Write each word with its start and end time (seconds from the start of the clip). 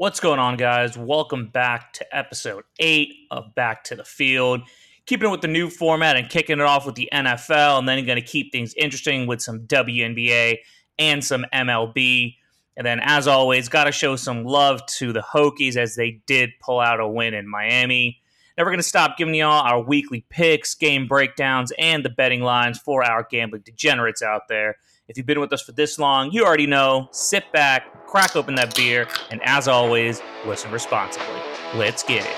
What's 0.00 0.18
going 0.18 0.38
on, 0.38 0.56
guys? 0.56 0.96
Welcome 0.96 1.48
back 1.48 1.92
to 1.92 2.16
episode 2.16 2.64
eight 2.78 3.12
of 3.30 3.54
Back 3.54 3.84
to 3.84 3.94
the 3.94 4.02
Field. 4.02 4.62
Keeping 5.04 5.28
it 5.28 5.30
with 5.30 5.42
the 5.42 5.46
new 5.46 5.68
format 5.68 6.16
and 6.16 6.26
kicking 6.30 6.58
it 6.58 6.64
off 6.64 6.86
with 6.86 6.94
the 6.94 7.10
NFL, 7.12 7.78
and 7.78 7.86
then 7.86 8.06
going 8.06 8.16
to 8.16 8.26
keep 8.26 8.50
things 8.50 8.72
interesting 8.78 9.26
with 9.26 9.42
some 9.42 9.66
WNBA 9.66 10.56
and 10.98 11.22
some 11.22 11.44
MLB. 11.52 12.34
And 12.78 12.86
then, 12.86 13.00
as 13.02 13.28
always, 13.28 13.68
got 13.68 13.84
to 13.84 13.92
show 13.92 14.16
some 14.16 14.46
love 14.46 14.80
to 14.86 15.12
the 15.12 15.20
Hokies 15.20 15.76
as 15.76 15.96
they 15.96 16.22
did 16.24 16.48
pull 16.62 16.80
out 16.80 16.98
a 16.98 17.06
win 17.06 17.34
in 17.34 17.46
Miami. 17.46 18.22
Never 18.56 18.70
going 18.70 18.78
to 18.78 18.82
stop 18.82 19.18
giving 19.18 19.34
y'all 19.34 19.50
our 19.66 19.82
weekly 19.82 20.24
picks, 20.30 20.74
game 20.74 21.08
breakdowns, 21.08 21.74
and 21.78 22.02
the 22.02 22.08
betting 22.08 22.40
lines 22.40 22.78
for 22.78 23.04
our 23.04 23.26
gambling 23.30 23.64
degenerates 23.66 24.22
out 24.22 24.48
there. 24.48 24.76
If 25.10 25.16
you've 25.16 25.26
been 25.26 25.40
with 25.40 25.52
us 25.52 25.60
for 25.60 25.72
this 25.72 25.98
long, 25.98 26.30
you 26.30 26.44
already 26.44 26.68
know. 26.68 27.08
Sit 27.10 27.50
back, 27.50 28.06
crack 28.06 28.36
open 28.36 28.54
that 28.54 28.76
beer, 28.76 29.08
and 29.32 29.40
as 29.42 29.66
always, 29.66 30.22
listen 30.46 30.70
responsibly. 30.70 31.26
Let's 31.74 32.04
get 32.04 32.24
it. 32.24 32.36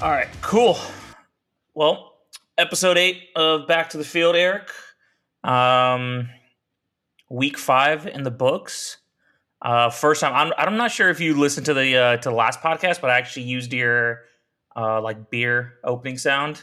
All 0.00 0.10
right, 0.10 0.28
cool. 0.40 0.78
Well, 1.74 2.15
episode 2.58 2.96
eight 2.98 3.28
of 3.36 3.66
Back 3.66 3.90
to 3.90 3.98
the 3.98 4.04
Field, 4.04 4.36
Eric. 4.36 4.70
Um, 5.44 6.28
week 7.30 7.58
five 7.58 8.06
in 8.06 8.22
the 8.22 8.30
books. 8.30 8.98
Uh, 9.62 9.90
first 9.90 10.20
time. 10.20 10.32
I'm, 10.34 10.52
I'm 10.58 10.76
not 10.76 10.90
sure 10.90 11.08
if 11.08 11.20
you 11.20 11.38
listened 11.38 11.66
to 11.66 11.74
the 11.74 11.96
uh, 11.96 12.16
to 12.18 12.28
the 12.28 12.34
last 12.34 12.60
podcast, 12.60 13.00
but 13.00 13.10
I 13.10 13.18
actually 13.18 13.44
used 13.44 13.72
your 13.72 14.22
uh, 14.76 15.00
like 15.00 15.30
beer 15.30 15.74
opening 15.82 16.18
sound 16.18 16.62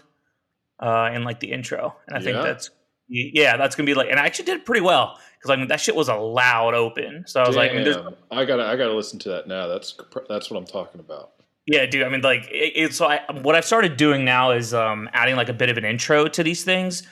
uh, 0.79 1.09
in 1.13 1.23
like 1.23 1.39
the 1.39 1.51
intro, 1.51 1.95
and 2.07 2.17
I 2.17 2.21
think 2.21 2.37
that's 2.37 2.69
yeah, 3.07 3.57
that's 3.57 3.75
gonna 3.75 3.87
be 3.87 3.93
like, 3.93 4.09
and 4.09 4.19
I 4.19 4.25
actually 4.25 4.45
did 4.45 4.65
pretty 4.65 4.81
well 4.81 5.17
because 5.37 5.49
I 5.49 5.55
mean 5.55 5.67
that 5.67 5.81
shit 5.81 5.95
was 5.95 6.07
a 6.07 6.15
loud 6.15 6.73
open. 6.73 7.23
So 7.27 7.41
I 7.41 7.47
was 7.47 7.55
like, 7.55 7.71
I 7.71 7.75
mean. 7.75 8.15
I 8.31 8.45
gotta 8.45 8.63
I 8.65 8.75
gotta 8.75 8.93
listen 8.93 9.19
to 9.19 9.29
that 9.29 9.47
now. 9.47 9.67
That's 9.67 9.97
that's 10.29 10.49
what 10.49 10.57
I'm 10.57 10.65
talking 10.65 10.99
about. 10.99 11.31
Yeah, 11.65 11.85
dude. 11.85 12.03
I 12.03 12.09
mean, 12.09 12.21
like, 12.21 12.43
it, 12.51 12.73
it's 12.75 12.97
so. 12.97 13.05
I, 13.05 13.21
what 13.41 13.55
I've 13.55 13.65
started 13.65 13.97
doing 13.97 14.25
now 14.25 14.51
is 14.51 14.73
um, 14.73 15.09
adding 15.13 15.35
like 15.35 15.49
a 15.49 15.53
bit 15.53 15.69
of 15.69 15.77
an 15.77 15.85
intro 15.85 16.27
to 16.27 16.43
these 16.43 16.63
things. 16.63 17.03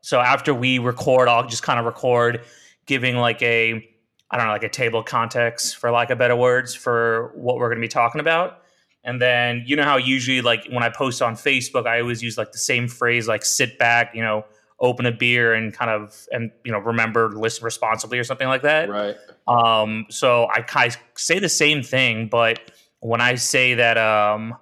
So 0.00 0.20
after 0.20 0.52
we 0.52 0.78
record, 0.78 1.28
I'll 1.28 1.46
just 1.46 1.62
kind 1.62 1.78
of 1.78 1.86
record, 1.86 2.44
giving 2.86 3.16
like 3.16 3.40
a, 3.42 3.74
I 4.30 4.36
don't 4.36 4.46
know, 4.46 4.52
like 4.52 4.64
a 4.64 4.68
table 4.68 5.02
context 5.02 5.76
for 5.76 5.90
lack 5.92 6.10
of 6.10 6.18
better 6.18 6.34
words 6.34 6.74
for 6.74 7.30
what 7.36 7.56
we're 7.56 7.68
going 7.68 7.78
to 7.78 7.84
be 7.84 7.88
talking 7.88 8.20
about. 8.20 8.58
And 9.04 9.20
then 9.20 9.64
you 9.66 9.76
know 9.76 9.84
how 9.84 9.96
usually 9.96 10.42
like 10.42 10.66
when 10.70 10.82
I 10.82 10.88
post 10.88 11.22
on 11.22 11.34
Facebook, 11.34 11.86
I 11.86 12.00
always 12.00 12.22
use 12.22 12.38
like 12.38 12.52
the 12.52 12.58
same 12.58 12.88
phrase, 12.88 13.28
like 13.28 13.44
sit 13.44 13.78
back, 13.78 14.14
you 14.14 14.22
know, 14.22 14.44
open 14.80 15.06
a 15.06 15.12
beer 15.12 15.54
and 15.54 15.72
kind 15.72 15.90
of 15.90 16.26
and 16.32 16.50
you 16.64 16.72
know 16.72 16.78
remember 16.78 17.30
listen 17.30 17.64
responsibly 17.64 18.18
or 18.18 18.24
something 18.24 18.48
like 18.48 18.62
that. 18.62 18.88
Right. 18.90 19.16
Um, 19.46 20.06
so 20.10 20.48
I 20.52 20.62
kind 20.62 20.92
of 20.92 20.98
say 21.16 21.38
the 21.38 21.48
same 21.48 21.82
thing, 21.82 22.28
but 22.28 22.71
when 23.02 23.20
I 23.20 23.34
say 23.34 23.74
that, 23.74 23.98
um, 23.98 24.56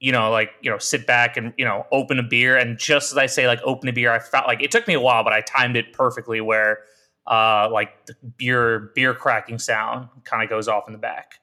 you 0.00 0.10
know, 0.10 0.30
like 0.30 0.50
you 0.62 0.70
know, 0.70 0.78
sit 0.78 1.06
back 1.06 1.36
and 1.36 1.52
you 1.58 1.64
know, 1.64 1.86
open 1.92 2.18
a 2.18 2.22
beer, 2.22 2.56
and 2.56 2.78
just 2.78 3.12
as 3.12 3.18
I 3.18 3.26
say 3.26 3.46
like 3.46 3.60
open 3.62 3.88
a 3.88 3.92
beer, 3.92 4.10
I 4.10 4.18
felt 4.18 4.46
like 4.46 4.62
it 4.62 4.70
took 4.70 4.88
me 4.88 4.94
a 4.94 5.00
while, 5.00 5.22
but 5.22 5.32
I 5.32 5.42
timed 5.42 5.76
it 5.76 5.92
perfectly 5.92 6.40
where, 6.40 6.80
uh, 7.26 7.68
like 7.70 8.06
the 8.06 8.14
beer 8.36 8.90
beer 8.94 9.12
cracking 9.14 9.58
sound 9.58 10.08
kind 10.24 10.42
of 10.42 10.48
goes 10.48 10.66
off 10.66 10.84
in 10.86 10.92
the 10.92 10.98
back. 10.98 11.40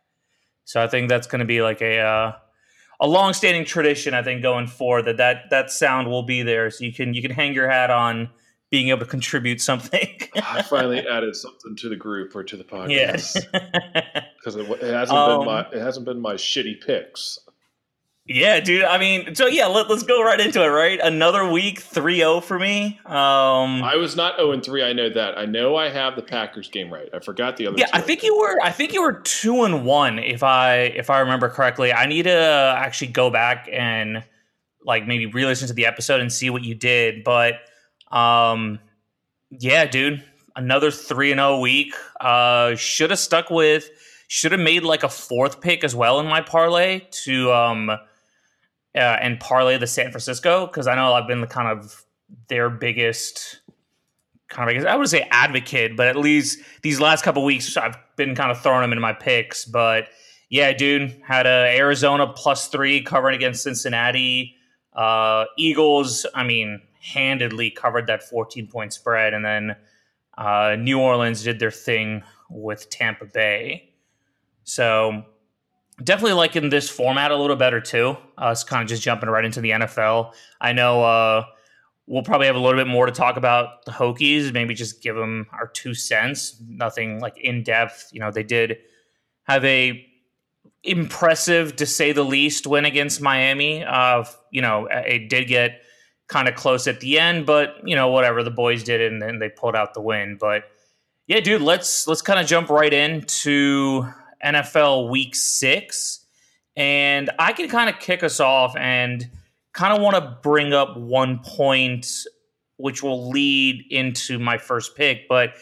So 0.63 0.81
I 0.81 0.87
think 0.87 1.09
that's 1.09 1.27
going 1.27 1.39
to 1.39 1.45
be 1.45 1.61
like 1.61 1.81
a 1.81 1.99
uh, 1.99 2.31
a 2.99 3.07
long 3.07 3.33
standing 3.33 3.65
tradition. 3.65 4.15
I 4.15 4.23
think 4.23 4.41
going 4.41 4.65
forward 4.65 5.03
that 5.03 5.17
that 5.17 5.51
that 5.51 5.69
sound 5.69 6.09
will 6.09 6.23
be 6.23 6.41
there, 6.41 6.71
so 6.71 6.85
you 6.85 6.93
can 6.93 7.13
you 7.13 7.21
can 7.21 7.31
hang 7.31 7.53
your 7.53 7.69
hat 7.69 7.91
on 7.91 8.29
being 8.71 8.89
able 8.89 9.01
to 9.01 9.05
contribute 9.05 9.61
something. 9.61 10.09
I 10.35 10.63
finally 10.63 11.07
added 11.07 11.35
something 11.35 11.75
to 11.77 11.89
the 11.89 11.95
group 11.95 12.35
or 12.35 12.43
to 12.43 12.57
the 12.57 12.63
podcast. 12.63 13.45
yeah. 13.53 14.25
because 14.45 14.55
it, 14.55 14.69
it 14.83 14.93
hasn't 14.93 15.17
Um, 15.17 15.39
been 15.39 15.47
my 15.47 15.61
it 15.71 15.81
hasn't 15.81 16.05
been 16.05 16.21
my 16.21 16.35
shitty 16.35 16.85
picks. 16.85 17.39
Yeah, 18.27 18.59
dude. 18.59 18.83
I 18.83 18.97
mean, 18.97 19.35
so 19.35 19.45
yeah, 19.45 19.67
let, 19.67 19.89
us 19.91 20.01
go 20.01 20.23
right 20.23 20.39
into 20.39 20.63
it, 20.63 20.69
right? 20.69 20.99
Another 20.99 21.47
week, 21.47 21.79
3-0 21.79 22.43
for 22.43 22.57
me. 22.57 22.99
Um 23.05 23.83
I 23.83 23.97
was 23.97 24.15
not 24.15 24.37
0 24.37 24.59
3. 24.61 24.83
I 24.83 24.93
know 24.93 25.09
that. 25.09 25.37
I 25.37 25.45
know 25.45 25.75
I 25.75 25.89
have 25.89 26.15
the 26.15 26.23
Packers 26.23 26.67
game 26.69 26.91
right. 26.91 27.07
I 27.13 27.19
forgot 27.19 27.57
the 27.57 27.67
other. 27.67 27.77
Yeah. 27.77 27.85
I 27.93 28.01
think 28.01 28.23
you 28.23 28.37
were 28.37 28.59
I 28.63 28.71
think 28.71 28.93
you 28.93 29.01
were 29.01 29.13
2 29.13 29.63
and 29.63 29.85
1 29.85 30.19
if 30.19 30.43
I 30.43 30.75
if 30.77 31.09
I 31.09 31.19
remember 31.19 31.49
correctly. 31.49 31.91
I 31.93 32.05
need 32.05 32.23
to 32.23 32.75
actually 32.77 33.11
go 33.11 33.29
back 33.29 33.69
and 33.71 34.23
like 34.83 35.07
maybe 35.07 35.25
re-listen 35.25 35.67
to 35.67 35.73
the 35.73 35.85
episode 35.87 36.21
and 36.21 36.31
see 36.31 36.49
what 36.51 36.63
you 36.63 36.75
did, 36.75 37.23
but 37.23 37.55
um 38.11 38.79
yeah, 39.51 39.85
dude. 39.85 40.23
Another 40.55 40.89
3 40.89 41.31
and 41.31 41.39
0 41.39 41.59
week. 41.59 41.93
Uh 42.19 42.75
should 42.75 43.11
have 43.11 43.19
stuck 43.19 43.51
with 43.51 43.89
should 44.27 44.51
have 44.51 44.61
made 44.61 44.83
like 44.83 45.03
a 45.03 45.09
fourth 45.09 45.61
pick 45.61 45.83
as 45.83 45.95
well 45.95 46.19
in 46.19 46.25
my 46.25 46.41
parlay 46.41 47.01
to 47.11 47.51
um 47.51 47.89
uh, 48.95 49.17
and 49.21 49.39
parlay 49.39 49.77
the 49.77 49.87
San 49.87 50.09
Francisco 50.09 50.67
because 50.67 50.87
I 50.87 50.95
know 50.95 51.13
I've 51.13 51.27
been 51.27 51.41
the 51.41 51.47
kind 51.47 51.67
of 51.67 52.05
their 52.47 52.69
biggest 52.69 53.59
kind 54.47 54.77
of 54.77 54.85
I 54.85 54.95
would 54.95 55.09
say 55.09 55.27
advocate, 55.31 55.97
but 55.97 56.07
at 56.07 56.15
least 56.15 56.59
these 56.81 56.99
last 57.01 57.23
couple 57.23 57.43
weeks 57.43 57.75
I've 57.75 57.97
been 58.15 58.35
kind 58.35 58.51
of 58.51 58.61
throwing 58.61 58.81
them 58.81 58.91
into 58.93 59.01
my 59.01 59.13
picks. 59.13 59.65
But 59.65 60.09
yeah, 60.49 60.71
dude, 60.73 61.19
had 61.25 61.45
a 61.45 61.75
Arizona 61.77 62.27
plus 62.27 62.67
three 62.67 63.01
covering 63.01 63.35
against 63.35 63.63
Cincinnati. 63.63 64.55
Uh, 64.93 65.45
Eagles, 65.57 66.25
I 66.33 66.43
mean, 66.43 66.81
handedly 67.01 67.69
covered 67.69 68.07
that 68.07 68.23
14 68.23 68.67
point 68.67 68.93
spread, 68.93 69.33
and 69.33 69.43
then 69.43 69.75
uh, 70.37 70.77
New 70.79 70.99
Orleans 70.99 71.43
did 71.43 71.59
their 71.59 71.71
thing 71.71 72.23
with 72.49 72.89
Tampa 72.89 73.25
Bay. 73.25 73.89
So 74.65 75.23
definitely 76.03 76.33
liking 76.33 76.69
this 76.69 76.89
format 76.89 77.31
a 77.31 77.37
little 77.37 77.55
better 77.55 77.79
too. 77.79 78.17
Us 78.37 78.63
kind 78.63 78.83
of 78.83 78.89
just 78.89 79.01
jumping 79.01 79.29
right 79.29 79.45
into 79.45 79.61
the 79.61 79.71
NFL. 79.71 80.33
I 80.59 80.73
know 80.73 81.03
uh, 81.03 81.45
we'll 82.07 82.23
probably 82.23 82.47
have 82.47 82.55
a 82.55 82.59
little 82.59 82.79
bit 82.79 82.87
more 82.87 83.05
to 83.05 83.11
talk 83.11 83.37
about 83.37 83.85
the 83.85 83.91
Hokies. 83.91 84.53
Maybe 84.53 84.73
just 84.73 85.01
give 85.01 85.15
them 85.15 85.47
our 85.53 85.67
two 85.67 85.93
cents. 85.93 86.61
Nothing 86.67 87.19
like 87.19 87.37
in 87.37 87.63
depth. 87.63 88.09
You 88.11 88.19
know, 88.19 88.31
they 88.31 88.43
did 88.43 88.77
have 89.43 89.63
a 89.63 90.05
impressive, 90.83 91.75
to 91.77 91.85
say 91.85 92.11
the 92.11 92.23
least, 92.23 92.67
win 92.67 92.85
against 92.85 93.21
Miami. 93.21 93.83
Uh, 93.83 94.23
you 94.51 94.61
know, 94.61 94.87
it 94.91 95.29
did 95.29 95.47
get 95.47 95.81
kind 96.27 96.47
of 96.47 96.55
close 96.55 96.87
at 96.87 96.99
the 96.99 97.19
end, 97.19 97.45
but 97.45 97.75
you 97.83 97.95
know, 97.95 98.09
whatever. 98.09 98.43
The 98.43 98.51
boys 98.51 98.83
did 98.83 99.01
and 99.01 99.21
then 99.21 99.39
they 99.39 99.49
pulled 99.49 99.75
out 99.75 99.93
the 99.93 100.01
win. 100.01 100.37
But 100.39 100.63
yeah, 101.27 101.39
dude, 101.39 101.61
let's 101.61 102.07
let's 102.07 102.21
kind 102.21 102.39
of 102.39 102.45
jump 102.45 102.69
right 102.69 102.93
into 102.93 104.07
NFL 104.43 105.09
Week 105.09 105.35
Six, 105.35 106.25
and 106.75 107.29
I 107.39 107.53
can 107.53 107.69
kind 107.69 107.89
of 107.89 107.99
kick 107.99 108.23
us 108.23 108.39
off 108.39 108.75
and 108.75 109.29
kind 109.73 109.93
of 109.95 110.01
want 110.01 110.15
to 110.15 110.37
bring 110.41 110.73
up 110.73 110.97
one 110.97 111.39
point, 111.39 112.07
which 112.77 113.03
will 113.03 113.29
lead 113.29 113.83
into 113.89 114.39
my 114.39 114.57
first 114.57 114.95
pick. 114.95 115.27
But 115.27 115.53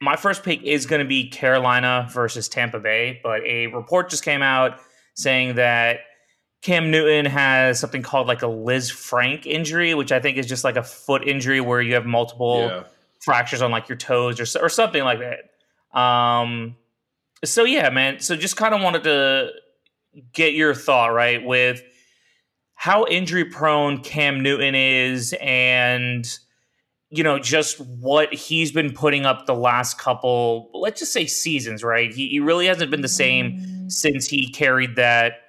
my 0.00 0.16
first 0.16 0.42
pick 0.42 0.62
is 0.62 0.86
going 0.86 1.00
to 1.00 1.08
be 1.08 1.28
Carolina 1.28 2.08
versus 2.12 2.48
Tampa 2.48 2.78
Bay. 2.80 3.20
But 3.22 3.42
a 3.44 3.66
report 3.68 4.08
just 4.10 4.24
came 4.24 4.42
out 4.42 4.78
saying 5.14 5.56
that 5.56 6.00
Cam 6.62 6.90
Newton 6.90 7.24
has 7.26 7.78
something 7.78 8.02
called 8.02 8.26
like 8.26 8.42
a 8.42 8.46
Lisfranc 8.46 9.46
injury, 9.46 9.94
which 9.94 10.12
I 10.12 10.20
think 10.20 10.36
is 10.38 10.46
just 10.46 10.64
like 10.64 10.76
a 10.76 10.82
foot 10.82 11.26
injury 11.26 11.60
where 11.60 11.80
you 11.80 11.94
have 11.94 12.06
multiple 12.06 12.68
Yeah. 12.68 12.82
fractures 13.20 13.62
on 13.62 13.70
like 13.70 13.88
your 13.88 13.96
toes 13.98 14.40
or 14.40 14.62
or 14.64 14.68
something 14.68 15.02
like 15.04 15.18
that. 15.20 15.98
Um, 15.98 16.76
so 17.44 17.64
yeah, 17.64 17.90
man. 17.90 18.20
So 18.20 18.36
just 18.36 18.56
kind 18.56 18.74
of 18.74 18.82
wanted 18.82 19.04
to 19.04 19.50
get 20.32 20.54
your 20.54 20.74
thought 20.74 21.08
right 21.08 21.44
with 21.44 21.82
how 22.74 23.06
injury 23.06 23.44
prone 23.44 24.02
Cam 24.02 24.42
Newton 24.42 24.74
is, 24.74 25.34
and 25.40 26.26
you 27.10 27.22
know 27.24 27.38
just 27.38 27.78
what 27.80 28.32
he's 28.32 28.72
been 28.72 28.92
putting 28.92 29.26
up 29.26 29.46
the 29.46 29.54
last 29.54 29.98
couple, 29.98 30.70
let's 30.74 31.00
just 31.00 31.12
say 31.12 31.26
seasons. 31.26 31.82
Right, 31.82 32.12
he, 32.12 32.28
he 32.28 32.40
really 32.40 32.66
hasn't 32.66 32.90
been 32.90 33.02
the 33.02 33.08
same 33.08 33.88
since 33.90 34.26
he 34.26 34.50
carried 34.50 34.96
that 34.96 35.42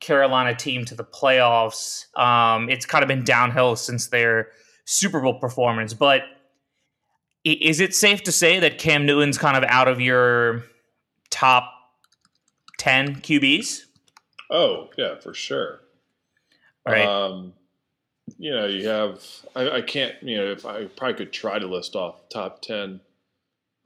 Carolina 0.00 0.54
team 0.54 0.84
to 0.86 0.94
the 0.94 1.04
playoffs. 1.04 2.06
Um, 2.18 2.68
it's 2.68 2.86
kind 2.86 3.02
of 3.02 3.08
been 3.08 3.24
downhill 3.24 3.76
since 3.76 4.08
their 4.08 4.48
Super 4.84 5.20
Bowl 5.20 5.38
performance, 5.38 5.94
but 5.94 6.22
is 7.44 7.80
it 7.80 7.94
safe 7.94 8.22
to 8.22 8.32
say 8.32 8.60
that 8.60 8.78
Cam 8.78 9.04
Newton's 9.04 9.36
kind 9.36 9.56
of 9.56 9.64
out 9.64 9.88
of 9.88 10.00
your 10.00 10.62
top 11.32 11.72
10 12.78 13.16
QBs? 13.16 13.86
Oh 14.50 14.90
yeah, 14.98 15.16
for 15.18 15.32
sure. 15.32 15.80
Right. 16.86 17.06
Um, 17.06 17.54
you 18.38 18.50
know, 18.50 18.66
you 18.66 18.86
have. 18.86 19.20
I, 19.56 19.70
I 19.70 19.82
can't. 19.82 20.14
You 20.22 20.36
know, 20.36 20.52
if 20.52 20.66
I 20.66 20.84
probably 20.84 21.14
could 21.14 21.32
try 21.32 21.58
to 21.58 21.66
list 21.66 21.96
off 21.96 22.28
top 22.28 22.60
ten. 22.60 23.00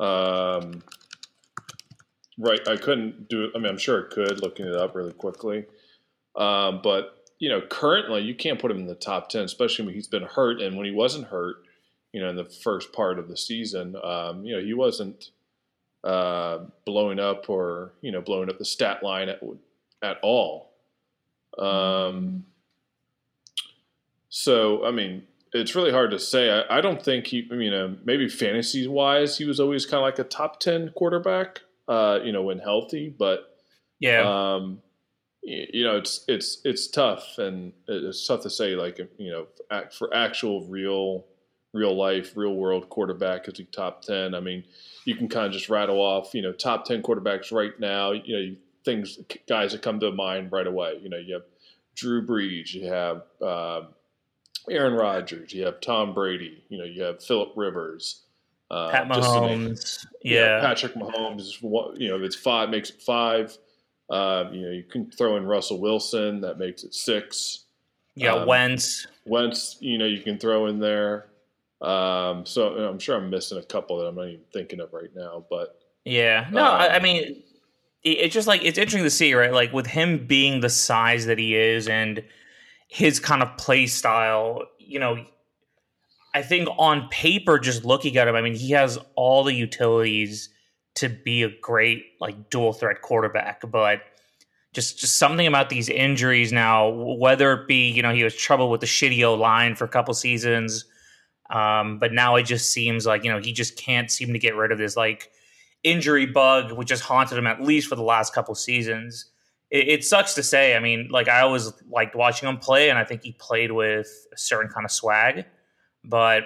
Um, 0.00 0.82
right. 2.38 2.66
I 2.66 2.76
couldn't 2.76 3.28
do 3.28 3.44
it. 3.44 3.52
I 3.54 3.58
mean, 3.58 3.68
I'm 3.68 3.78
sure 3.78 4.00
it 4.00 4.10
could 4.10 4.42
looking 4.42 4.66
it 4.66 4.74
up 4.74 4.94
really 4.94 5.12
quickly. 5.12 5.66
Um, 6.36 6.80
but, 6.82 7.24
you 7.38 7.48
know, 7.48 7.62
currently 7.62 8.20
you 8.22 8.34
can't 8.34 8.58
put 8.58 8.70
him 8.70 8.78
in 8.78 8.86
the 8.86 8.94
top 8.94 9.30
10, 9.30 9.44
especially 9.44 9.86
when 9.86 9.94
he's 9.94 10.06
been 10.06 10.22
hurt. 10.22 10.60
And 10.60 10.76
when 10.76 10.84
he 10.84 10.92
wasn't 10.92 11.28
hurt, 11.28 11.56
you 12.12 12.20
know, 12.20 12.28
in 12.28 12.36
the 12.36 12.44
first 12.44 12.92
part 12.92 13.18
of 13.18 13.28
the 13.28 13.36
season, 13.36 13.96
um, 14.02 14.44
you 14.44 14.54
know, 14.54 14.62
he 14.62 14.74
wasn't 14.74 15.30
uh, 16.06 16.64
blowing 16.84 17.18
up 17.18 17.50
or, 17.50 17.92
you 18.00 18.12
know, 18.12 18.20
blowing 18.20 18.48
up 18.48 18.58
the 18.58 18.64
stat 18.64 19.02
line 19.02 19.28
at, 19.28 19.40
at 20.02 20.18
all. 20.22 20.72
Um, 21.58 22.44
so, 24.28 24.84
I 24.84 24.90
mean, 24.90 25.22
it's 25.52 25.74
really 25.74 25.92
hard 25.92 26.10
to 26.10 26.18
say. 26.18 26.50
I, 26.50 26.78
I 26.78 26.80
don't 26.80 27.02
think 27.02 27.26
he, 27.26 27.46
you 27.50 27.70
know, 27.70 27.96
maybe 28.04 28.28
fantasy 28.28 28.86
wise, 28.86 29.38
he 29.38 29.44
was 29.44 29.60
always 29.60 29.86
kind 29.86 29.96
of 29.98 30.02
like 30.02 30.18
a 30.18 30.24
top 30.24 30.60
10 30.60 30.90
quarterback, 30.94 31.60
uh, 31.88 32.18
you 32.22 32.32
know, 32.32 32.42
when 32.42 32.58
healthy, 32.58 33.08
but 33.16 33.56
Yeah. 33.98 34.20
um, 34.54 34.82
y- 35.42 35.66
you 35.72 35.84
know, 35.84 35.96
it's 35.96 36.24
it's 36.28 36.60
it's 36.64 36.88
tough, 36.88 37.38
and 37.38 37.72
it's 37.88 38.26
tough 38.26 38.42
to 38.42 38.50
say. 38.50 38.74
Like 38.74 38.98
you 39.18 39.30
know, 39.30 39.46
act- 39.70 39.94
for 39.94 40.12
actual 40.14 40.66
real, 40.66 41.24
real 41.76 41.94
life, 41.96 42.32
real 42.36 42.54
world 42.54 42.88
quarterback, 42.88 43.46
is 43.48 43.58
he 43.58 43.64
top 43.64 44.02
ten? 44.02 44.34
I 44.34 44.40
mean, 44.40 44.64
you 45.04 45.14
can 45.14 45.28
kind 45.28 45.46
of 45.46 45.52
just 45.52 45.68
rattle 45.68 45.98
off, 46.00 46.34
you 46.34 46.42
know, 46.42 46.52
top 46.52 46.84
ten 46.84 47.02
quarterbacks 47.02 47.52
right 47.52 47.78
now. 47.78 48.12
You 48.12 48.36
know, 48.50 48.56
things 48.84 49.18
guys 49.48 49.72
that 49.72 49.82
come 49.82 50.00
to 50.00 50.10
mind 50.12 50.52
right 50.52 50.66
away. 50.66 50.98
You 51.02 51.08
know, 51.08 51.18
you 51.18 51.34
have 51.34 51.44
Drew 51.94 52.26
Brees, 52.26 52.72
you 52.74 52.86
have 52.88 53.22
um 53.42 53.88
Aaron 54.68 54.94
Rodgers, 54.94 55.52
you 55.52 55.64
have 55.64 55.80
Tom 55.80 56.12
Brady, 56.14 56.64
you 56.68 56.78
know, 56.78 56.84
you 56.84 57.02
have 57.02 57.22
Philip 57.22 57.52
Rivers. 57.56 58.22
Uh, 58.68 58.90
Pat 58.90 59.06
name- 59.08 59.20
Mahomes. 59.20 60.04
know, 60.04 60.10
Yeah. 60.24 60.60
Patrick 60.60 60.94
Mahomes 60.94 61.62
you 62.00 62.08
know, 62.08 62.16
if 62.16 62.22
it's 62.22 62.34
five, 62.34 62.68
makes 62.68 62.90
it 62.90 63.00
five. 63.00 63.56
Um, 64.10 64.52
you 64.54 64.62
know, 64.66 64.72
you 64.72 64.82
can 64.82 65.08
throw 65.10 65.36
in 65.36 65.46
Russell 65.46 65.80
Wilson, 65.80 66.40
that 66.40 66.58
makes 66.58 66.82
it 66.82 66.92
six. 66.94 67.64
Yeah. 68.16 68.34
um, 68.34 68.48
Wentz. 68.48 69.06
Wentz, 69.24 69.76
you 69.80 69.98
know, 69.98 70.04
you 70.06 70.20
can 70.20 70.38
throw 70.38 70.66
in 70.66 70.80
there. 70.80 71.26
Um, 71.80 72.46
so 72.46 72.74
I'm 72.76 72.98
sure 72.98 73.16
I'm 73.16 73.30
missing 73.30 73.58
a 73.58 73.62
couple 73.62 73.98
that 73.98 74.06
I'm 74.06 74.14
not 74.14 74.28
even 74.28 74.44
thinking 74.52 74.80
of 74.80 74.92
right 74.92 75.10
now, 75.14 75.44
but 75.50 75.78
Yeah. 76.04 76.46
No, 76.50 76.64
Um, 76.64 76.80
I, 76.80 76.88
I 76.96 76.98
mean, 77.00 77.42
it, 78.02 78.08
it's 78.08 78.34
just 78.34 78.48
like 78.48 78.64
it's 78.64 78.78
interesting 78.78 79.04
to 79.04 79.10
see, 79.10 79.34
right? 79.34 79.52
Like 79.52 79.72
with 79.72 79.86
him 79.86 80.26
being 80.26 80.60
the 80.60 80.70
size 80.70 81.26
that 81.26 81.38
he 81.38 81.54
is 81.54 81.88
and 81.88 82.22
his 82.88 83.20
kind 83.20 83.42
of 83.42 83.56
play 83.58 83.86
style, 83.86 84.62
you 84.78 84.98
know, 84.98 85.24
I 86.34 86.42
think 86.42 86.68
on 86.78 87.08
paper, 87.08 87.58
just 87.58 87.84
looking 87.84 88.16
at 88.16 88.28
him, 88.28 88.34
I 88.34 88.42
mean, 88.42 88.54
he 88.54 88.70
has 88.72 88.98
all 89.14 89.42
the 89.42 89.54
utilities 89.54 90.50
to 90.96 91.08
be 91.08 91.42
a 91.42 91.50
great 91.60 92.04
like 92.20 92.50
dual 92.50 92.72
threat 92.72 93.02
quarterback, 93.02 93.62
but 93.70 94.02
just 94.72 94.98
just 94.98 95.16
something 95.16 95.46
about 95.46 95.70
these 95.70 95.88
injuries 95.88 96.52
now, 96.52 96.88
whether 96.88 97.52
it 97.52 97.66
be 97.66 97.90
you 97.90 98.02
know 98.02 98.12
he 98.12 98.24
was 98.24 98.36
trouble 98.36 98.70
with 98.70 98.80
the 98.80 98.86
shitty 98.86 99.22
O 99.24 99.34
line 99.34 99.74
for 99.74 99.84
a 99.84 99.88
couple 99.88 100.12
seasons, 100.14 100.84
um, 101.50 101.98
but 101.98 102.12
now 102.12 102.36
it 102.36 102.44
just 102.44 102.72
seems 102.72 103.06
like 103.06 103.24
you 103.24 103.32
know 103.32 103.38
he 103.38 103.52
just 103.52 103.76
can't 103.76 104.10
seem 104.10 104.32
to 104.32 104.38
get 104.38 104.56
rid 104.56 104.72
of 104.72 104.78
this 104.78 104.96
like 104.96 105.30
injury 105.84 106.26
bug, 106.26 106.72
which 106.72 106.90
has 106.90 107.00
haunted 107.00 107.38
him 107.38 107.46
at 107.46 107.62
least 107.62 107.88
for 107.88 107.94
the 107.94 108.02
last 108.02 108.34
couple 108.34 108.54
seasons. 108.54 109.26
It, 109.70 109.88
it 109.88 110.04
sucks 110.04 110.34
to 110.34 110.42
say. 110.42 110.76
I 110.76 110.80
mean, 110.80 111.08
like 111.10 111.28
I 111.28 111.40
always 111.40 111.72
liked 111.90 112.14
watching 112.14 112.48
him 112.48 112.58
play, 112.58 112.90
and 112.90 112.98
I 112.98 113.04
think 113.04 113.22
he 113.22 113.32
played 113.32 113.72
with 113.72 114.08
a 114.32 114.38
certain 114.38 114.70
kind 114.70 114.84
of 114.84 114.90
swag. 114.90 115.44
But 116.04 116.44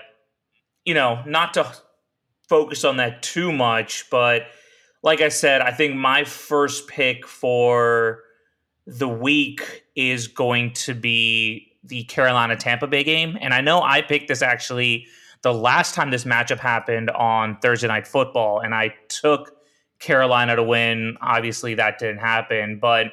you 0.85 0.95
know, 0.95 1.23
not 1.27 1.55
to 1.55 1.73
focus 2.49 2.85
on 2.85 2.97
that 2.97 3.23
too 3.23 3.53
much, 3.53 4.11
but 4.11 4.43
like 5.03 5.21
I 5.21 5.29
said, 5.29 5.63
I 5.63 5.71
think 5.71 5.95
my 5.95 6.25
first 6.25 6.89
pick 6.89 7.27
for 7.27 8.23
the 8.87 9.09
week 9.09 9.85
is 9.95 10.27
going 10.27 10.73
to 10.73 10.95
be 10.95 11.70
the 11.85 12.05
Carolina 12.05 12.57
Tampa 12.57 12.87
Bay 12.87 13.05
game. 13.05 13.39
And 13.41 13.55
I 13.55 13.61
know 13.61 13.83
I 13.83 14.03
picked 14.03 14.29
this 14.29 14.43
actually 14.43 15.07
the 15.43 15.55
last 15.55 15.95
time 15.95 16.11
this 16.11 16.25
matchup 16.25 16.59
happened 16.59 17.11
on 17.11 17.59
Thursday 17.61 17.89
Night 17.89 18.07
Football, 18.07 18.61
and 18.61 18.75
I 18.75 18.95
took 19.09 19.53
Carolina 19.99 20.57
to 20.57 20.63
win. 20.63 21.17
Obviously, 21.21 21.75
that 21.75 21.99
didn't 21.99 22.19
happen, 22.19 22.79
but 22.79 23.13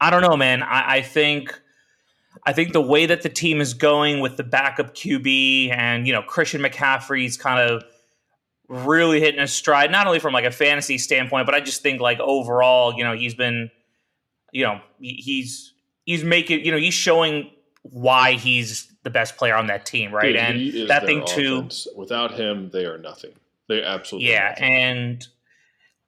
I 0.00 0.10
don't 0.10 0.22
know, 0.22 0.36
man. 0.36 0.62
I, 0.62 0.96
I 0.96 1.02
think. 1.02 1.58
I 2.46 2.52
think 2.52 2.72
the 2.72 2.80
way 2.80 3.04
that 3.04 3.22
the 3.22 3.28
team 3.28 3.60
is 3.60 3.74
going 3.74 4.20
with 4.20 4.36
the 4.36 4.44
backup 4.44 4.94
QB 4.94 5.70
and 5.72 6.06
you 6.06 6.12
know 6.12 6.22
Christian 6.22 6.62
McCaffrey's 6.62 7.36
kind 7.36 7.68
of 7.68 7.82
really 8.68 9.18
hitting 9.18 9.40
a 9.40 9.48
stride, 9.48 9.90
not 9.90 10.06
only 10.06 10.18
from 10.18 10.32
like 10.32 10.44
a 10.44 10.50
fantasy 10.50 10.98
standpoint, 10.98 11.46
but 11.46 11.54
I 11.54 11.60
just 11.60 11.82
think 11.82 12.00
like 12.00 12.20
overall, 12.20 12.94
you 12.94 13.02
know, 13.02 13.14
he's 13.14 13.34
been, 13.34 13.70
you 14.52 14.64
know, 14.64 14.80
he's 15.00 15.72
he's 16.08 16.24
making, 16.24 16.64
you 16.64 16.72
know, 16.72 16.78
he's 16.78 16.94
showing 16.94 17.50
why 17.82 18.32
he's 18.32 18.90
the 19.02 19.10
best 19.10 19.36
player 19.36 19.54
on 19.54 19.66
that 19.66 19.84
team, 19.84 20.10
right? 20.10 20.32
dude, 20.32 20.74
and 20.74 20.88
that 20.88 21.04
thing 21.04 21.22
too. 21.26 21.68
Without 21.94 22.32
him, 22.32 22.70
they 22.70 22.86
are 22.86 22.96
nothing. 22.96 23.32
They 23.68 23.82
absolutely 23.82 24.30
yeah, 24.30 24.48
nothing. 24.48 24.72
and 24.72 25.28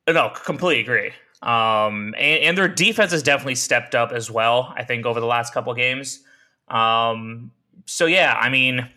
no, 0.09 0.31
completely 0.31 0.81
agree. 0.83 1.13
Um, 1.43 2.15
and, 2.19 2.43
and 2.43 2.59
their 2.59 2.67
defense 2.67 3.13
has 3.13 3.23
definitely 3.23 3.57
stepped 3.57 3.95
up 3.95 4.11
as 4.11 4.31
well. 4.31 4.73
I 4.75 4.85
think 4.85 5.05
over 5.05 5.21
the 5.21 5.27
last 5.27 5.53
couple 5.53 5.75
games. 5.75 6.21
Um, 6.69 7.51
so 7.85 8.07
yeah, 8.07 8.39
I 8.41 8.49
mean, 8.49 8.89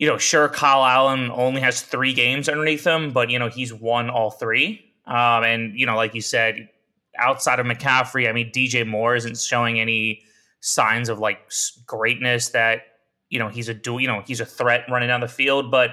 you 0.00 0.08
know, 0.08 0.18
sure, 0.18 0.48
Kyle 0.48 0.84
Allen 0.84 1.30
only 1.30 1.60
has 1.60 1.80
three 1.80 2.12
games 2.12 2.48
underneath 2.48 2.84
him, 2.84 3.12
but 3.12 3.30
you 3.30 3.38
know 3.38 3.48
he's 3.48 3.72
won 3.72 4.10
all 4.10 4.32
three. 4.32 4.84
Um, 5.06 5.44
and 5.44 5.78
you 5.78 5.86
know, 5.86 5.94
like 5.94 6.12
you 6.16 6.22
said, 6.22 6.68
outside 7.18 7.60
of 7.60 7.66
McCaffrey, 7.66 8.28
I 8.28 8.32
mean, 8.32 8.50
DJ 8.52 8.86
Moore 8.86 9.14
isn't 9.14 9.38
showing 9.38 9.80
any 9.80 10.22
signs 10.60 11.08
of 11.08 11.18
like 11.18 11.38
greatness 11.86 12.50
that 12.50 12.82
you 13.28 13.38
know 13.38 13.48
he's 13.48 13.68
a 13.68 13.74
do 13.74 13.98
you 13.98 14.06
know 14.06 14.22
he's 14.26 14.40
a 14.40 14.46
threat 14.46 14.84
running 14.90 15.08
down 15.08 15.20
the 15.20 15.28
field, 15.28 15.70
but 15.70 15.90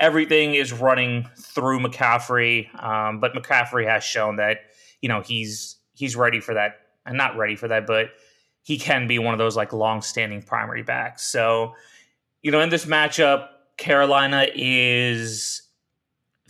everything 0.00 0.54
is 0.54 0.72
running 0.72 1.28
through 1.38 1.80
McCaffrey. 1.80 2.72
Um, 2.82 3.20
but 3.20 3.32
McCaffrey 3.34 3.86
has 3.86 4.04
shown 4.04 4.36
that 4.36 4.58
you 5.00 5.08
know 5.08 5.20
he's 5.20 5.76
he's 5.94 6.16
ready 6.16 6.40
for 6.40 6.54
that, 6.54 6.72
and 7.06 7.16
not 7.16 7.36
ready 7.36 7.56
for 7.56 7.68
that, 7.68 7.86
but 7.86 8.10
he 8.62 8.78
can 8.78 9.06
be 9.06 9.18
one 9.18 9.34
of 9.34 9.38
those 9.38 9.56
like 9.56 9.72
long-standing 9.72 10.42
primary 10.42 10.82
backs. 10.82 11.26
So 11.26 11.74
you 12.42 12.50
know, 12.50 12.60
in 12.60 12.68
this 12.68 12.84
matchup, 12.84 13.48
Carolina 13.76 14.46
is 14.54 15.61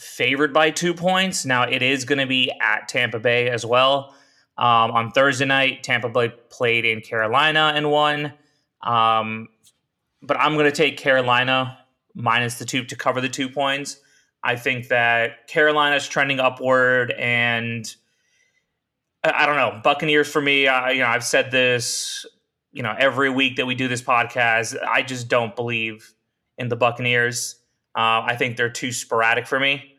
favored 0.02 0.52
by 0.52 0.70
two 0.70 0.94
points. 0.94 1.44
Now 1.44 1.62
it 1.62 1.82
is 1.82 2.04
going 2.04 2.18
to 2.18 2.26
be 2.26 2.50
at 2.60 2.88
Tampa 2.88 3.18
Bay 3.18 3.48
as 3.48 3.64
well. 3.64 4.14
Um, 4.58 4.90
on 4.90 5.10
Thursday 5.12 5.46
night, 5.46 5.82
Tampa 5.82 6.08
Bay 6.08 6.32
played 6.50 6.84
in 6.84 7.00
Carolina 7.00 7.72
and 7.74 7.90
won. 7.90 8.32
Um, 8.82 9.48
but 10.20 10.38
I'm 10.38 10.54
going 10.54 10.66
to 10.66 10.76
take 10.76 10.98
Carolina 10.98 11.78
minus 12.14 12.58
the 12.58 12.64
two 12.64 12.84
to 12.84 12.96
cover 12.96 13.20
the 13.20 13.28
two 13.28 13.48
points. 13.48 13.98
I 14.44 14.56
think 14.56 14.88
that 14.88 15.46
Carolina's 15.46 16.08
trending 16.08 16.40
upward, 16.40 17.12
and 17.12 17.88
I, 19.22 19.46
don't 19.46 19.56
know 19.56 19.80
Buccaneers 19.84 20.28
for 20.28 20.42
me. 20.42 20.66
I, 20.66 20.90
you 20.90 21.00
know, 21.00 21.06
I've 21.06 21.24
said 21.24 21.50
this, 21.52 22.26
you 22.72 22.82
know, 22.82 22.94
every 22.98 23.30
week 23.30 23.56
that 23.56 23.66
we 23.66 23.76
do 23.76 23.86
this 23.86 24.02
podcast. 24.02 24.76
I 24.84 25.02
just 25.02 25.28
don't 25.28 25.54
believe 25.54 26.12
in 26.58 26.68
the 26.68 26.76
Buccaneers. 26.76 27.56
Uh, 27.94 28.26
I 28.26 28.36
think 28.36 28.56
they're 28.56 28.70
too 28.70 28.90
sporadic 28.90 29.46
for 29.46 29.60
me. 29.60 29.91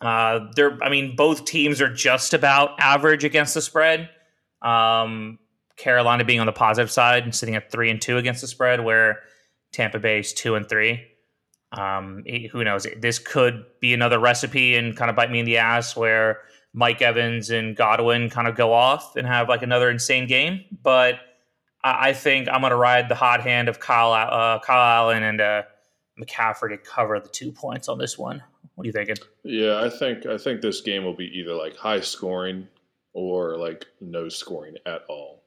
Uh, 0.00 0.46
they're, 0.54 0.78
I 0.82 0.88
mean, 0.88 1.16
both 1.16 1.44
teams 1.44 1.80
are 1.80 1.92
just 1.92 2.34
about 2.34 2.70
average 2.78 3.24
against 3.24 3.54
the 3.54 3.62
spread. 3.62 4.08
Um, 4.62 5.38
Carolina 5.76 6.24
being 6.24 6.40
on 6.40 6.46
the 6.46 6.52
positive 6.52 6.90
side 6.90 7.24
and 7.24 7.34
sitting 7.34 7.56
at 7.56 7.70
three 7.72 7.90
and 7.90 8.00
two 8.00 8.16
against 8.16 8.40
the 8.40 8.46
spread, 8.46 8.84
where 8.84 9.20
Tampa 9.72 9.98
Bay 9.98 10.20
is 10.20 10.32
two 10.32 10.54
and 10.54 10.68
three. 10.68 11.04
Um, 11.72 12.24
who 12.52 12.62
knows? 12.62 12.86
This 12.98 13.18
could 13.18 13.64
be 13.80 13.94
another 13.94 14.18
recipe 14.18 14.76
and 14.76 14.96
kind 14.96 15.10
of 15.10 15.16
bite 15.16 15.30
me 15.30 15.40
in 15.40 15.46
the 15.46 15.56
ass 15.56 15.96
where 15.96 16.40
Mike 16.74 17.02
Evans 17.02 17.50
and 17.50 17.74
Godwin 17.74 18.30
kind 18.30 18.46
of 18.46 18.54
go 18.54 18.72
off 18.72 19.16
and 19.16 19.26
have 19.26 19.48
like 19.48 19.62
another 19.62 19.90
insane 19.90 20.26
game. 20.26 20.64
But 20.82 21.16
I, 21.82 22.10
I 22.10 22.12
think 22.12 22.48
I'm 22.48 22.60
going 22.60 22.70
to 22.70 22.76
ride 22.76 23.08
the 23.08 23.14
hot 23.14 23.40
hand 23.40 23.68
of 23.68 23.80
Kyle, 23.80 24.12
uh, 24.12 24.60
Kyle 24.60 25.04
Allen 25.06 25.22
and 25.22 25.40
uh, 25.40 25.62
McCaffrey 26.20 26.70
to 26.70 26.78
cover 26.78 27.18
the 27.18 27.28
two 27.28 27.50
points 27.50 27.88
on 27.88 27.98
this 27.98 28.18
one. 28.18 28.42
What 28.74 28.84
are 28.84 28.86
you 28.86 28.92
thinking? 28.92 29.16
Yeah, 29.44 29.82
I 29.82 29.90
think 29.90 30.26
I 30.26 30.38
think 30.38 30.60
this 30.60 30.80
game 30.80 31.04
will 31.04 31.14
be 31.14 31.26
either 31.38 31.54
like 31.54 31.76
high 31.76 32.00
scoring 32.00 32.68
or 33.12 33.56
like 33.56 33.86
no 34.00 34.28
scoring 34.28 34.76
at 34.86 35.02
all. 35.08 35.42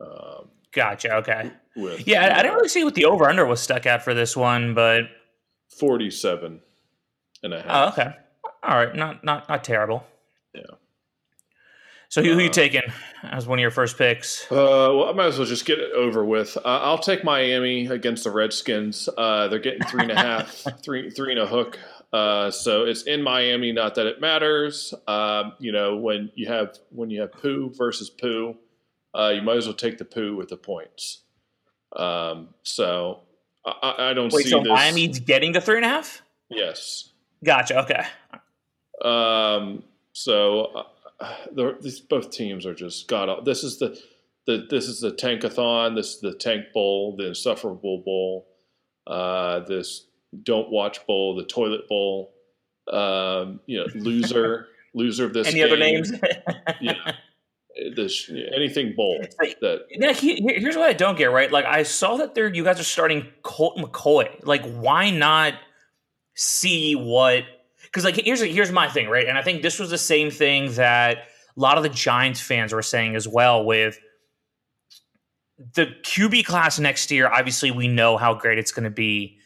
Um, 0.00 0.48
Gotcha. 0.72 1.14
Okay. 1.16 1.50
with 1.74 2.06
Yeah, 2.06 2.22
I, 2.22 2.38
I 2.38 2.42
didn't 2.42 2.54
really 2.54 2.68
see 2.68 2.84
what 2.84 2.94
the 2.94 3.06
over 3.06 3.28
under 3.28 3.46
was 3.46 3.60
stuck 3.60 3.86
at 3.86 4.02
for 4.04 4.14
this 4.14 4.36
one, 4.36 4.74
but 4.74 5.04
47 5.78 6.60
and 7.42 7.54
a 7.54 7.64
oh, 7.68 7.88
okay. 7.88 8.14
All 8.62 8.76
right, 8.76 8.94
not 8.94 9.24
not 9.24 9.48
not 9.48 9.64
terrible. 9.64 10.04
Yeah. 10.54 10.62
So 12.08 12.22
who, 12.22 12.34
who 12.34 12.40
you 12.40 12.48
Uh, 12.48 12.52
taking 12.52 12.82
as 13.22 13.46
one 13.46 13.58
of 13.58 13.60
your 13.60 13.70
first 13.70 13.98
picks? 13.98 14.50
Uh, 14.50 14.54
well, 14.54 15.04
I 15.08 15.12
might 15.12 15.26
as 15.26 15.38
well 15.38 15.46
just 15.46 15.64
get 15.64 15.78
it 15.78 15.92
over 15.92 16.24
with. 16.24 16.56
Uh, 16.56 16.60
I'll 16.64 16.98
take 16.98 17.24
Miami 17.24 17.86
against 17.86 18.24
the 18.24 18.30
Redskins. 18.30 19.08
Uh, 19.16 19.48
they're 19.48 19.58
getting 19.58 19.82
three 19.82 20.02
and 20.02 20.12
a 20.12 20.16
half, 20.16 20.64
three, 20.82 21.10
three 21.10 21.32
and 21.32 21.40
a 21.40 21.46
hook. 21.46 21.78
Uh, 22.16 22.50
so 22.50 22.84
it's 22.84 23.02
in 23.02 23.22
Miami. 23.22 23.72
Not 23.72 23.96
that 23.96 24.06
it 24.06 24.22
matters. 24.22 24.94
Um, 25.06 25.52
you 25.58 25.70
know, 25.70 25.96
when 25.96 26.32
you 26.34 26.46
have 26.46 26.78
when 26.90 27.10
you 27.10 27.20
have 27.20 27.32
poo 27.32 27.70
versus 27.76 28.08
poo, 28.08 28.56
uh, 29.14 29.32
you 29.34 29.42
might 29.42 29.58
as 29.58 29.66
well 29.66 29.74
take 29.74 29.98
the 29.98 30.06
poo 30.06 30.34
with 30.34 30.48
the 30.48 30.56
points. 30.56 31.24
Um, 31.94 32.54
so 32.62 33.20
I, 33.66 33.94
I 33.98 34.14
don't 34.14 34.32
Wait, 34.32 34.44
see 34.44 34.50
so 34.50 34.60
this. 34.60 34.68
Miami's 34.68 35.20
getting 35.20 35.52
the 35.52 35.60
three 35.60 35.76
and 35.76 35.84
a 35.84 35.88
half? 35.88 36.22
Yes. 36.48 37.12
Gotcha. 37.44 37.80
Okay. 37.80 38.04
Um, 39.04 39.82
so 40.12 40.86
uh, 41.20 41.72
these 41.82 42.00
both 42.00 42.30
teams 42.30 42.64
are 42.64 42.74
just 42.74 43.08
god. 43.08 43.44
This 43.44 43.62
is 43.62 43.78
the, 43.78 44.00
the 44.46 44.66
this 44.70 44.88
is 44.88 45.00
the 45.00 45.12
tankathon. 45.12 45.94
This 45.94 46.14
is 46.14 46.20
the 46.20 46.34
tank 46.34 46.72
bowl, 46.72 47.14
the 47.14 47.28
insufferable 47.28 47.98
bowl. 47.98 48.48
Uh, 49.06 49.60
this 49.60 50.06
don't 50.42 50.70
watch 50.70 51.06
bowl, 51.06 51.34
the 51.36 51.44
toilet 51.44 51.88
bowl. 51.88 52.34
Um, 52.92 53.60
you 53.66 53.78
know, 53.78 53.86
loser, 53.94 54.68
loser 54.94 55.24
of 55.24 55.32
this. 55.32 55.48
Any 55.48 55.56
game. 55.56 55.66
other 55.66 55.76
names? 55.76 56.12
yeah, 56.80 57.12
this 57.94 58.30
anything 58.54 58.94
bowl 58.96 59.20
that. 59.60 59.86
Now, 59.96 60.12
he, 60.12 60.40
here's 60.40 60.76
what 60.76 60.88
I 60.88 60.92
don't 60.92 61.18
get, 61.18 61.32
right? 61.32 61.50
Like, 61.50 61.64
I 61.64 61.82
saw 61.82 62.16
that 62.18 62.34
there 62.34 62.52
you 62.52 62.64
guys 62.64 62.78
are 62.80 62.84
starting 62.84 63.26
Colt 63.42 63.76
McCoy. 63.76 64.44
Like, 64.44 64.64
why 64.64 65.10
not 65.10 65.54
see 66.34 66.94
what? 66.94 67.44
Because 67.82 68.04
like, 68.04 68.16
here's 68.16 68.40
here's 68.40 68.72
my 68.72 68.88
thing, 68.88 69.08
right? 69.08 69.26
And 69.26 69.36
I 69.36 69.42
think 69.42 69.62
this 69.62 69.78
was 69.78 69.90
the 69.90 69.98
same 69.98 70.30
thing 70.30 70.72
that 70.72 71.18
a 71.56 71.60
lot 71.60 71.76
of 71.76 71.82
the 71.82 71.88
Giants 71.88 72.40
fans 72.40 72.72
were 72.72 72.82
saying 72.82 73.16
as 73.16 73.26
well. 73.26 73.64
With 73.64 73.98
the 75.74 75.86
QB 75.86 76.44
class 76.44 76.78
next 76.78 77.10
year, 77.10 77.28
obviously 77.28 77.70
we 77.70 77.88
know 77.88 78.16
how 78.16 78.34
great 78.34 78.58
it's 78.58 78.72
going 78.72 78.84
to 78.84 78.90
be. 78.90 79.38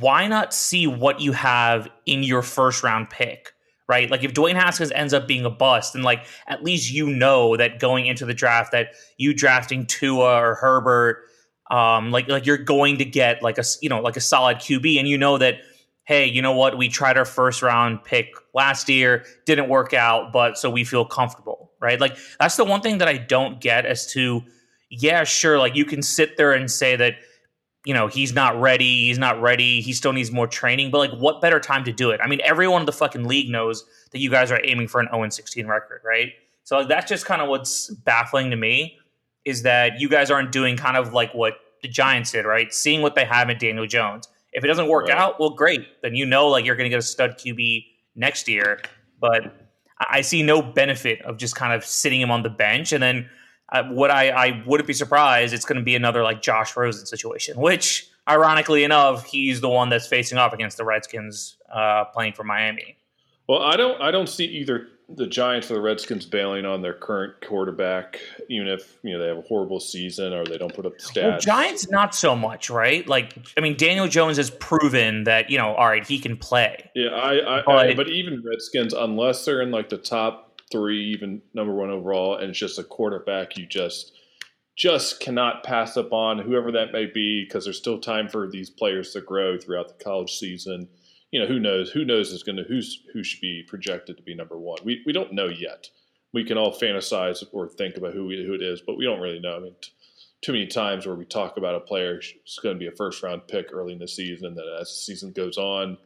Why 0.00 0.26
not 0.26 0.52
see 0.52 0.86
what 0.86 1.20
you 1.20 1.32
have 1.32 1.88
in 2.06 2.22
your 2.22 2.42
first 2.42 2.82
round 2.82 3.10
pick? 3.10 3.52
Right, 3.88 4.10
like 4.10 4.22
if 4.22 4.34
Dwayne 4.34 4.54
Haskins 4.54 4.92
ends 4.92 5.14
up 5.14 5.26
being 5.26 5.46
a 5.46 5.50
bust, 5.50 5.94
and 5.94 6.04
like 6.04 6.26
at 6.46 6.62
least 6.62 6.92
you 6.92 7.08
know 7.08 7.56
that 7.56 7.78
going 7.78 8.04
into 8.04 8.26
the 8.26 8.34
draft 8.34 8.72
that 8.72 8.88
you 9.16 9.32
drafting 9.32 9.86
Tua 9.86 10.42
or 10.42 10.56
Herbert, 10.56 11.24
um, 11.70 12.10
like 12.10 12.28
like 12.28 12.44
you're 12.44 12.58
going 12.58 12.98
to 12.98 13.06
get 13.06 13.42
like 13.42 13.56
a 13.56 13.64
you 13.80 13.88
know 13.88 14.02
like 14.02 14.18
a 14.18 14.20
solid 14.20 14.58
QB, 14.58 14.98
and 14.98 15.08
you 15.08 15.16
know 15.16 15.38
that 15.38 15.60
hey, 16.04 16.26
you 16.26 16.40
know 16.40 16.52
what, 16.52 16.78
we 16.78 16.88
tried 16.88 17.18
our 17.18 17.24
first 17.26 17.62
round 17.62 18.02
pick 18.02 18.34
last 18.54 18.88
year, 18.88 19.24
didn't 19.44 19.68
work 19.68 19.92
out, 19.92 20.32
but 20.32 20.56
so 20.56 20.70
we 20.70 20.82
feel 20.82 21.04
comfortable, 21.04 21.70
right? 21.80 22.00
Like 22.00 22.16
that's 22.38 22.56
the 22.56 22.64
one 22.64 22.80
thing 22.80 22.98
that 22.98 23.08
I 23.08 23.18
don't 23.18 23.60
get 23.60 23.84
as 23.86 24.10
to 24.12 24.42
yeah, 24.90 25.24
sure, 25.24 25.58
like 25.58 25.74
you 25.74 25.84
can 25.84 26.02
sit 26.02 26.36
there 26.36 26.52
and 26.52 26.70
say 26.70 26.96
that 26.96 27.14
you 27.88 27.94
know 27.94 28.06
he's 28.06 28.34
not 28.34 28.60
ready, 28.60 29.06
he's 29.06 29.16
not 29.18 29.40
ready, 29.40 29.80
he 29.80 29.94
still 29.94 30.12
needs 30.12 30.30
more 30.30 30.46
training, 30.46 30.90
but 30.90 30.98
like 30.98 31.12
what 31.18 31.40
better 31.40 31.58
time 31.58 31.84
to 31.84 31.92
do 31.92 32.10
it? 32.10 32.20
I 32.22 32.26
mean, 32.28 32.40
everyone 32.44 32.82
in 32.82 32.86
the 32.86 32.92
fucking 32.92 33.24
league 33.24 33.48
knows 33.48 33.86
that 34.10 34.18
you 34.18 34.30
guys 34.30 34.52
are 34.52 34.60
aiming 34.62 34.88
for 34.88 35.00
an 35.00 35.08
0 35.10 35.26
16 35.30 35.66
record, 35.66 36.02
right? 36.04 36.32
So 36.64 36.76
like, 36.76 36.88
that's 36.88 37.08
just 37.08 37.24
kind 37.24 37.40
of 37.40 37.48
what's 37.48 37.88
baffling 38.04 38.50
to 38.50 38.56
me 38.56 38.98
is 39.46 39.62
that 39.62 39.98
you 39.98 40.10
guys 40.10 40.30
aren't 40.30 40.52
doing 40.52 40.76
kind 40.76 40.98
of 40.98 41.14
like 41.14 41.32
what 41.32 41.54
the 41.80 41.88
Giants 41.88 42.32
did, 42.32 42.44
right? 42.44 42.74
Seeing 42.74 43.00
what 43.00 43.14
they 43.14 43.24
have 43.24 43.48
in 43.48 43.56
Daniel 43.56 43.86
Jones. 43.86 44.28
If 44.52 44.64
it 44.64 44.66
doesn't 44.66 44.88
work 44.88 45.08
Right. 45.08 45.16
out, 45.16 45.40
well, 45.40 45.50
great. 45.50 45.86
Then 46.02 46.14
you 46.14 46.26
know 46.26 46.46
like 46.48 46.66
you're 46.66 46.76
going 46.76 46.84
to 46.84 46.90
get 46.90 46.98
a 46.98 47.02
stud 47.02 47.38
QB 47.38 47.86
next 48.16 48.48
year. 48.48 48.82
But 49.18 49.66
I 49.98 50.20
see 50.20 50.42
no 50.42 50.60
benefit 50.60 51.22
of 51.22 51.38
just 51.38 51.56
kind 51.56 51.72
of 51.72 51.86
sitting 51.86 52.20
him 52.20 52.30
on 52.30 52.42
the 52.42 52.50
bench. 52.50 52.92
And 52.92 53.02
then 53.02 53.30
uh, 53.70 53.84
what 53.84 54.10
I, 54.10 54.30
I 54.30 54.62
wouldn't 54.66 54.86
be 54.86 54.94
surprised 54.94 55.52
it's 55.52 55.64
going 55.64 55.78
to 55.78 55.84
be 55.84 55.94
another 55.96 56.22
like 56.22 56.42
Josh 56.42 56.76
Rosen 56.76 57.06
situation, 57.06 57.58
which 57.60 58.08
ironically 58.28 58.84
enough, 58.84 59.24
he's 59.24 59.60
the 59.60 59.68
one 59.68 59.88
that's 59.88 60.06
facing 60.06 60.38
off 60.38 60.52
against 60.52 60.76
the 60.76 60.84
Redskins 60.84 61.56
uh, 61.72 62.04
playing 62.06 62.32
for 62.34 62.44
Miami. 62.44 62.96
Well, 63.48 63.62
I 63.62 63.76
don't. 63.76 64.00
I 64.00 64.10
don't 64.10 64.28
see 64.28 64.44
either 64.44 64.88
the 65.08 65.26
Giants 65.26 65.70
or 65.70 65.74
the 65.74 65.80
Redskins 65.80 66.26
bailing 66.26 66.66
on 66.66 66.82
their 66.82 66.92
current 66.92 67.32
quarterback, 67.46 68.20
even 68.50 68.68
if 68.68 68.98
you 69.02 69.14
know 69.14 69.18
they 69.18 69.28
have 69.28 69.38
a 69.38 69.42
horrible 69.48 69.80
season 69.80 70.34
or 70.34 70.44
they 70.44 70.58
don't 70.58 70.74
put 70.74 70.84
up 70.84 70.92
the 70.98 71.02
stats. 71.02 71.22
Well, 71.22 71.40
Giants 71.40 71.88
not 71.88 72.14
so 72.14 72.36
much, 72.36 72.68
right? 72.68 73.08
Like, 73.08 73.34
I 73.56 73.62
mean, 73.62 73.74
Daniel 73.78 74.06
Jones 74.06 74.36
has 74.36 74.50
proven 74.50 75.24
that 75.24 75.48
you 75.48 75.56
know, 75.56 75.74
all 75.74 75.88
right, 75.88 76.06
he 76.06 76.18
can 76.18 76.36
play. 76.36 76.90
Yeah, 76.94 77.08
I, 77.08 77.60
I, 77.60 77.62
But- 77.64 77.74
I 77.74 77.94
but 77.94 78.08
even 78.10 78.42
Redskins, 78.44 78.92
unless 78.92 79.46
they're 79.46 79.62
in 79.62 79.70
like 79.70 79.88
the 79.88 79.96
top 79.96 80.47
three, 80.70 81.12
even 81.12 81.42
number 81.54 81.74
one 81.74 81.90
overall, 81.90 82.36
and 82.36 82.50
it's 82.50 82.58
just 82.58 82.78
a 82.78 82.84
quarterback, 82.84 83.56
you 83.56 83.66
just 83.66 84.12
just 84.76 85.18
cannot 85.18 85.64
pass 85.64 85.96
up 85.96 86.12
on 86.12 86.38
whoever 86.38 86.70
that 86.70 86.92
may 86.92 87.04
be 87.04 87.44
because 87.44 87.64
there's 87.64 87.78
still 87.78 87.98
time 87.98 88.28
for 88.28 88.48
these 88.48 88.70
players 88.70 89.12
to 89.12 89.20
grow 89.20 89.58
throughout 89.58 89.88
the 89.88 90.04
college 90.04 90.38
season. 90.38 90.88
You 91.32 91.40
know, 91.40 91.46
who 91.46 91.58
knows? 91.58 91.90
Who 91.90 92.04
knows 92.04 92.30
is 92.30 92.44
going 92.44 92.56
to 92.56 92.64
who's 92.64 93.02
who 93.12 93.24
should 93.24 93.40
be 93.40 93.64
projected 93.66 94.16
to 94.16 94.22
be 94.22 94.34
number 94.34 94.58
one? 94.58 94.78
We 94.84 95.02
we 95.04 95.12
don't 95.12 95.32
know 95.32 95.48
yet. 95.48 95.88
We 96.32 96.44
can 96.44 96.58
all 96.58 96.78
fantasize 96.78 97.42
or 97.52 97.68
think 97.68 97.96
about 97.96 98.14
who 98.14 98.26
we, 98.26 98.44
who 98.44 98.54
it 98.54 98.62
is, 98.62 98.80
but 98.86 98.96
we 98.96 99.04
don't 99.04 99.20
really 99.20 99.40
know. 99.40 99.56
I 99.56 99.60
mean. 99.60 99.74
T- 99.82 99.90
too 100.40 100.52
many 100.52 100.66
times 100.66 101.06
where 101.06 101.16
we 101.16 101.24
talk 101.24 101.56
about 101.56 101.74
a 101.74 101.80
player 101.80 102.14
who's 102.14 102.58
going 102.62 102.76
to 102.76 102.78
be 102.78 102.86
a 102.86 102.96
first 102.96 103.22
round 103.22 103.48
pick 103.48 103.72
early 103.72 103.92
in 103.92 103.98
the 103.98 104.06
season, 104.06 104.54
that 104.54 104.78
as 104.80 104.88
the 104.88 104.94
season 104.94 105.32
goes 105.32 105.58
on, 105.58 105.98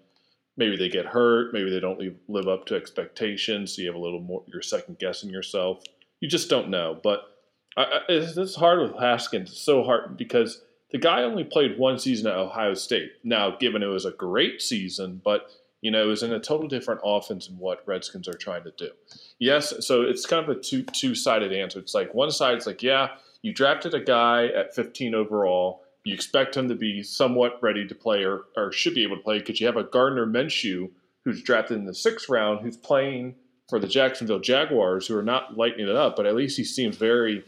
maybe 0.56 0.76
they 0.76 0.88
get 0.88 1.06
hurt, 1.06 1.52
maybe 1.52 1.70
they 1.70 1.80
don't 1.80 1.98
live, 1.98 2.16
live 2.28 2.48
up 2.48 2.66
to 2.66 2.76
expectations, 2.76 3.74
so 3.74 3.82
you 3.82 3.88
have 3.88 3.96
a 3.96 4.00
little 4.00 4.20
more, 4.20 4.42
you're 4.46 4.62
second 4.62 4.98
guessing 4.98 5.30
yourself. 5.30 5.82
You 6.20 6.28
just 6.28 6.50
don't 6.50 6.68
know. 6.68 6.98
But 7.02 7.22
I, 7.76 7.82
I, 7.82 8.00
it's, 8.08 8.54
hard 8.54 8.80
with 8.80 9.00
Haskins. 9.00 9.50
It's 9.50 9.60
so 9.60 9.82
hard 9.82 10.16
because 10.16 10.62
the 10.90 10.98
guy 10.98 11.22
only 11.22 11.44
played 11.44 11.78
one 11.78 11.98
season 11.98 12.26
at 12.26 12.36
Ohio 12.36 12.74
State. 12.74 13.12
Now, 13.24 13.56
given 13.56 13.82
it 13.82 13.86
was 13.86 14.04
a 14.04 14.12
great 14.12 14.60
season, 14.60 15.20
but 15.24 15.50
you 15.80 15.90
know, 15.90 16.02
it 16.02 16.06
was 16.06 16.22
in 16.22 16.32
a 16.32 16.38
total 16.38 16.68
different 16.68 17.00
offense 17.04 17.48
than 17.48 17.58
what 17.58 17.82
Redskins 17.86 18.28
are 18.28 18.34
trying 18.34 18.62
to 18.64 18.70
do. 18.76 18.90
Yes, 19.40 19.74
so 19.84 20.02
it's 20.02 20.24
kind 20.24 20.48
of 20.48 20.56
a 20.56 20.60
two 20.60 20.84
two 20.84 21.14
sided 21.14 21.52
answer. 21.52 21.80
It's 21.80 21.94
like 21.94 22.14
one 22.14 22.30
side, 22.30 22.54
it's 22.54 22.66
like, 22.66 22.82
yeah, 22.82 23.08
you 23.42 23.52
drafted 23.52 23.92
a 23.92 24.00
guy 24.00 24.46
at 24.46 24.74
15 24.74 25.14
overall. 25.14 25.81
You 26.04 26.14
expect 26.14 26.56
him 26.56 26.68
to 26.68 26.74
be 26.74 27.02
somewhat 27.02 27.58
ready 27.62 27.86
to 27.86 27.94
play 27.94 28.24
or, 28.24 28.44
or 28.56 28.72
should 28.72 28.94
be 28.94 29.04
able 29.04 29.16
to 29.16 29.22
play 29.22 29.38
because 29.38 29.60
you 29.60 29.66
have 29.66 29.76
a 29.76 29.84
Gardner 29.84 30.26
Minshew 30.26 30.90
who's 31.24 31.42
drafted 31.42 31.76
in 31.78 31.84
the 31.84 31.94
sixth 31.94 32.28
round 32.28 32.60
who's 32.60 32.76
playing 32.76 33.36
for 33.68 33.78
the 33.78 33.86
Jacksonville 33.86 34.40
Jaguars 34.40 35.06
who 35.06 35.16
are 35.16 35.22
not 35.22 35.56
lighting 35.56 35.86
it 35.88 35.94
up, 35.94 36.16
but 36.16 36.26
at 36.26 36.34
least 36.34 36.56
he 36.56 36.64
seems 36.64 36.96
very 36.96 37.44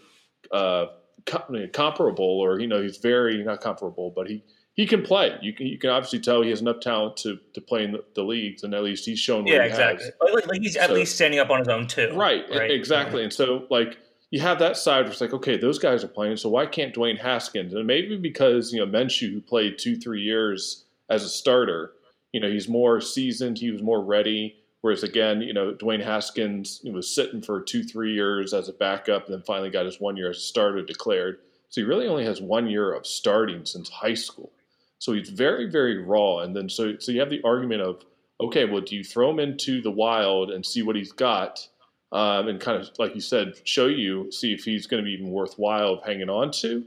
uh, 0.52 0.86
co- 1.26 1.42
I 1.48 1.52
mean, 1.52 1.70
comparable 1.72 2.24
or, 2.40 2.60
you 2.60 2.66
know, 2.68 2.80
he's 2.80 2.98
very, 2.98 3.42
not 3.42 3.60
comparable, 3.60 4.12
but 4.14 4.28
he, 4.28 4.44
he 4.74 4.86
can 4.86 5.02
play. 5.02 5.36
You 5.42 5.52
can, 5.52 5.66
you 5.66 5.78
can 5.78 5.90
obviously 5.90 6.20
tell 6.20 6.42
he 6.42 6.50
has 6.50 6.60
enough 6.60 6.80
talent 6.80 7.16
to, 7.18 7.38
to 7.54 7.60
play 7.60 7.84
in 7.84 7.92
the, 7.92 8.04
the 8.14 8.22
leagues, 8.22 8.62
and 8.62 8.72
at 8.74 8.82
least 8.84 9.04
he's 9.04 9.18
shown 9.18 9.44
what 9.44 9.52
Yeah, 9.52 9.62
exactly. 9.64 10.06
Like, 10.20 10.46
like- 10.46 10.60
he's 10.62 10.76
at 10.76 10.92
least 10.92 11.16
standing 11.16 11.40
up 11.40 11.50
on 11.50 11.58
his 11.58 11.68
own 11.68 11.86
too. 11.88 12.12
Right, 12.14 12.44
Right. 12.50 12.70
exactly. 12.70 13.22
And 13.24 13.32
so, 13.32 13.66
like, 13.70 13.98
you 14.34 14.40
have 14.40 14.58
that 14.58 14.76
side 14.76 15.02
where 15.02 15.12
it's 15.12 15.20
like, 15.20 15.32
okay, 15.32 15.56
those 15.56 15.78
guys 15.78 16.02
are 16.02 16.08
playing, 16.08 16.36
so 16.36 16.48
why 16.48 16.66
can't 16.66 16.92
Dwayne 16.92 17.20
Haskins? 17.20 17.72
And 17.72 17.86
maybe 17.86 18.16
because, 18.16 18.72
you 18.72 18.84
know, 18.84 18.86
Minshew, 18.90 19.32
who 19.32 19.40
played 19.40 19.78
two, 19.78 19.94
three 19.94 20.22
years 20.22 20.86
as 21.08 21.22
a 21.22 21.28
starter, 21.28 21.92
you 22.32 22.40
know, 22.40 22.50
he's 22.50 22.68
more 22.68 23.00
seasoned, 23.00 23.58
he 23.58 23.70
was 23.70 23.80
more 23.80 24.02
ready. 24.02 24.56
Whereas, 24.80 25.04
again, 25.04 25.40
you 25.40 25.54
know, 25.54 25.72
Dwayne 25.72 26.02
Haskins 26.02 26.80
was 26.82 27.14
sitting 27.14 27.42
for 27.42 27.60
two, 27.60 27.84
three 27.84 28.12
years 28.12 28.52
as 28.52 28.68
a 28.68 28.72
backup 28.72 29.26
and 29.26 29.34
then 29.34 29.44
finally 29.46 29.70
got 29.70 29.86
his 29.86 30.00
one 30.00 30.16
year 30.16 30.30
as 30.30 30.38
a 30.38 30.40
starter 30.40 30.82
declared. 30.82 31.38
So 31.68 31.80
he 31.80 31.86
really 31.86 32.08
only 32.08 32.24
has 32.24 32.40
one 32.40 32.66
year 32.66 32.92
of 32.92 33.06
starting 33.06 33.64
since 33.64 33.88
high 33.88 34.14
school. 34.14 34.50
So 34.98 35.12
he's 35.12 35.30
very, 35.30 35.70
very 35.70 36.02
raw. 36.02 36.38
And 36.38 36.56
then 36.56 36.68
so 36.68 36.98
so 36.98 37.12
you 37.12 37.20
have 37.20 37.30
the 37.30 37.42
argument 37.44 37.82
of, 37.82 38.02
okay, 38.40 38.64
well, 38.64 38.80
do 38.80 38.96
you 38.96 39.04
throw 39.04 39.30
him 39.30 39.38
into 39.38 39.80
the 39.80 39.92
wild 39.92 40.50
and 40.50 40.66
see 40.66 40.82
what 40.82 40.96
he's 40.96 41.12
got? 41.12 41.68
Um, 42.14 42.46
and 42.46 42.60
kind 42.60 42.80
of 42.80 42.88
like 42.98 43.14
you 43.14 43.20
said, 43.20 43.54
show 43.64 43.86
you, 43.86 44.30
see 44.30 44.54
if 44.54 44.64
he's 44.64 44.86
going 44.86 45.02
to 45.02 45.04
be 45.04 45.12
even 45.12 45.30
worthwhile 45.30 45.94
of 45.94 46.04
hanging 46.04 46.30
on 46.30 46.52
to, 46.52 46.84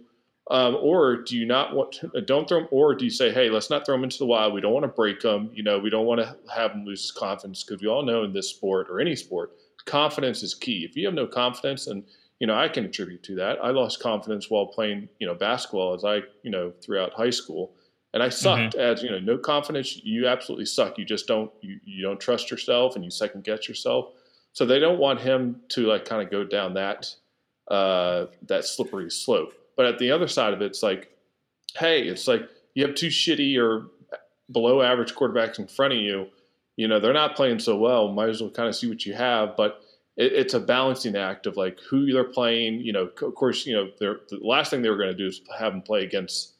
um, 0.50 0.78
or 0.82 1.18
do 1.18 1.38
you 1.38 1.46
not 1.46 1.76
want 1.76 1.92
to, 1.92 2.10
uh, 2.16 2.22
don't 2.22 2.48
throw 2.48 2.60
him, 2.60 2.68
or 2.72 2.96
do 2.96 3.04
you 3.04 3.12
say, 3.12 3.34
hey, 3.34 3.50
let's 3.50 3.70
not 3.70 3.86
throw 3.86 3.96
him 3.96 4.06
into 4.06 4.18
the 4.18 4.26
wild. 4.26 4.54
We 4.54 4.62
don't 4.62 4.72
want 4.72 4.86
to 4.86 4.88
break 4.88 5.22
him. 5.22 5.52
You 5.54 5.64
know, 5.64 5.80
we 5.80 5.90
don't 5.90 6.06
want 6.06 6.22
to 6.22 6.38
have 6.56 6.72
him 6.72 6.86
lose 6.86 7.02
his 7.02 7.12
confidence 7.12 7.64
because 7.64 7.82
we 7.82 7.90
all 7.90 8.04
know 8.04 8.24
in 8.24 8.32
this 8.32 8.50
sport 8.50 8.88
or 8.90 9.02
any 9.02 9.18
sport, 9.18 9.52
confidence 9.86 10.44
is 10.44 10.56
key. 10.56 10.86
If 10.90 10.96
you 10.96 11.06
have 11.06 11.14
no 11.14 11.28
confidence, 11.28 11.88
and 11.88 12.04
you 12.40 12.48
know, 12.48 12.56
I 12.56 12.70
can 12.70 12.86
attribute 12.86 13.24
to 13.24 13.36
that. 13.36 13.58
I 13.62 13.72
lost 13.72 14.00
confidence 14.00 14.50
while 14.50 14.68
playing, 14.68 15.10
you 15.20 15.28
know, 15.28 15.36
basketball 15.36 15.94
as 15.94 16.06
I, 16.06 16.22
you 16.44 16.52
know, 16.52 16.72
throughout 16.82 17.12
high 17.14 17.32
school. 17.32 17.74
And 18.14 18.24
I 18.24 18.30
sucked 18.30 18.76
as 18.76 19.04
you 19.04 19.12
know, 19.12 19.20
no 19.20 19.38
confidence. 19.38 19.98
You 20.04 20.28
absolutely 20.28 20.66
suck. 20.66 20.98
You 20.98 21.04
just 21.04 21.28
don't 21.28 21.52
you, 21.60 21.82
you 21.84 22.02
don't 22.02 22.20
trust 22.20 22.50
yourself, 22.50 22.96
and 22.96 23.04
you 23.04 23.12
second 23.12 23.44
guess 23.44 23.68
yourself. 23.68 24.14
So 24.58 24.66
they 24.66 24.80
don't 24.80 24.98
want 24.98 25.22
him 25.22 25.62
to 25.70 25.86
like 25.86 26.06
kind 26.06 26.20
of 26.20 26.32
go 26.32 26.44
down 26.44 26.74
that 26.74 27.14
uh, 27.68 28.26
that 28.48 28.66
slippery 28.66 29.12
slope. 29.12 29.54
But 29.76 29.86
at 29.86 30.00
the 30.00 30.10
other 30.10 30.28
side 30.28 30.52
of 30.52 30.64
it, 30.64 30.66
it's 30.66 30.82
like, 30.82 31.16
hey, 31.76 32.02
it's 32.02 32.28
like 32.28 32.50
you 32.74 32.84
have 32.84 32.96
two 32.96 33.10
shitty 33.10 33.56
or 33.62 33.86
below 34.52 34.82
average 34.82 35.14
quarterbacks 35.14 35.60
in 35.60 35.68
front 35.68 35.94
of 35.94 36.00
you. 36.00 36.30
You 36.76 36.88
know 36.88 37.00
they're 37.00 37.14
not 37.14 37.36
playing 37.36 37.60
so 37.60 37.78
well. 37.78 38.08
Might 38.08 38.30
as 38.30 38.42
well 38.42 38.50
kind 38.50 38.68
of 38.68 38.76
see 38.76 38.90
what 38.90 39.06
you 39.06 39.14
have. 39.14 39.56
But 39.56 39.80
it, 40.16 40.34
it's 40.34 40.56
a 40.56 40.60
balancing 40.60 41.16
act 41.16 41.46
of 41.46 41.56
like 41.56 41.78
who 41.88 42.12
they're 42.12 42.24
playing. 42.24 42.80
You 42.80 42.94
know, 42.94 43.12
of 43.22 43.36
course, 43.36 43.64
you 43.68 43.76
know 43.76 43.92
the 44.00 44.20
last 44.42 44.72
thing 44.72 44.82
they 44.82 44.90
were 44.90 44.98
going 44.98 45.12
to 45.12 45.16
do 45.16 45.28
is 45.28 45.40
have 45.56 45.74
them 45.74 45.84
play 45.84 46.04
against 46.04 46.54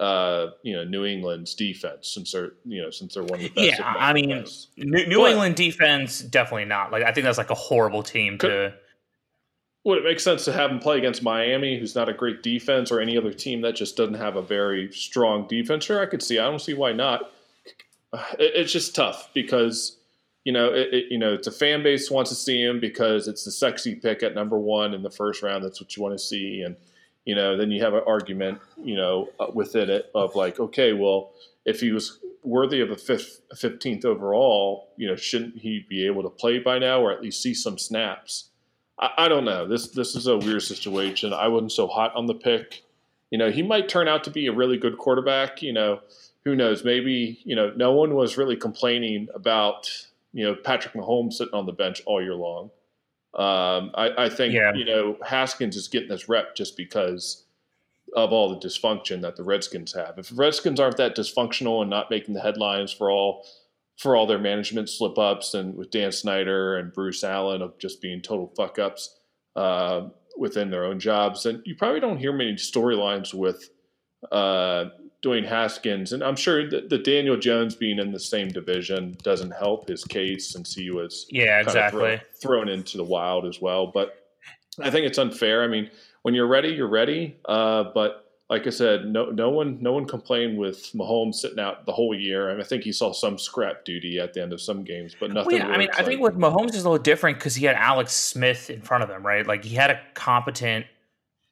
uh, 0.00 0.48
you 0.62 0.74
know 0.74 0.84
New 0.84 1.04
England's 1.04 1.54
defense 1.54 2.08
since 2.12 2.32
they're 2.32 2.52
you 2.64 2.82
know 2.82 2.90
since 2.90 3.14
they're 3.14 3.22
one 3.22 3.34
of 3.34 3.40
the 3.40 3.48
best. 3.50 3.78
Yeah, 3.78 3.94
I 3.96 4.12
mean, 4.12 4.44
New, 4.76 5.06
New 5.06 5.26
England 5.26 5.56
defense 5.56 6.20
definitely 6.20 6.64
not. 6.64 6.92
Like 6.92 7.02
I 7.02 7.12
think 7.12 7.24
that's 7.24 7.38
like 7.38 7.50
a 7.50 7.54
horrible 7.54 8.02
team 8.02 8.38
could, 8.38 8.48
to. 8.48 8.74
Would 9.84 9.98
it 9.98 10.04
make 10.04 10.20
sense 10.20 10.44
to 10.44 10.52
have 10.52 10.70
them 10.70 10.78
play 10.78 10.98
against 10.98 11.22
Miami, 11.22 11.78
who's 11.78 11.94
not 11.94 12.08
a 12.08 12.12
great 12.12 12.42
defense, 12.42 12.92
or 12.92 13.00
any 13.00 13.18
other 13.18 13.32
team 13.32 13.62
that 13.62 13.74
just 13.74 13.96
doesn't 13.96 14.14
have 14.14 14.36
a 14.36 14.42
very 14.42 14.90
strong 14.92 15.46
defense? 15.48 15.84
Sure, 15.84 16.00
I 16.00 16.06
could 16.06 16.22
see. 16.22 16.38
I 16.38 16.44
don't 16.44 16.60
see 16.60 16.74
why 16.74 16.92
not. 16.92 17.32
It, 18.38 18.52
it's 18.54 18.72
just 18.72 18.94
tough 18.94 19.30
because 19.34 19.96
you 20.44 20.52
know, 20.52 20.72
it, 20.72 20.92
it, 20.92 21.04
you 21.10 21.18
know, 21.18 21.32
it's 21.32 21.46
a 21.46 21.52
fan 21.52 21.82
base 21.82 22.10
wants 22.10 22.30
to 22.30 22.36
see 22.36 22.60
him 22.60 22.80
because 22.80 23.28
it's 23.28 23.44
the 23.44 23.52
sexy 23.52 23.94
pick 23.94 24.22
at 24.24 24.34
number 24.34 24.58
one 24.58 24.92
in 24.92 25.02
the 25.02 25.10
first 25.10 25.42
round. 25.42 25.64
That's 25.64 25.80
what 25.80 25.96
you 25.96 26.02
want 26.02 26.14
to 26.14 26.24
see, 26.24 26.62
and 26.62 26.76
you 27.24 27.34
know, 27.34 27.56
then 27.56 27.70
you 27.70 27.82
have 27.82 27.94
an 27.94 28.02
argument, 28.06 28.58
you 28.76 28.96
know, 28.96 29.28
uh, 29.38 29.46
within 29.52 29.90
it 29.90 30.10
of 30.14 30.34
like, 30.34 30.58
okay, 30.58 30.92
well, 30.92 31.32
if 31.64 31.80
he 31.80 31.92
was 31.92 32.18
worthy 32.42 32.80
of 32.80 32.90
a 32.90 32.96
fifteenth 32.96 34.04
overall, 34.04 34.88
you 34.96 35.06
know, 35.06 35.16
shouldn't 35.16 35.58
he 35.58 35.86
be 35.88 36.06
able 36.06 36.22
to 36.22 36.30
play 36.30 36.58
by 36.58 36.78
now 36.78 37.00
or 37.00 37.12
at 37.12 37.22
least 37.22 37.40
see 37.40 37.54
some 37.54 37.78
snaps? 37.78 38.50
I, 38.98 39.10
I 39.18 39.28
don't 39.28 39.44
know. 39.44 39.68
This 39.68 39.88
this 39.88 40.16
is 40.16 40.26
a 40.26 40.36
weird 40.36 40.62
situation. 40.62 41.32
I 41.32 41.48
wasn't 41.48 41.72
so 41.72 41.86
hot 41.86 42.14
on 42.16 42.26
the 42.26 42.34
pick. 42.34 42.82
You 43.30 43.38
know, 43.38 43.50
he 43.50 43.62
might 43.62 43.88
turn 43.88 44.08
out 44.08 44.24
to 44.24 44.30
be 44.30 44.46
a 44.46 44.52
really 44.52 44.76
good 44.76 44.98
quarterback. 44.98 45.62
You 45.62 45.72
know, 45.72 46.00
who 46.44 46.56
knows? 46.56 46.84
Maybe 46.84 47.40
you 47.44 47.54
know, 47.54 47.72
no 47.76 47.92
one 47.92 48.14
was 48.14 48.36
really 48.36 48.56
complaining 48.56 49.28
about 49.34 49.88
you 50.32 50.44
know 50.44 50.56
Patrick 50.56 50.94
Mahomes 50.94 51.34
sitting 51.34 51.54
on 51.54 51.66
the 51.66 51.72
bench 51.72 52.02
all 52.04 52.20
year 52.20 52.34
long. 52.34 52.70
Um, 53.34 53.92
I, 53.94 54.10
I, 54.18 54.28
think 54.28 54.52
yeah. 54.52 54.74
you 54.74 54.84
know 54.84 55.16
Haskins 55.24 55.74
is 55.74 55.88
getting 55.88 56.10
this 56.10 56.28
rep 56.28 56.54
just 56.54 56.76
because 56.76 57.46
of 58.14 58.30
all 58.30 58.50
the 58.50 58.68
dysfunction 58.68 59.22
that 59.22 59.36
the 59.36 59.42
Redskins 59.42 59.94
have. 59.94 60.18
If 60.18 60.30
Redskins 60.34 60.78
aren't 60.78 60.98
that 60.98 61.16
dysfunctional 61.16 61.80
and 61.80 61.88
not 61.88 62.10
making 62.10 62.34
the 62.34 62.42
headlines 62.42 62.92
for 62.92 63.10
all 63.10 63.46
for 63.96 64.16
all 64.16 64.26
their 64.26 64.38
management 64.38 64.90
slip 64.90 65.16
ups 65.16 65.54
and 65.54 65.74
with 65.76 65.90
Dan 65.90 66.12
Snyder 66.12 66.76
and 66.76 66.92
Bruce 66.92 67.24
Allen 67.24 67.62
of 67.62 67.78
just 67.78 68.02
being 68.02 68.20
total 68.20 68.52
fuck 68.56 68.78
ups 68.78 69.18
uh, 69.56 70.08
within 70.36 70.70
their 70.70 70.84
own 70.84 70.98
jobs, 70.98 71.44
then 71.44 71.62
you 71.64 71.74
probably 71.74 72.00
don't 72.00 72.18
hear 72.18 72.32
many 72.32 72.54
storylines 72.54 73.32
with 73.32 73.70
uh, 74.30 74.86
Dwayne 75.22 75.46
Haskins, 75.46 76.12
and 76.12 76.22
I'm 76.22 76.34
sure 76.34 76.68
that 76.68 76.90
the 76.90 76.98
Daniel 76.98 77.36
Jones 77.36 77.76
being 77.76 77.98
in 77.98 78.10
the 78.10 78.18
same 78.18 78.48
division 78.48 79.16
doesn't 79.22 79.52
help 79.52 79.88
his 79.88 80.04
case 80.04 80.48
since 80.48 80.74
he 80.74 80.90
was 80.90 81.26
yeah 81.30 81.60
exactly 81.60 82.20
thrown, 82.40 82.66
thrown, 82.66 82.68
into 82.68 82.96
the 82.96 83.04
wild 83.04 83.46
as 83.46 83.60
well. 83.60 83.86
But 83.86 84.18
I 84.80 84.90
think 84.90 85.06
it's 85.06 85.18
unfair. 85.18 85.62
I 85.62 85.68
mean, 85.68 85.90
when 86.22 86.34
you're 86.34 86.48
ready, 86.48 86.70
you're 86.70 86.88
ready. 86.88 87.36
Uh, 87.44 87.84
but 87.94 88.22
like 88.50 88.66
I 88.66 88.70
said, 88.70 89.06
no 89.06 89.26
no 89.26 89.48
one 89.48 89.78
no 89.80 89.92
one 89.92 90.06
complained 90.06 90.58
with 90.58 90.90
Mahomes 90.92 91.36
sitting 91.36 91.60
out 91.60 91.86
the 91.86 91.92
whole 91.92 92.14
year. 92.14 92.50
I, 92.50 92.54
mean, 92.54 92.60
I 92.60 92.64
think 92.64 92.82
he 92.82 92.92
saw 92.92 93.12
some 93.12 93.38
scrap 93.38 93.84
duty 93.84 94.18
at 94.18 94.34
the 94.34 94.42
end 94.42 94.52
of 94.52 94.60
some 94.60 94.82
games, 94.82 95.14
but 95.18 95.30
nothing. 95.32 95.52
Well, 95.52 95.56
yeah, 95.56 95.62
really 95.62 95.74
I 95.74 95.78
mean, 95.78 95.88
exciting. 95.88 96.04
I 96.04 96.08
think 96.08 96.20
with 96.20 96.34
Mahomes 96.34 96.74
is 96.74 96.84
a 96.84 96.90
little 96.90 97.02
different 97.02 97.38
because 97.38 97.54
he 97.54 97.64
had 97.64 97.76
Alex 97.76 98.12
Smith 98.12 98.70
in 98.70 98.82
front 98.82 99.04
of 99.04 99.10
him, 99.10 99.24
right? 99.24 99.46
Like 99.46 99.64
he 99.64 99.76
had 99.76 99.90
a 99.90 100.00
competent 100.14 100.86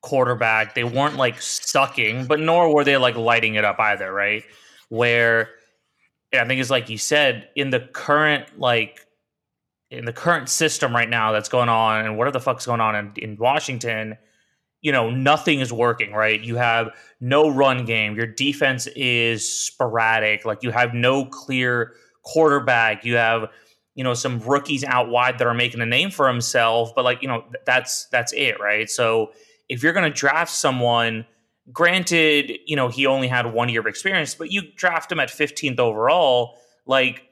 quarterback. 0.02 0.75
They 0.75 0.85
weren't 0.85 1.16
like 1.16 1.40
sucking, 1.40 2.26
but 2.26 2.40
nor 2.40 2.75
were 2.75 2.85
they 2.85 2.97
like 2.97 3.16
lighting 3.16 3.54
it 3.54 3.64
up 3.64 3.78
either, 3.78 4.12
right? 4.12 4.45
Where 4.88 5.50
I 6.33 6.45
think 6.47 6.61
it's 6.61 6.71
like 6.71 6.88
you 6.88 6.99
said, 6.99 7.49
in 7.57 7.71
the 7.71 7.80
current 7.80 8.59
like 8.59 9.07
in 9.90 10.04
the 10.04 10.12
current 10.12 10.49
system 10.49 10.95
right 10.95 11.09
now 11.09 11.33
that's 11.33 11.49
going 11.49 11.69
on 11.69 12.04
and 12.04 12.16
what 12.16 12.33
the 12.33 12.40
fuck's 12.40 12.66
going 12.66 12.80
on 12.80 12.95
in, 12.95 13.12
in 13.16 13.37
Washington, 13.37 14.16
you 14.83 14.92
know, 14.92 15.11
nothing 15.11 15.61
is 15.61 15.73
working, 15.73 16.12
right? 16.12 16.40
You 16.40 16.57
have 16.57 16.90
no 17.21 17.49
run 17.49 17.85
game. 17.85 18.14
Your 18.14 18.26
defense 18.26 18.87
is 18.95 19.49
sporadic. 19.50 20.45
Like 20.45 20.62
you 20.62 20.71
have 20.71 20.95
no 20.95 21.26
clear 21.26 21.95
quarterback. 22.23 23.04
You 23.04 23.16
have, 23.16 23.50
you 23.97 24.04
know, 24.04 24.14
some 24.14 24.38
rookies 24.40 24.85
out 24.85 25.11
wide 25.11 25.38
that 25.38 25.47
are 25.47 25.54
making 25.54 25.80
a 25.80 25.87
name 25.87 26.11
for 26.11 26.28
himself, 26.28 26.95
but 26.95 27.04
like, 27.04 27.21
you 27.21 27.28
know, 27.28 27.45
that's 27.66 28.07
that's 28.07 28.32
it, 28.32 28.60
right? 28.60 28.89
So 28.89 29.32
if 29.71 29.85
you're 29.85 29.93
going 29.93 30.11
to 30.11 30.17
draft 30.17 30.50
someone, 30.50 31.25
granted, 31.73 32.59
you 32.67 32.75
know, 32.75 32.89
he 32.89 33.06
only 33.06 33.28
had 33.28 33.52
one 33.52 33.69
year 33.69 33.80
of 33.80 33.87
experience, 33.87 34.35
but 34.35 34.50
you 34.50 34.63
draft 34.75 35.11
him 35.11 35.21
at 35.21 35.28
15th 35.28 35.78
overall, 35.78 36.59
like 36.87 37.23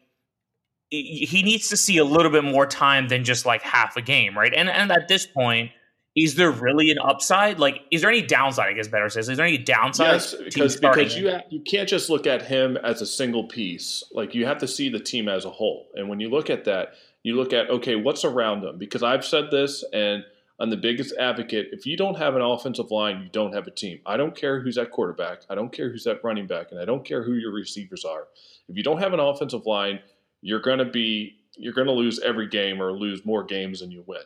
he 0.90 1.42
needs 1.44 1.68
to 1.68 1.76
see 1.76 1.98
a 1.98 2.04
little 2.04 2.30
bit 2.30 2.44
more 2.44 2.64
time 2.64 3.08
than 3.08 3.24
just 3.24 3.44
like 3.44 3.60
half 3.60 3.96
a 3.98 4.00
game, 4.00 4.38
right? 4.38 4.54
And 4.54 4.70
and 4.70 4.90
at 4.90 5.06
this 5.06 5.26
point, 5.26 5.70
is 6.16 6.36
there 6.36 6.50
really 6.50 6.90
an 6.90 6.98
upside? 6.98 7.58
Like, 7.58 7.82
is 7.90 8.00
there 8.00 8.08
any 8.08 8.22
downside? 8.22 8.68
I 8.68 8.72
guess 8.72 8.88
better 8.88 9.10
says, 9.10 9.28
is 9.28 9.36
there 9.36 9.44
any 9.44 9.58
downside? 9.58 10.12
Yes, 10.12 10.34
because 10.34 10.76
because 10.76 11.14
you 11.14 11.30
ha- 11.30 11.42
you 11.50 11.60
can't 11.60 11.88
just 11.88 12.08
look 12.08 12.26
at 12.26 12.40
him 12.42 12.78
as 12.78 13.02
a 13.02 13.06
single 13.06 13.48
piece. 13.48 14.02
Like 14.12 14.34
you 14.34 14.46
have 14.46 14.58
to 14.58 14.68
see 14.68 14.88
the 14.88 15.00
team 15.00 15.28
as 15.28 15.44
a 15.44 15.50
whole. 15.50 15.88
And 15.94 16.08
when 16.08 16.20
you 16.20 16.30
look 16.30 16.48
at 16.48 16.64
that, 16.64 16.94
you 17.22 17.36
look 17.36 17.52
at 17.52 17.68
okay, 17.68 17.96
what's 17.96 18.24
around 18.24 18.64
him? 18.64 18.78
Because 18.78 19.02
I've 19.02 19.26
said 19.26 19.50
this, 19.50 19.84
and 19.92 20.24
I'm 20.60 20.70
the 20.70 20.76
biggest 20.76 21.14
advocate. 21.18 21.68
If 21.72 21.86
you 21.86 21.96
don't 21.96 22.16
have 22.16 22.34
an 22.34 22.42
offensive 22.42 22.90
line, 22.90 23.22
you 23.22 23.28
don't 23.30 23.54
have 23.54 23.66
a 23.66 23.70
team. 23.70 24.00
I 24.04 24.16
don't 24.16 24.34
care 24.34 24.60
who's 24.60 24.76
at 24.76 24.90
quarterback. 24.90 25.42
I 25.48 25.54
don't 25.54 25.72
care 25.72 25.88
who's 25.90 26.06
at 26.06 26.22
running 26.24 26.46
back, 26.46 26.72
and 26.72 26.80
I 26.80 26.84
don't 26.84 27.04
care 27.04 27.22
who 27.22 27.34
your 27.34 27.52
receivers 27.52 28.04
are. 28.04 28.26
If 28.68 28.76
you 28.76 28.82
don't 28.82 28.98
have 28.98 29.12
an 29.12 29.20
offensive 29.20 29.66
line, 29.66 30.00
you're 30.40 30.60
going 30.60 30.78
to 30.78 30.84
be 30.84 31.36
you're 31.56 31.72
going 31.72 31.86
to 31.86 31.92
lose 31.92 32.20
every 32.20 32.48
game 32.48 32.80
or 32.80 32.92
lose 32.92 33.24
more 33.24 33.42
games 33.44 33.80
than 33.80 33.90
you 33.90 34.04
win. 34.06 34.22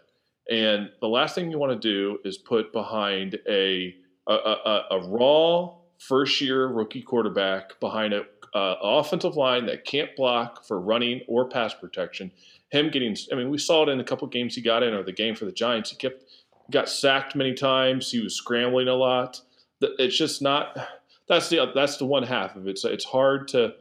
And 0.50 0.90
the 1.00 1.08
last 1.08 1.34
thing 1.34 1.50
you 1.50 1.58
want 1.58 1.80
to 1.80 1.88
do 1.88 2.18
is 2.24 2.38
put 2.38 2.72
behind 2.72 3.38
a 3.48 3.94
a, 4.26 4.32
a, 4.32 4.82
a 4.92 5.08
raw 5.08 5.74
first 5.98 6.40
year 6.40 6.66
rookie 6.66 7.02
quarterback 7.02 7.78
behind 7.80 8.14
a 8.14 8.22
uh, 8.54 8.76
offensive 8.82 9.36
line 9.36 9.66
that 9.66 9.84
can't 9.84 10.14
block 10.14 10.66
for 10.66 10.78
running 10.78 11.22
or 11.26 11.48
pass 11.48 11.72
protection 11.74 12.30
him 12.72 12.90
getting. 12.90 13.14
I 13.30 13.37
mean, 13.37 13.50
we 13.50 13.58
saw 13.58 13.82
it 13.85 13.90
in 13.90 14.00
a 14.00 14.04
couple 14.04 14.26
games 14.28 14.54
he 14.54 14.62
got 14.62 14.82
in, 14.82 14.94
or 14.94 15.02
the 15.02 15.12
game 15.12 15.37
for 15.37 15.44
the 15.44 15.52
Giants. 15.52 15.90
He 15.90 15.96
kept 15.96 16.24
got 16.70 16.88
sacked 16.88 17.37
many 17.37 17.52
times. 17.52 18.11
He 18.11 18.20
was 18.20 18.35
scrambling 18.35 18.88
a 18.88 18.94
lot. 18.94 19.40
It's 19.80 20.16
just 20.16 20.42
not. 20.42 20.76
That's 21.28 21.48
the 21.48 21.70
that's 21.74 21.98
the 21.98 22.06
one 22.06 22.22
half 22.22 22.56
of 22.56 22.66
it. 22.66 22.78
So 22.78 22.88
it's 22.88 23.04
hard 23.04 23.48
to 23.48 23.74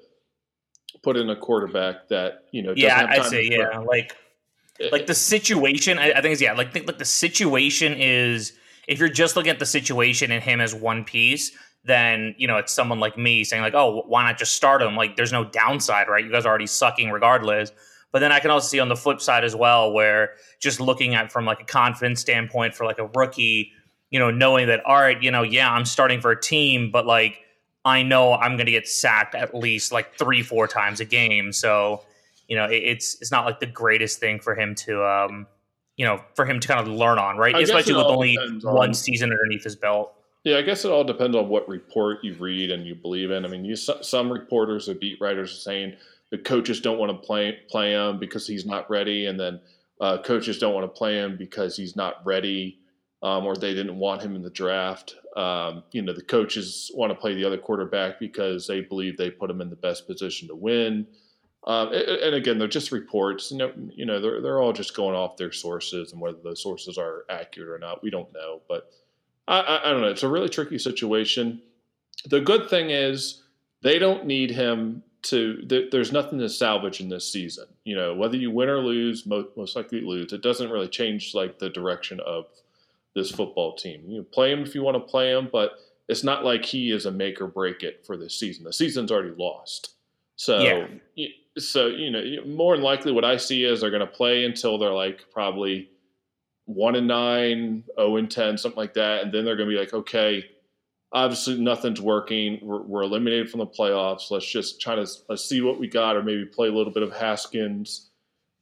put 1.02 1.18
in 1.18 1.30
a 1.30 1.36
quarterback 1.36 2.10
that 2.10 2.46
you 2.52 2.62
know. 2.62 2.74
yeah, 2.76 3.08
I 3.10 3.28
say 3.28 3.44
yeah, 3.44 3.80
like 3.80 4.16
like 4.92 5.08
the 5.08 5.16
situation. 5.16 5.98
I, 5.98 6.12
I 6.12 6.22
think 6.22 6.34
is 6.34 6.42
yeah, 6.42 6.54
like 6.54 6.76
like 6.86 6.98
the 6.98 7.06
situation 7.06 7.94
is 7.94 8.54
if 8.88 9.00
you're 9.00 9.10
just 9.10 9.36
looking 9.36 9.52
at 9.52 9.60
the 9.60 9.66
situation 9.66 10.32
and 10.32 10.44
him 10.44 10.60
as 10.60 10.76
one 10.76 11.06
piece, 11.06 11.52
then 11.86 12.36
you 12.38 12.48
know 12.48 12.58
it's 12.58 12.74
someone 12.74 13.00
like 13.00 13.18
me 13.18 13.46
saying 13.46 13.64
like, 13.64 13.74
oh, 13.74 14.04
why 14.08 14.24
not 14.24 14.38
just 14.38 14.54
start 14.54 14.82
him? 14.82 14.96
Like, 14.98 15.16
there's 15.16 15.32
no 15.32 15.46
downside, 15.46 16.08
right? 16.10 16.24
You 16.24 16.32
guys 16.32 16.46
are 16.46 16.50
already 16.50 16.68
sucking 16.68 17.10
regardless. 17.10 17.72
But 18.12 18.20
then 18.20 18.32
I 18.32 18.40
can 18.40 18.52
also 18.52 18.68
see 18.68 18.80
on 18.80 18.90
the 18.90 18.96
flip 18.96 19.22
side 19.22 19.44
as 19.44 19.56
well, 19.56 19.94
where 19.94 20.32
just 20.60 20.80
looking 20.80 21.16
at 21.16 21.32
from 21.32 21.46
like 21.46 21.62
a 21.62 21.66
confidence 21.66 22.20
standpoint 22.20 22.76
for 22.76 22.86
like 22.86 23.00
a 23.00 23.08
rookie, 23.08 23.72
you 24.10 24.20
know, 24.20 24.30
knowing 24.32 24.68
that 24.68 24.86
all 24.86 24.98
right, 24.98 25.22
you 25.22 25.32
know, 25.32 25.44
yeah, 25.44 25.72
I'm 25.72 25.86
starting 25.86 26.20
for 26.20 26.32
a 26.32 26.40
team, 26.40 26.92
but 26.92 27.06
like 27.06 27.40
I 27.86 28.04
know 28.04 28.34
I'm 28.34 28.58
going 28.58 28.66
to 28.66 28.72
get 28.72 28.88
sacked 28.88 29.34
at 29.34 29.56
least 29.56 29.92
like 29.92 30.18
three, 30.18 30.44
four 30.44 30.68
times 30.68 31.00
a 31.00 31.06
game. 31.06 31.54
So 31.54 32.02
you 32.52 32.58
know, 32.58 32.66
it, 32.66 32.84
it's 32.84 33.16
it's 33.22 33.32
not 33.32 33.46
like 33.46 33.62
the 33.62 33.66
greatest 33.66 34.20
thing 34.20 34.38
for 34.42 34.56
him 34.56 34.76
to, 34.76 35.06
um, 35.06 35.48
you 35.96 36.06
know, 36.06 36.22
for 36.36 36.46
him 36.46 36.60
to 36.60 36.68
kind 36.68 36.82
of 36.82 36.88
learn 36.94 37.18
on, 37.18 37.38
right? 37.38 37.56
I 37.56 37.62
Especially 37.62 37.94
with 37.94 38.08
only 38.08 38.38
one 38.62 38.94
season 38.94 39.32
underneath 39.32 39.64
his 39.64 39.78
belt. 39.78 40.14
Yeah, 40.44 40.58
I 40.58 40.62
guess 40.62 40.84
it 40.84 40.92
all 40.92 41.06
depends 41.06 41.38
on 41.38 41.48
what 41.48 41.70
report 41.70 42.24
you 42.24 42.34
read 42.34 42.72
and 42.72 42.86
you 42.86 42.94
believe 42.94 43.32
in. 43.32 43.46
I 43.46 43.48
mean, 43.48 43.64
you 43.64 43.78
some 43.78 44.30
reporters 44.30 44.90
or 44.90 44.96
beat 44.96 45.22
writers 45.22 45.54
are 45.54 45.62
saying 45.62 45.94
the 46.32 46.38
coaches 46.38 46.80
don't 46.82 46.98
want 46.98 47.12
to 47.12 47.28
play 47.28 47.60
play 47.70 47.92
him 47.92 48.18
because 48.18 48.48
he's 48.48 48.66
not 48.66 48.90
ready, 48.90 49.28
and 49.28 49.40
then 49.40 49.60
uh, 50.00 50.18
coaches 50.24 50.58
don't 50.58 50.74
want 50.74 50.86
to 50.86 50.98
play 50.98 51.16
him 51.16 51.38
because 51.38 51.76
he's 51.76 51.96
not 51.96 52.26
ready, 52.26 52.80
um, 53.22 53.46
or 53.46 53.56
they 53.56 53.74
didn't 53.74 53.98
want 53.98 54.22
him 54.22 54.36
in 54.36 54.42
the 54.42 54.50
draft. 54.50 55.16
Um, 55.36 55.84
you 55.92 56.02
know, 56.02 56.14
the 56.14 56.24
coaches 56.24 56.90
want 56.96 57.12
to 57.12 57.16
play 57.16 57.36
the 57.36 57.46
other 57.46 57.58
quarterback 57.58 58.20
because 58.20 58.66
they 58.66 58.82
believe 58.82 59.18
they 59.18 59.30
put 59.30 59.50
him 59.50 59.62
in 59.62 59.70
the 59.70 59.76
best 59.76 60.08
position 60.08 60.48
to 60.48 60.56
win. 60.56 61.06
Um, 61.68 61.90
and 61.94 62.34
again, 62.34 62.58
they're 62.58 62.68
just 62.68 62.92
reports. 62.92 63.52
You 63.52 63.58
know, 63.58 63.72
you 63.94 64.06
know, 64.06 64.20
they're 64.20 64.42
they're 64.42 64.62
all 64.62 64.74
just 64.74 64.96
going 64.96 65.16
off 65.16 65.38
their 65.38 65.52
sources, 65.52 66.14
and 66.14 66.22
whether 66.22 66.40
those 66.42 66.64
sources 66.64 66.98
are 66.98 67.26
accurate 67.30 67.70
or 67.70 67.78
not, 67.78 68.02
we 68.02 68.10
don't 68.10 68.34
know. 68.34 68.62
But 68.70 68.90
I, 69.48 69.60
I, 69.60 69.90
I 69.90 69.92
don't 69.92 70.02
know. 70.02 70.10
It's 70.10 70.24
a 70.24 70.30
really 70.30 70.50
tricky 70.50 70.80
situation. 70.80 71.62
The 72.26 72.40
good 72.40 72.70
thing 72.70 72.90
is 72.90 73.44
they 73.84 74.00
don't 74.00 74.26
need 74.26 74.52
him 74.52 75.04
to 75.24 75.62
th- 75.68 75.92
there's 75.92 76.12
nothing 76.12 76.40
to 76.40 76.50
salvage 76.50 77.00
in 77.00 77.10
this 77.10 77.32
season. 77.32 77.66
You 77.84 77.96
know, 77.96 78.14
whether 78.16 78.38
you 78.38 78.52
win 78.52 78.70
or 78.70 78.80
lose, 78.80 79.26
most, 79.26 79.56
most 79.56 79.76
likely 79.76 80.02
lose. 80.02 80.34
It 80.34 80.42
doesn't 80.42 80.72
really 80.72 80.88
change 80.88 81.34
like 81.34 81.60
the 81.60 81.70
direction 81.70 82.20
of 82.22 82.46
this 83.14 83.32
football 83.32 83.76
team. 83.76 84.04
You 84.08 84.24
play 84.24 84.52
him 84.52 84.62
if 84.62 84.74
you 84.74 84.84
want 84.84 84.96
to 84.96 85.12
play 85.12 85.32
him, 85.32 85.50
but 85.52 85.74
it's 86.08 86.24
not 86.24 86.44
like 86.44 86.66
he 86.66 86.92
is 86.92 87.06
a 87.06 87.12
make 87.12 87.40
or 87.40 87.48
break 87.48 87.84
it 87.84 88.06
for 88.06 88.18
this 88.18 88.38
season. 88.38 88.64
The 88.64 88.74
season's 88.74 89.12
already 89.12 89.34
lost. 89.38 89.96
So, 90.36 90.60
yeah. 91.16 91.28
so 91.58 91.88
you 91.88 92.10
know, 92.10 92.24
more 92.46 92.76
than 92.76 92.84
likely, 92.84 93.12
what 93.12 93.26
I 93.26 93.38
see 93.38 93.64
is 93.64 93.82
they're 93.82 93.92
going 93.92 94.02
to 94.02 94.08
play 94.08 94.44
until 94.44 94.78
they're 94.78 94.94
like 94.94 95.26
probably 95.32 95.90
one 96.66 96.96
and 96.96 97.08
nine, 97.08 97.84
zero 97.96 98.18
and 98.18 98.32
ten, 98.32 98.58
something 98.58 98.78
like 98.78 98.96
that, 98.96 99.24
and 99.24 99.32
then 99.32 99.46
they're 99.46 99.56
going 99.56 99.70
to 99.70 99.76
be 99.76 99.80
like, 99.80 99.94
okay, 99.94 100.46
obviously 101.12 101.60
nothing's 101.60 102.02
working. 102.02 102.60
We're, 102.62 102.82
we're, 102.82 103.02
eliminated 103.04 103.50
from 103.50 103.60
the 103.60 103.68
playoffs. 103.68 104.32
Let's 104.32 104.50
just 104.50 104.82
try 104.82 104.96
to 104.96 105.06
let's 105.30 105.46
see 105.46 105.62
what 105.62 105.80
we 105.80 105.88
got, 105.88 106.16
or 106.16 106.24
maybe 106.24 106.46
play 106.46 106.68
a 106.68 106.72
little 106.72 106.94
bit 106.94 107.04
of 107.04 107.12
Haskins 107.14 108.10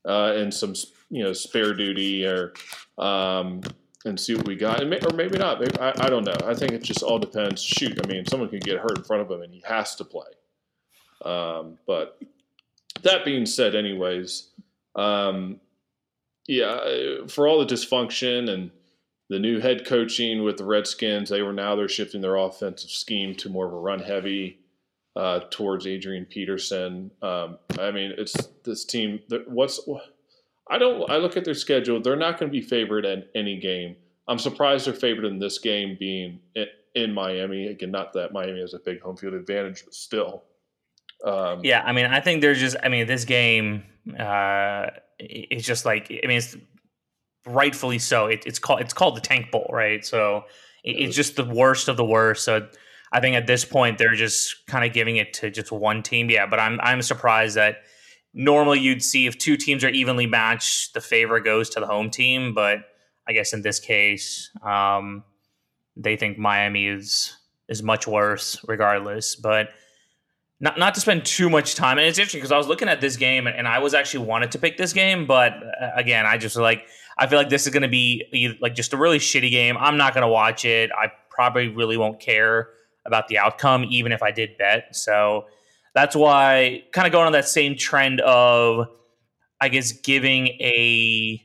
uh, 0.05 0.33
and 0.35 0.53
some 0.53 0.73
you 1.09 1.23
know 1.23 1.33
spare 1.33 1.73
duty, 1.73 2.25
or 2.25 2.53
um, 2.97 3.61
and 4.05 4.19
see 4.19 4.35
what 4.35 4.47
we 4.47 4.55
got, 4.55 4.85
may, 4.87 4.99
or 4.99 5.15
maybe 5.15 5.37
not. 5.37 5.59
Maybe, 5.59 5.77
I, 5.79 5.93
I, 5.99 6.09
don't 6.09 6.25
know. 6.25 6.37
I 6.45 6.53
think 6.53 6.71
it 6.71 6.83
just 6.83 7.03
all 7.03 7.19
depends. 7.19 7.61
Shoot, 7.61 7.99
I 8.03 8.07
mean, 8.07 8.25
someone 8.25 8.49
can 8.49 8.59
get 8.59 8.79
hurt 8.79 8.97
in 8.97 9.03
front 9.03 9.21
of 9.21 9.31
him, 9.31 9.41
and 9.41 9.53
he 9.53 9.63
has 9.67 9.95
to 9.95 10.05
play. 10.05 10.27
Um, 11.23 11.77
but 11.85 12.19
that 13.03 13.25
being 13.25 13.45
said, 13.45 13.75
anyways, 13.75 14.49
um, 14.95 15.59
yeah, 16.47 17.27
for 17.27 17.47
all 17.47 17.59
the 17.59 17.73
dysfunction 17.73 18.49
and 18.49 18.71
the 19.29 19.39
new 19.39 19.59
head 19.59 19.85
coaching 19.85 20.43
with 20.43 20.57
the 20.57 20.65
Redskins, 20.65 21.29
they 21.29 21.41
were 21.41 21.53
now 21.53 21.75
they're 21.75 21.87
shifting 21.87 22.21
their 22.21 22.35
offensive 22.35 22.89
scheme 22.89 23.35
to 23.35 23.49
more 23.49 23.67
of 23.67 23.73
a 23.73 23.77
run 23.77 23.99
heavy 23.99 24.59
uh, 25.15 25.41
towards 25.51 25.85
Adrian 25.85 26.25
Peterson. 26.25 27.11
Um, 27.21 27.57
I 27.79 27.91
mean, 27.91 28.13
it's 28.17 28.33
this 28.63 28.85
team. 28.85 29.19
What's 29.47 29.79
I 30.69 30.77
don't. 30.77 31.09
I 31.09 31.17
look 31.17 31.37
at 31.37 31.45
their 31.45 31.53
schedule. 31.53 32.01
They're 32.01 32.15
not 32.15 32.39
going 32.39 32.51
to 32.51 32.53
be 32.57 32.65
favored 32.65 33.05
in 33.05 33.23
any 33.35 33.59
game. 33.59 33.95
I'm 34.27 34.39
surprised 34.39 34.85
they're 34.85 34.93
favored 34.93 35.25
in 35.25 35.39
this 35.39 35.57
game, 35.57 35.97
being 35.99 36.39
in 36.93 37.13
Miami. 37.13 37.67
Again, 37.67 37.91
not 37.91 38.13
that 38.13 38.31
Miami 38.31 38.61
has 38.61 38.73
a 38.73 38.79
big 38.79 39.01
home 39.01 39.17
field 39.17 39.33
advantage, 39.33 39.83
but 39.83 39.93
still. 39.93 40.43
Um, 41.25 41.61
yeah, 41.63 41.81
I 41.83 41.91
mean, 41.91 42.05
I 42.05 42.19
think 42.19 42.41
there's 42.41 42.59
just. 42.59 42.77
I 42.81 42.89
mean, 42.89 43.07
this 43.07 43.25
game. 43.25 43.83
Uh, 44.17 44.87
it's 45.17 45.65
just 45.65 45.85
like. 45.85 46.11
I 46.11 46.27
mean, 46.27 46.37
it's 46.37 46.55
rightfully 47.45 47.99
so. 47.99 48.27
It, 48.27 48.43
it's 48.45 48.59
called 48.59 48.81
it's 48.81 48.93
called 48.93 49.15
the 49.15 49.21
Tank 49.21 49.51
Bowl, 49.51 49.69
right? 49.71 50.05
So 50.05 50.45
it, 50.83 50.91
it's 50.91 51.15
just 51.15 51.35
the 51.35 51.45
worst 51.45 51.87
of 51.87 51.97
the 51.97 52.05
worst. 52.05 52.43
So 52.43 52.67
I 53.11 53.19
think 53.19 53.35
at 53.35 53.47
this 53.47 53.65
point 53.65 53.97
they're 53.97 54.15
just 54.15 54.65
kind 54.67 54.85
of 54.85 54.93
giving 54.93 55.17
it 55.17 55.33
to 55.35 55.49
just 55.49 55.71
one 55.71 56.03
team. 56.03 56.29
Yeah, 56.29 56.45
but 56.45 56.59
I'm 56.59 56.79
I'm 56.81 57.01
surprised 57.01 57.55
that 57.55 57.77
normally 58.33 58.79
you'd 58.79 59.03
see 59.03 59.25
if 59.27 59.37
two 59.37 59.57
teams 59.57 59.83
are 59.83 59.89
evenly 59.89 60.27
matched, 60.27 60.93
the 60.93 61.01
favor 61.01 61.39
goes 61.39 61.69
to 61.71 61.79
the 61.79 61.87
home 61.87 62.09
team. 62.09 62.53
But 62.53 62.79
I 63.27 63.33
guess 63.33 63.53
in 63.53 63.61
this 63.61 63.79
case, 63.79 64.49
um, 64.63 65.23
they 65.95 66.15
think 66.15 66.37
Miami 66.37 66.87
is 66.87 67.35
is 67.67 67.83
much 67.83 68.07
worse, 68.07 68.63
regardless. 68.67 69.35
But 69.35 69.69
not 70.59 70.77
not 70.77 70.93
to 70.95 71.01
spend 71.01 71.25
too 71.25 71.49
much 71.49 71.75
time. 71.75 71.97
And 71.97 72.07
it's 72.07 72.17
interesting 72.17 72.39
because 72.39 72.51
I 72.51 72.57
was 72.57 72.67
looking 72.67 72.89
at 72.89 73.01
this 73.01 73.15
game 73.15 73.47
and, 73.47 73.55
and, 73.55 73.67
I 73.67 73.79
was 73.79 73.93
actually 73.93 74.25
wanted 74.25 74.51
to 74.51 74.59
pick 74.59 74.77
this 74.77 74.93
game, 74.93 75.25
but 75.25 75.53
uh, 75.53 75.91
again, 75.95 76.25
I 76.25 76.37
just 76.37 76.55
like 76.55 76.87
I 77.17 77.27
feel 77.27 77.37
like 77.37 77.49
this 77.49 77.65
is 77.65 77.73
going 77.73 77.83
to 77.83 77.89
be 77.89 78.57
like 78.61 78.75
just 78.75 78.93
a 78.93 78.97
really 78.97 79.19
shitty 79.19 79.51
game. 79.51 79.77
I'm 79.77 79.97
not 79.97 80.13
going 80.13 80.23
to 80.23 80.29
watch 80.29 80.65
it. 80.65 80.91
I 80.91 81.11
probably 81.29 81.67
really 81.67 81.97
won't 81.97 82.19
care 82.19 82.69
about 83.05 83.27
the 83.27 83.37
outcome, 83.37 83.85
even 83.89 84.11
if 84.11 84.21
I 84.21 84.31
did 84.31 84.57
bet. 84.57 84.95
So 84.95 85.45
that's 85.93 86.15
why, 86.15 86.83
kind 86.91 87.07
of 87.07 87.11
going 87.11 87.25
on 87.25 87.31
that 87.33 87.47
same 87.47 87.75
trend 87.75 88.21
of, 88.21 88.87
I 89.59 89.69
guess, 89.69 89.91
giving 89.91 90.47
a 90.47 91.43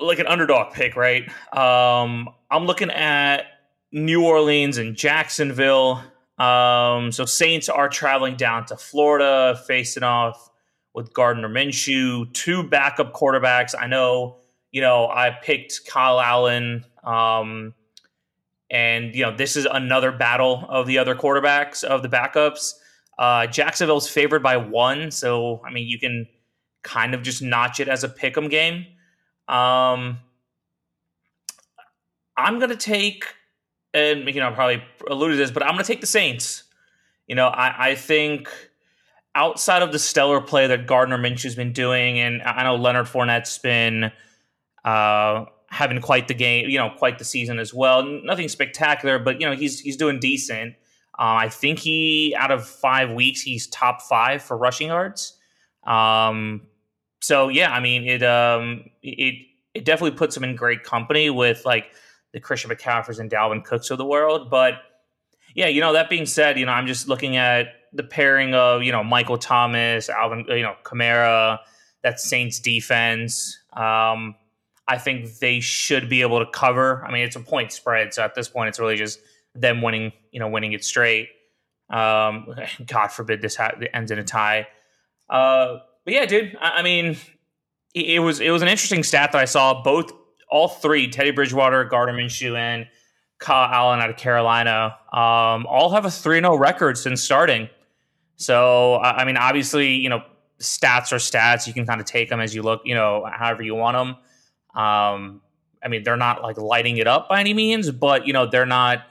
like 0.00 0.18
an 0.18 0.26
underdog 0.26 0.72
pick, 0.74 0.94
right? 0.94 1.24
Um, 1.56 2.28
I'm 2.50 2.66
looking 2.66 2.90
at 2.90 3.46
New 3.92 4.24
Orleans 4.24 4.78
and 4.78 4.94
Jacksonville. 4.94 6.02
Um, 6.38 7.12
so 7.12 7.24
Saints 7.24 7.68
are 7.68 7.88
traveling 7.88 8.36
down 8.36 8.66
to 8.66 8.76
Florida, 8.76 9.58
facing 9.66 10.02
off 10.02 10.50
with 10.94 11.12
Gardner 11.12 11.48
Minshew, 11.48 12.32
two 12.32 12.62
backup 12.62 13.12
quarterbacks. 13.12 13.74
I 13.78 13.86
know, 13.86 14.36
you 14.70 14.80
know, 14.80 15.08
I 15.08 15.30
picked 15.30 15.86
Kyle 15.86 16.20
Allen, 16.20 16.84
um, 17.04 17.74
and 18.70 19.14
you 19.14 19.22
know, 19.22 19.36
this 19.36 19.56
is 19.56 19.66
another 19.70 20.10
battle 20.10 20.64
of 20.68 20.86
the 20.86 20.98
other 20.98 21.14
quarterbacks 21.14 21.84
of 21.84 22.02
the 22.02 22.08
backups. 22.08 22.72
Uh, 23.18 23.46
Jacksonville's 23.46 24.08
favored 24.08 24.42
by 24.42 24.56
one, 24.56 25.10
so 25.10 25.62
I 25.66 25.70
mean, 25.70 25.86
you 25.86 25.98
can 25.98 26.26
kind 26.82 27.14
of 27.14 27.22
just 27.22 27.42
notch 27.42 27.80
it 27.80 27.88
as 27.88 28.04
a 28.04 28.08
pick'em 28.08 28.50
game. 28.50 28.86
Um, 29.48 30.18
I'm 32.36 32.58
gonna 32.58 32.76
take, 32.76 33.24
and 33.96 34.26
you 34.26 34.40
know, 34.40 34.48
I 34.48 34.52
probably 34.52 34.82
alluded 35.08 35.34
to 35.34 35.38
this, 35.38 35.50
but 35.50 35.62
I'm 35.64 35.72
gonna 35.72 35.84
take 35.84 36.00
the 36.00 36.06
Saints. 36.06 36.64
You 37.26 37.34
know, 37.34 37.48
I, 37.48 37.90
I 37.90 37.94
think 37.94 38.48
outside 39.34 39.82
of 39.82 39.92
the 39.92 39.98
stellar 39.98 40.40
play 40.40 40.66
that 40.66 40.86
Gardner 40.86 41.18
Minshew's 41.18 41.54
been 41.54 41.72
doing, 41.72 42.18
and 42.18 42.42
I 42.42 42.62
know 42.62 42.76
Leonard 42.76 43.06
Fournette's 43.06 43.58
been 43.58 44.12
uh, 44.84 45.44
having 45.68 46.00
quite 46.00 46.28
the 46.28 46.34
game, 46.34 46.68
you 46.68 46.78
know, 46.78 46.90
quite 46.90 47.18
the 47.18 47.24
season 47.24 47.58
as 47.58 47.72
well. 47.72 48.02
Nothing 48.04 48.48
spectacular, 48.48 49.18
but 49.18 49.40
you 49.40 49.46
know, 49.46 49.56
he's 49.56 49.80
he's 49.80 49.96
doing 49.96 50.20
decent. 50.20 50.74
Uh, 51.18 51.40
I 51.40 51.48
think 51.48 51.78
he 51.78 52.36
out 52.38 52.50
of 52.50 52.68
five 52.68 53.12
weeks, 53.12 53.40
he's 53.40 53.66
top 53.66 54.02
five 54.02 54.42
for 54.42 54.56
rushing 54.56 54.88
yards. 54.88 55.38
Um, 55.84 56.66
so 57.22 57.48
yeah, 57.48 57.72
I 57.72 57.80
mean, 57.80 58.04
it 58.04 58.22
um, 58.22 58.84
it 59.02 59.46
it 59.74 59.84
definitely 59.84 60.16
puts 60.16 60.36
him 60.36 60.44
in 60.44 60.54
great 60.54 60.84
company 60.84 61.30
with 61.30 61.64
like 61.64 61.86
the 62.36 62.40
Christian 62.40 62.70
McCaffreys 62.70 63.18
and 63.18 63.30
Dalvin 63.30 63.64
Cooks 63.64 63.90
of 63.90 63.96
the 63.96 64.04
world. 64.04 64.50
But 64.50 64.74
yeah, 65.54 65.68
you 65.68 65.80
know, 65.80 65.94
that 65.94 66.10
being 66.10 66.26
said, 66.26 66.58
you 66.58 66.66
know, 66.66 66.72
I'm 66.72 66.86
just 66.86 67.08
looking 67.08 67.38
at 67.38 67.68
the 67.94 68.02
pairing 68.02 68.52
of 68.52 68.82
you 68.82 68.92
know 68.92 69.02
Michael 69.02 69.38
Thomas, 69.38 70.10
Alvin, 70.10 70.44
you 70.48 70.60
know 70.60 70.74
Kamara, 70.84 71.60
that 72.02 72.20
Saints 72.20 72.60
defense. 72.60 73.58
Um, 73.72 74.34
I 74.86 74.98
think 74.98 75.38
they 75.38 75.60
should 75.60 76.10
be 76.10 76.20
able 76.20 76.44
to 76.44 76.50
cover. 76.50 77.02
I 77.06 77.10
mean, 77.10 77.24
it's 77.24 77.36
a 77.36 77.40
point 77.40 77.72
spread, 77.72 78.12
so 78.12 78.22
at 78.22 78.34
this 78.34 78.50
point, 78.50 78.68
it's 78.68 78.78
really 78.78 78.96
just 78.96 79.18
them 79.54 79.80
winning, 79.80 80.12
you 80.30 80.38
know, 80.38 80.48
winning 80.48 80.74
it 80.74 80.84
straight. 80.84 81.30
Um, 81.88 82.54
God 82.86 83.08
forbid 83.08 83.40
this 83.40 83.56
ha- 83.56 83.72
ends 83.94 84.10
in 84.10 84.18
a 84.18 84.24
tie. 84.24 84.66
Uh, 85.30 85.78
but 86.04 86.12
yeah, 86.12 86.26
dude, 86.26 86.54
I, 86.60 86.80
I 86.80 86.82
mean, 86.82 87.16
it, 87.94 88.06
it, 88.06 88.18
was 88.18 88.40
it 88.40 88.50
was 88.50 88.60
an 88.60 88.68
interesting 88.68 89.02
stat 89.02 89.32
that 89.32 89.40
I 89.40 89.46
saw. 89.46 89.82
Both, 89.82 90.12
all 90.48 90.68
three, 90.68 91.08
Teddy 91.08 91.30
Bridgewater, 91.30 91.84
Gardner 91.84 92.14
Minshew, 92.14 92.56
and 92.56 92.86
Kyle 93.38 93.72
Allen 93.72 94.00
out 94.00 94.10
of 94.10 94.16
Carolina, 94.16 94.96
um, 95.12 95.66
all 95.66 95.90
have 95.92 96.04
a 96.04 96.10
three 96.10 96.40
0 96.40 96.56
record 96.56 96.96
since 96.96 97.22
starting. 97.22 97.68
So, 98.36 98.96
I 98.96 99.24
mean, 99.24 99.36
obviously, 99.36 99.94
you 99.94 100.08
know, 100.08 100.22
stats 100.60 101.12
are 101.12 101.16
stats. 101.16 101.66
You 101.66 101.72
can 101.72 101.86
kind 101.86 102.00
of 102.00 102.06
take 102.06 102.28
them 102.28 102.40
as 102.40 102.54
you 102.54 102.62
look, 102.62 102.82
you 102.84 102.94
know, 102.94 103.26
however 103.30 103.62
you 103.62 103.74
want 103.74 103.96
them. 103.96 104.82
Um, 104.82 105.40
I 105.82 105.88
mean, 105.88 106.02
they're 106.02 106.16
not 106.16 106.42
like 106.42 106.58
lighting 106.58 106.98
it 106.98 107.06
up 107.06 107.28
by 107.28 107.40
any 107.40 107.54
means, 107.54 107.90
but 107.90 108.26
you 108.26 108.32
know, 108.32 108.46
they're 108.46 108.66
not 108.66 109.04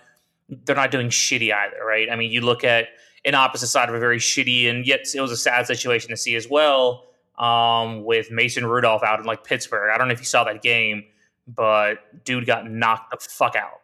they're 0.65 0.75
not 0.75 0.91
doing 0.91 1.09
shitty 1.09 1.51
either, 1.53 1.83
right? 1.83 2.07
I 2.11 2.15
mean, 2.15 2.31
you 2.31 2.41
look 2.41 2.63
at 2.63 2.89
an 3.23 3.33
opposite 3.33 3.67
side 3.67 3.89
of 3.89 3.95
a 3.95 3.99
very 3.99 4.19
shitty 4.19 4.69
and 4.69 4.85
yet 4.85 5.07
it 5.13 5.21
was 5.21 5.31
a 5.31 5.37
sad 5.37 5.65
situation 5.65 6.11
to 6.11 6.17
see 6.17 6.35
as 6.35 6.47
well 6.47 7.05
um, 7.39 8.03
with 8.03 8.29
Mason 8.29 8.65
Rudolph 8.65 9.01
out 9.03 9.19
in 9.19 9.25
like 9.25 9.43
Pittsburgh. 9.43 9.89
I 9.91 9.97
don't 9.97 10.07
know 10.07 10.13
if 10.13 10.19
you 10.19 10.25
saw 10.25 10.43
that 10.43 10.61
game, 10.61 11.03
but 11.47 12.23
dude 12.25 12.45
got 12.45 12.69
knocked 12.69 13.11
the 13.11 13.17
fuck 13.29 13.55
out. 13.55 13.81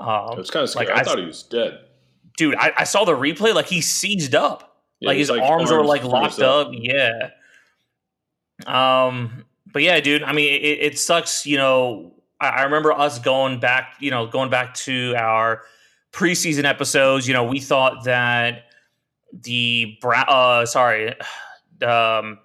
Um, 0.00 0.38
it's 0.38 0.50
kind 0.50 0.64
of 0.64 0.70
scary. 0.70 0.86
Like, 0.86 0.96
I, 0.96 1.00
I 1.00 1.04
thought 1.04 1.18
he 1.18 1.24
was 1.24 1.42
dead 1.42 1.80
dude, 2.36 2.54
I, 2.56 2.72
I, 2.78 2.84
saw 2.84 3.04
the 3.04 3.12
replay. 3.12 3.54
Like 3.54 3.66
he 3.66 3.80
seized 3.80 4.34
up. 4.34 4.76
Yeah, 5.00 5.08
like 5.08 5.18
his 5.18 5.30
like 5.30 5.42
arms, 5.42 5.70
arms 5.70 5.72
were 5.72 5.84
like 5.84 6.04
locked 6.04 6.40
up. 6.40 6.68
up. 6.68 6.72
Yeah. 6.74 7.30
Um. 8.66 9.44
But 9.72 9.82
yeah, 9.82 10.00
dude. 10.00 10.22
I 10.22 10.32
mean, 10.32 10.52
it, 10.52 10.78
it 10.80 10.98
sucks. 10.98 11.46
You 11.46 11.56
know, 11.56 12.12
I, 12.40 12.48
I, 12.48 12.62
remember 12.62 12.92
us 12.92 13.18
going 13.18 13.58
back. 13.58 13.94
You 14.00 14.10
know, 14.10 14.26
going 14.26 14.50
back 14.50 14.74
to 14.74 15.14
our 15.16 15.62
preseason 16.12 16.64
episodes. 16.64 17.26
You 17.26 17.34
know, 17.34 17.44
we 17.44 17.58
thought 17.60 18.04
that 18.04 18.64
the 19.32 19.96
Brown. 20.00 20.24
Uh, 20.28 20.66
sorry, 20.66 21.14
um, 21.86 22.38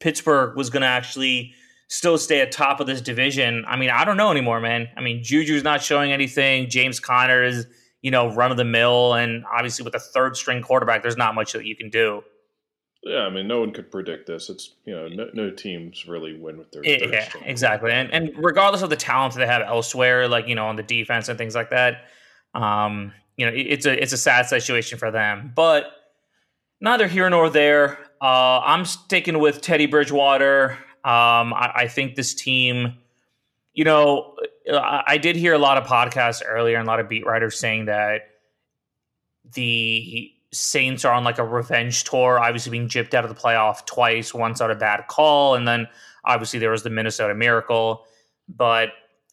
Pittsburgh 0.00 0.56
was 0.56 0.70
going 0.70 0.82
to 0.82 0.88
actually 0.88 1.54
still 1.90 2.16
stay 2.16 2.40
at 2.40 2.50
top 2.50 2.80
of 2.80 2.86
this 2.86 3.02
division. 3.02 3.64
I 3.68 3.76
mean, 3.76 3.90
I 3.90 4.06
don't 4.06 4.16
know 4.16 4.30
anymore, 4.30 4.60
man. 4.60 4.88
I 4.96 5.02
mean, 5.02 5.22
Juju's 5.22 5.62
not 5.62 5.82
showing 5.82 6.10
anything. 6.10 6.70
James 6.70 6.98
Conner 6.98 7.44
is 7.44 7.66
you 8.02 8.10
know, 8.10 8.32
run 8.34 8.50
of 8.50 8.56
the 8.56 8.64
mill. 8.64 9.14
And 9.14 9.44
obviously, 9.52 9.84
with 9.84 9.94
a 9.94 10.00
third 10.00 10.36
string 10.36 10.62
quarterback, 10.62 11.02
there's 11.02 11.16
not 11.16 11.34
much 11.34 11.52
that 11.52 11.64
you 11.64 11.76
can 11.76 11.90
do. 11.90 12.22
Yeah, 13.02 13.20
I 13.20 13.30
mean, 13.30 13.48
no 13.48 13.60
one 13.60 13.72
could 13.72 13.90
predict 13.90 14.26
this. 14.26 14.50
It's 14.50 14.74
you 14.84 14.94
know, 14.94 15.08
no, 15.08 15.30
no 15.32 15.50
teams 15.50 16.06
really 16.06 16.38
win 16.38 16.58
with 16.58 16.70
their. 16.70 16.84
Yeah, 16.84 17.30
exactly. 17.44 17.92
And 17.92 18.12
and 18.12 18.32
regardless 18.36 18.82
of 18.82 18.90
the 18.90 18.96
talent 18.96 19.34
that 19.34 19.40
they 19.40 19.46
have 19.46 19.62
elsewhere, 19.62 20.28
like 20.28 20.46
you 20.48 20.54
know, 20.54 20.66
on 20.66 20.76
the 20.76 20.82
defense 20.82 21.28
and 21.28 21.38
things 21.38 21.54
like 21.54 21.70
that, 21.70 22.08
um, 22.54 23.12
you 23.36 23.46
know, 23.46 23.52
it's 23.54 23.86
a 23.86 24.00
it's 24.00 24.12
a 24.12 24.18
sad 24.18 24.46
situation 24.46 24.98
for 24.98 25.10
them. 25.10 25.52
But 25.54 25.86
neither 26.80 27.08
here 27.08 27.28
nor 27.30 27.48
there. 27.48 27.98
Uh, 28.20 28.60
I'm 28.60 28.84
sticking 28.84 29.38
with 29.38 29.62
Teddy 29.62 29.86
Bridgewater. 29.86 30.76
Um, 31.04 31.54
I, 31.54 31.72
I 31.74 31.88
think 31.88 32.14
this 32.14 32.34
team, 32.34 32.98
you 33.72 33.84
know, 33.84 34.34
I 34.72 35.18
did 35.18 35.36
hear 35.36 35.54
a 35.54 35.58
lot 35.58 35.78
of 35.78 35.84
podcasts 35.84 36.42
earlier 36.46 36.78
and 36.78 36.86
a 36.86 36.90
lot 36.90 37.00
of 37.00 37.08
beat 37.08 37.24
writers 37.24 37.58
saying 37.58 37.86
that 37.86 38.22
the 39.52 40.32
Saints 40.52 41.04
are 41.04 41.14
on 41.14 41.24
like 41.24 41.38
a 41.38 41.44
revenge 41.44 42.04
tour, 42.04 42.38
obviously 42.38 42.70
being 42.70 42.88
gypped 42.88 43.14
out 43.14 43.24
of 43.24 43.34
the 43.34 43.40
playoff 43.40 43.86
twice, 43.86 44.34
once 44.34 44.60
out 44.60 44.70
of 44.70 44.78
bad 44.78 45.06
call, 45.08 45.54
and 45.54 45.66
then 45.66 45.88
obviously 46.24 46.58
there 46.58 46.70
was 46.70 46.82
the 46.82 46.90
Minnesota 46.90 47.34
Miracle. 47.34 48.04
But 48.48 48.90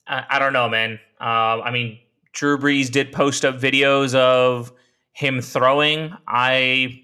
I, 0.07 0.23
I 0.29 0.39
don't 0.39 0.53
know, 0.53 0.69
man. 0.69 0.99
Uh, 1.19 1.61
I 1.61 1.71
mean, 1.71 1.99
Drew 2.33 2.57
Brees 2.57 2.91
did 2.91 3.11
post 3.11 3.43
up 3.43 3.59
videos 3.59 4.13
of 4.13 4.71
him 5.11 5.41
throwing. 5.41 6.15
I 6.27 7.03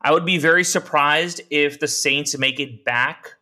I 0.00 0.12
would 0.12 0.24
be 0.24 0.38
very 0.38 0.64
surprised 0.64 1.42
if 1.50 1.78
the 1.78 1.88
Saints 1.88 2.36
make 2.38 2.58
it 2.58 2.84
back 2.84 3.34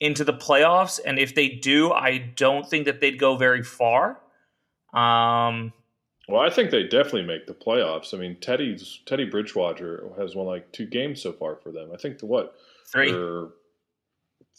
into 0.00 0.24
the 0.24 0.32
playoffs, 0.32 1.00
and 1.04 1.18
if 1.18 1.34
they 1.34 1.48
do, 1.48 1.92
I 1.92 2.18
don't 2.18 2.68
think 2.68 2.84
that 2.84 3.00
they'd 3.00 3.18
go 3.18 3.36
very 3.36 3.62
far. 3.62 4.20
Um, 4.92 5.72
well, 6.28 6.40
I 6.40 6.50
think 6.50 6.70
they 6.70 6.82
definitely 6.82 7.22
make 7.22 7.46
the 7.46 7.54
playoffs. 7.54 8.12
I 8.12 8.18
mean, 8.18 8.36
Teddy's 8.40 9.00
Teddy 9.06 9.24
Bridgewater 9.24 10.10
has 10.18 10.34
won 10.34 10.46
like 10.46 10.72
two 10.72 10.86
games 10.86 11.22
so 11.22 11.32
far 11.32 11.56
for 11.56 11.70
them. 11.70 11.90
I 11.94 11.96
think 11.96 12.18
the 12.18 12.26
what 12.26 12.54
three 12.90 13.12
or 13.12 13.50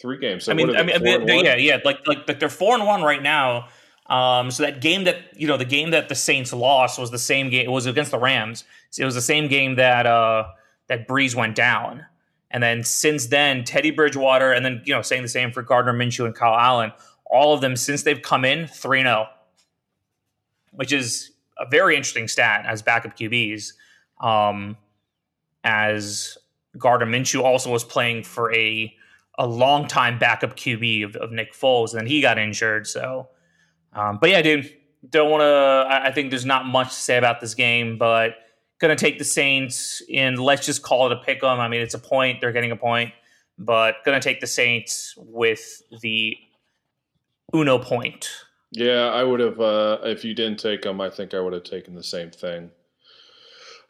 three 0.02 0.17
games. 0.17 0.45
So 0.45 0.52
I 0.52 0.56
mean, 0.56 0.76
I 0.76 0.84
mean, 0.84 1.45
yeah, 1.45 1.56
yeah, 1.56 1.80
like, 1.84 2.08
like 2.08 2.28
like 2.28 2.39
they're 2.39 2.50
four 2.50 2.76
and 2.76 2.86
one 2.86 3.02
right 3.02 3.21
now. 3.21 3.67
Um, 4.08 4.52
so 4.52 4.63
that 4.63 4.80
game 4.80 5.04
that 5.04 5.17
you 5.36 5.47
know, 5.47 5.58
the 5.58 5.65
game 5.65 5.91
that 5.91 6.08
the 6.08 6.15
Saints 6.15 6.54
lost 6.54 6.97
was 6.97 7.12
the 7.12 7.19
same 7.19 7.50
game. 7.50 7.65
It 7.65 7.71
was 7.71 7.86
against 7.86 8.12
the 8.12 8.19
Rams. 8.19 8.63
It 8.97 9.04
was 9.04 9.15
the 9.15 9.21
same 9.21 9.50
game 9.50 9.76
that 9.76 10.06
uh, 10.06 10.45
that 10.88 11.08
Brees 11.08 11.36
went 11.36 11.56
down. 11.56 12.06
And 12.58 12.63
then 12.63 12.84
since 12.84 13.28
then, 13.28 13.63
Teddy 13.63 13.91
Bridgewater, 13.91 14.52
and 14.52 14.65
then 14.65 14.82
you 14.84 14.91
know, 14.91 15.04
saying 15.04 15.22
the 15.22 15.28
same 15.28 15.52
for 15.52 15.62
Gardner 15.62 15.93
Minshew 15.93 16.26
and 16.26 16.34
Kyle 16.34 16.58
Allen, 16.58 16.91
all 17.28 17.54
of 17.54 17.62
them 17.62 17.76
since 17.76 18.02
they've 18.02 18.20
come 18.20 18.43
in 18.43 18.65
three 18.65 19.04
0 19.04 19.28
which 20.72 20.91
is 20.91 21.34
a 21.60 21.67
very 21.70 21.96
interesting 21.96 22.28
stat 22.28 22.65
as 22.67 22.82
backup 22.82 23.15
QBs. 23.15 23.74
Um, 24.20 24.76
as 25.63 26.36
Gardner 26.80 27.06
Minshew 27.06 27.43
also 27.43 27.72
was 27.72 27.84
playing 27.84 28.24
for 28.24 28.52
a 28.52 28.91
a 29.38 29.46
long 29.46 29.88
time 29.88 30.17
backup 30.17 30.58
QB 30.58 31.06
of, 31.06 31.15
of 31.15 31.32
Nick 31.32 31.54
Foles, 31.54 31.91
and 31.91 32.00
then 32.00 32.08
he 32.08 32.22
got 32.22 32.39
injured. 32.39 32.88
So, 32.88 33.30
um, 33.93 34.17
but 34.20 34.32
yeah, 34.32 34.41
dude, 34.41 34.76
don't 35.08 35.30
want 35.30 35.41
to. 35.41 35.46
I, 35.46 36.08
I 36.08 36.12
think 36.12 36.32
there's 36.32 36.43
not 36.43 36.65
much 36.65 36.88
to 36.88 36.96
say 36.96 37.17
about 37.17 37.39
this 37.39 37.54
game, 37.54 38.00
but 38.00 38.34
going 38.80 38.96
to 38.96 39.00
take 39.00 39.18
the 39.18 39.26
Saints 39.26 40.02
and 40.13 40.38
let's 40.38 40.66
just 40.66 40.84
call 40.84 41.12
it 41.12 41.12
a 41.12 41.22
pick 41.24 41.44
'em. 41.44 41.60
I 41.60 41.68
mean, 41.68 41.82
it's 41.82 41.94
a 41.94 42.00
point; 42.00 42.42
they're 42.42 42.52
getting 42.52 42.72
a 42.72 42.76
point, 42.76 43.12
but 43.58 43.96
going 44.06 44.20
to 44.20 44.24
take 44.24 44.40
the 44.40 44.48
Saints 44.48 45.13
with 45.18 45.82
the 46.02 46.38
Uno 47.56 47.80
point. 47.80 48.30
Yeah, 48.72 49.08
I 49.08 49.24
would 49.24 49.40
have. 49.40 49.60
Uh, 49.60 50.00
if 50.04 50.26
you 50.26 50.34
didn't 50.34 50.60
take 50.60 50.82
them, 50.82 51.00
I 51.00 51.10
think 51.10 51.34
I 51.34 51.40
would 51.40 51.54
have 51.54 51.63
taken 51.63 51.96
the 51.96 52.04
same 52.04 52.32
thing. 52.32 52.72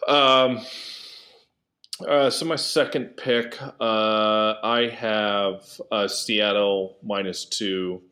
Um. 0.08 0.66
Uh, 2.08 2.30
so 2.30 2.46
my 2.46 2.56
second 2.56 3.18
pick, 3.18 3.60
uh, 3.60 4.54
I 4.62 4.88
have 4.96 5.64
uh, 5.92 6.08
Seattle 6.08 7.00
minus 7.02 7.46
two 7.46 8.04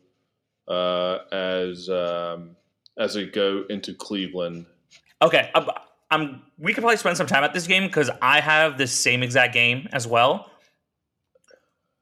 uh, 0.67 1.19
as 1.31 1.87
um, 1.87 2.55
as 2.97 3.15
we 3.15 3.27
go 3.27 3.63
into 3.69 3.93
Cleveland. 3.93 4.65
Okay, 5.21 5.51
I'm, 5.53 5.67
I'm. 6.11 6.43
We 6.57 6.73
could 6.73 6.81
probably 6.81 6.97
spend 6.97 7.17
some 7.17 7.27
time 7.27 7.43
at 7.43 7.53
this 7.53 7.67
game 7.67 7.87
because 7.87 8.09
I 8.21 8.39
have 8.39 8.77
the 8.77 8.87
same 8.87 9.23
exact 9.23 9.53
game 9.53 9.87
as 9.91 10.07
well. 10.07 10.51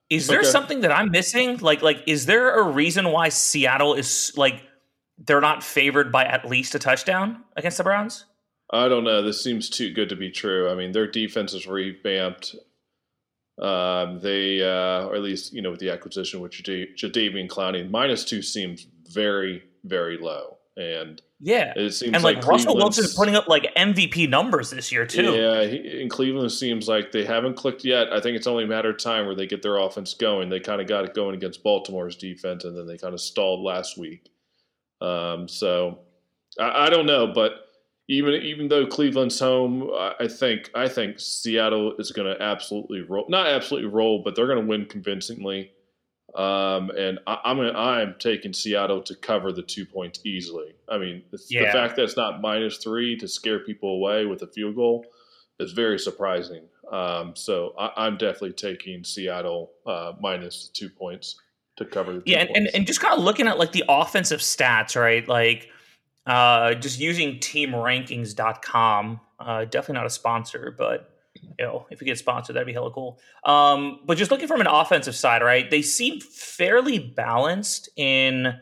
Is 0.09 0.27
there 0.27 0.39
okay. 0.39 0.47
something 0.47 0.81
that 0.81 0.91
I'm 0.91 1.09
missing? 1.09 1.57
Like, 1.57 1.81
like, 1.81 2.03
is 2.05 2.25
there 2.25 2.59
a 2.59 2.63
reason 2.63 3.11
why 3.11 3.29
Seattle 3.29 3.95
is 3.95 4.31
like 4.35 4.61
they're 5.17 5.41
not 5.41 5.63
favored 5.63 6.11
by 6.11 6.25
at 6.25 6.47
least 6.47 6.75
a 6.75 6.79
touchdown 6.79 7.43
against 7.55 7.77
the 7.77 7.83
Browns? 7.83 8.25
I 8.71 8.89
don't 8.89 9.03
know. 9.03 9.21
This 9.21 9.43
seems 9.43 9.69
too 9.69 9.93
good 9.93 10.09
to 10.09 10.15
be 10.15 10.31
true. 10.31 10.69
I 10.69 10.75
mean, 10.75 10.91
their 10.91 11.07
defense 11.07 11.53
is 11.53 11.67
revamped. 11.67 12.55
Um, 13.61 14.19
they, 14.19 14.61
uh, 14.61 15.05
or 15.05 15.15
at 15.15 15.21
least 15.21 15.53
you 15.53 15.61
know, 15.61 15.71
with 15.71 15.79
the 15.79 15.91
acquisition 15.91 16.39
with 16.39 16.51
Jadeveon 16.51 17.47
Clowney, 17.47 17.89
minus 17.89 18.25
two 18.25 18.41
seems 18.41 18.87
very, 19.11 19.63
very 19.83 20.17
low. 20.17 20.57
And 20.75 21.21
yeah, 21.39 21.73
it 21.75 21.91
seems 21.91 22.15
and 22.15 22.23
like, 22.23 22.37
like 22.37 22.47
Russell 22.47 22.75
Wilson's 22.75 23.13
putting 23.13 23.35
up 23.35 23.47
like 23.47 23.71
MVP 23.75 24.27
numbers 24.27 24.71
this 24.71 24.91
year 24.91 25.05
too. 25.05 25.33
Yeah, 25.33 25.65
he, 25.65 26.01
in 26.01 26.09
Cleveland, 26.09 26.51
seems 26.51 26.87
like 26.87 27.11
they 27.11 27.23
haven't 27.23 27.55
clicked 27.55 27.85
yet. 27.85 28.11
I 28.11 28.19
think 28.19 28.35
it's 28.35 28.47
only 28.47 28.63
a 28.63 28.67
matter 28.67 28.89
of 28.89 28.97
time 28.97 29.27
where 29.27 29.35
they 29.35 29.45
get 29.45 29.61
their 29.61 29.77
offense 29.77 30.15
going. 30.15 30.49
They 30.49 30.59
kind 30.59 30.81
of 30.81 30.87
got 30.87 31.05
it 31.05 31.13
going 31.13 31.35
against 31.35 31.61
Baltimore's 31.61 32.15
defense, 32.15 32.63
and 32.63 32.75
then 32.75 32.87
they 32.87 32.97
kind 32.97 33.13
of 33.13 33.21
stalled 33.21 33.61
last 33.61 33.99
week. 33.99 34.31
Um, 34.99 35.47
so 35.47 35.99
I, 36.59 36.87
I, 36.87 36.89
don't 36.89 37.05
know, 37.05 37.27
but 37.27 37.51
even 38.07 38.33
even 38.33 38.67
though 38.67 38.87
Cleveland's 38.87 39.39
home, 39.39 39.91
I 40.19 40.27
think 40.27 40.71
I 40.73 40.87
think 40.87 41.19
Seattle 41.19 41.93
is 41.99 42.11
going 42.11 42.33
to 42.33 42.41
absolutely 42.41 43.01
roll. 43.01 43.25
Not 43.29 43.45
absolutely 43.45 43.91
roll, 43.91 44.23
but 44.23 44.35
they're 44.35 44.47
going 44.47 44.61
to 44.61 44.65
win 44.65 44.85
convincingly. 44.85 45.72
Um, 46.35 46.89
and 46.91 47.19
I, 47.27 47.39
am 47.45 47.59
I'm, 47.59 47.75
I'm 47.75 48.15
taking 48.17 48.53
Seattle 48.53 49.01
to 49.03 49.15
cover 49.15 49.51
the 49.51 49.61
two 49.61 49.85
points 49.85 50.19
easily. 50.23 50.73
I 50.89 50.97
mean, 50.97 51.21
yeah. 51.49 51.65
the 51.65 51.71
fact 51.71 51.95
that 51.95 52.03
it's 52.03 52.17
not 52.17 52.41
minus 52.41 52.77
three 52.77 53.15
to 53.17 53.27
scare 53.27 53.59
people 53.59 53.89
away 53.89 54.25
with 54.25 54.41
a 54.41 54.47
field 54.47 54.75
goal 54.75 55.05
is 55.59 55.73
very 55.73 55.99
surprising. 55.99 56.63
Um, 56.91 57.35
so 57.35 57.73
I, 57.77 58.07
am 58.07 58.17
definitely 58.17 58.53
taking 58.53 59.03
Seattle 59.03 59.71
uh, 59.85 60.13
minus 60.19 60.69
two 60.73 60.89
points 60.89 61.39
to 61.77 61.85
cover. 61.85 62.13
The 62.13 62.23
Yeah, 62.25 62.39
and, 62.39 62.55
and, 62.55 62.69
and 62.73 62.87
just 62.87 62.99
kind 62.99 63.13
of 63.13 63.23
looking 63.23 63.47
at 63.47 63.57
like 63.59 63.71
the 63.71 63.83
offensive 63.87 64.39
stats, 64.39 64.99
right? 64.99 65.27
Like 65.27 65.69
uh, 66.25 66.73
just 66.75 66.99
using 66.99 67.39
teamrankings.com. 67.39 69.19
Uh, 69.39 69.65
definitely 69.65 69.95
not 69.95 70.05
a 70.05 70.09
sponsor, 70.09 70.73
but 70.77 71.12
you 71.59 71.65
know, 71.65 71.85
if 71.89 71.99
we 71.99 72.05
get 72.05 72.17
sponsored, 72.17 72.55
that'd 72.55 72.65
be 72.65 72.73
hella 72.73 72.91
cool. 72.91 73.19
Um, 73.43 73.99
but 74.05 74.17
just 74.17 74.31
looking 74.31 74.47
from 74.47 74.61
an 74.61 74.67
offensive 74.67 75.15
side, 75.15 75.41
right? 75.41 75.69
They 75.69 75.81
seem 75.81 76.19
fairly 76.19 76.99
balanced 76.99 77.89
in 77.95 78.59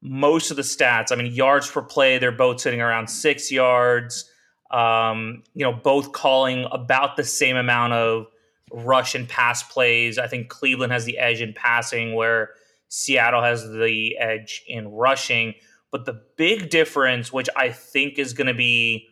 most 0.00 0.50
of 0.50 0.56
the 0.56 0.62
stats. 0.62 1.10
I 1.10 1.16
mean, 1.16 1.32
yards 1.32 1.70
per 1.70 1.82
play, 1.82 2.18
they're 2.18 2.32
both 2.32 2.60
sitting 2.60 2.80
around 2.80 3.08
six 3.08 3.50
yards. 3.50 4.30
Um, 4.70 5.42
you 5.54 5.64
know, 5.64 5.72
both 5.72 6.12
calling 6.12 6.66
about 6.70 7.16
the 7.16 7.24
same 7.24 7.56
amount 7.56 7.94
of 7.94 8.26
rush 8.70 9.14
and 9.14 9.28
pass 9.28 9.62
plays. 9.62 10.18
I 10.18 10.26
think 10.26 10.48
Cleveland 10.48 10.92
has 10.92 11.04
the 11.04 11.18
edge 11.18 11.40
in 11.40 11.54
passing, 11.54 12.14
where 12.14 12.50
Seattle 12.88 13.42
has 13.42 13.68
the 13.68 14.16
edge 14.18 14.62
in 14.68 14.88
rushing. 14.88 15.54
But 15.90 16.04
the 16.04 16.20
big 16.36 16.68
difference, 16.68 17.32
which 17.32 17.48
I 17.56 17.70
think 17.70 18.18
is 18.18 18.34
going 18.34 18.46
to 18.46 18.54
be, 18.54 19.07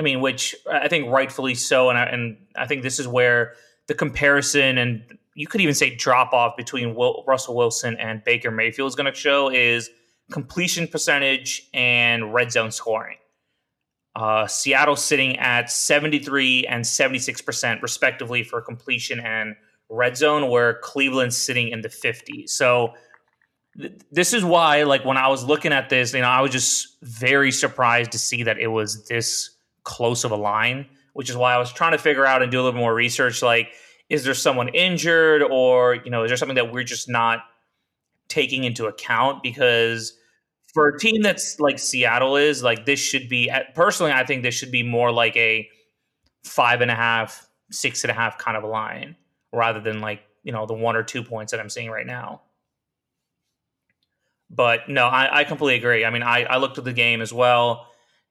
I 0.00 0.02
mean, 0.02 0.22
which 0.22 0.56
I 0.66 0.88
think 0.88 1.10
rightfully 1.10 1.54
so, 1.54 1.90
and 1.90 1.98
I, 1.98 2.04
and 2.04 2.38
I 2.56 2.66
think 2.66 2.82
this 2.82 2.98
is 2.98 3.06
where 3.06 3.52
the 3.86 3.92
comparison 3.92 4.78
and 4.78 5.18
you 5.34 5.46
could 5.46 5.60
even 5.60 5.74
say 5.74 5.94
drop 5.94 6.32
off 6.32 6.56
between 6.56 6.94
Will, 6.94 7.22
Russell 7.28 7.54
Wilson 7.54 7.98
and 7.98 8.24
Baker 8.24 8.50
Mayfield 8.50 8.88
is 8.88 8.94
going 8.94 9.12
to 9.12 9.14
show 9.14 9.50
is 9.50 9.90
completion 10.32 10.88
percentage 10.88 11.68
and 11.74 12.32
red 12.32 12.50
zone 12.50 12.70
scoring. 12.70 13.18
Uh, 14.16 14.46
Seattle 14.46 14.96
sitting 14.96 15.38
at 15.38 15.70
73 15.70 16.66
and 16.66 16.82
76% 16.82 17.82
respectively 17.82 18.42
for 18.42 18.62
completion 18.62 19.20
and 19.20 19.54
red 19.90 20.16
zone, 20.16 20.48
where 20.48 20.78
Cleveland's 20.82 21.36
sitting 21.36 21.68
in 21.68 21.82
the 21.82 21.90
50s. 21.90 22.48
So 22.48 22.94
th- 23.78 24.00
this 24.10 24.32
is 24.32 24.46
why, 24.46 24.84
like 24.84 25.04
when 25.04 25.18
I 25.18 25.28
was 25.28 25.44
looking 25.44 25.74
at 25.74 25.90
this, 25.90 26.14
you 26.14 26.22
know, 26.22 26.26
I 26.26 26.40
was 26.40 26.52
just 26.52 26.96
very 27.02 27.52
surprised 27.52 28.12
to 28.12 28.18
see 28.18 28.44
that 28.44 28.56
it 28.56 28.68
was 28.68 29.06
this 29.06 29.58
close 29.90 30.22
of 30.22 30.30
a 30.30 30.36
line, 30.36 30.86
which 31.14 31.28
is 31.28 31.36
why 31.36 31.52
I 31.52 31.58
was 31.58 31.72
trying 31.72 31.92
to 31.92 31.98
figure 31.98 32.24
out 32.24 32.42
and 32.42 32.50
do 32.50 32.60
a 32.60 32.62
little 32.62 32.78
more 32.78 32.94
research. 32.94 33.42
Like, 33.42 33.72
is 34.08 34.24
there 34.24 34.34
someone 34.34 34.68
injured, 34.68 35.42
or 35.42 35.96
you 35.96 36.10
know, 36.10 36.22
is 36.22 36.30
there 36.30 36.36
something 36.36 36.54
that 36.54 36.72
we're 36.72 36.84
just 36.84 37.08
not 37.08 37.40
taking 38.28 38.62
into 38.62 38.86
account 38.86 39.42
because 39.42 40.16
for 40.72 40.86
a 40.86 40.98
team 40.98 41.20
that's 41.20 41.58
like 41.58 41.80
Seattle 41.80 42.36
is, 42.36 42.62
like 42.62 42.86
this 42.86 43.00
should 43.00 43.28
be 43.28 43.50
personally, 43.74 44.12
I 44.12 44.24
think 44.24 44.44
this 44.44 44.54
should 44.54 44.70
be 44.70 44.84
more 44.84 45.10
like 45.10 45.36
a 45.36 45.68
five 46.44 46.80
and 46.80 46.90
a 46.90 46.94
half, 46.94 47.48
six 47.72 48.04
and 48.04 48.10
a 48.12 48.14
half 48.14 48.38
kind 48.38 48.56
of 48.56 48.62
a 48.62 48.68
line 48.68 49.16
rather 49.52 49.80
than 49.80 50.00
like, 50.00 50.22
you 50.44 50.52
know, 50.52 50.66
the 50.66 50.74
one 50.74 50.94
or 50.94 51.02
two 51.02 51.24
points 51.24 51.50
that 51.50 51.58
I'm 51.58 51.68
seeing 51.68 51.90
right 51.90 52.06
now. 52.06 52.42
But 54.48 54.88
no, 54.88 55.06
I, 55.06 55.40
I 55.40 55.44
completely 55.44 55.78
agree. 55.78 56.04
I 56.04 56.10
mean, 56.10 56.22
I, 56.22 56.44
I 56.44 56.58
looked 56.58 56.78
at 56.78 56.84
the 56.84 56.92
game 56.92 57.20
as 57.20 57.32
well 57.32 57.89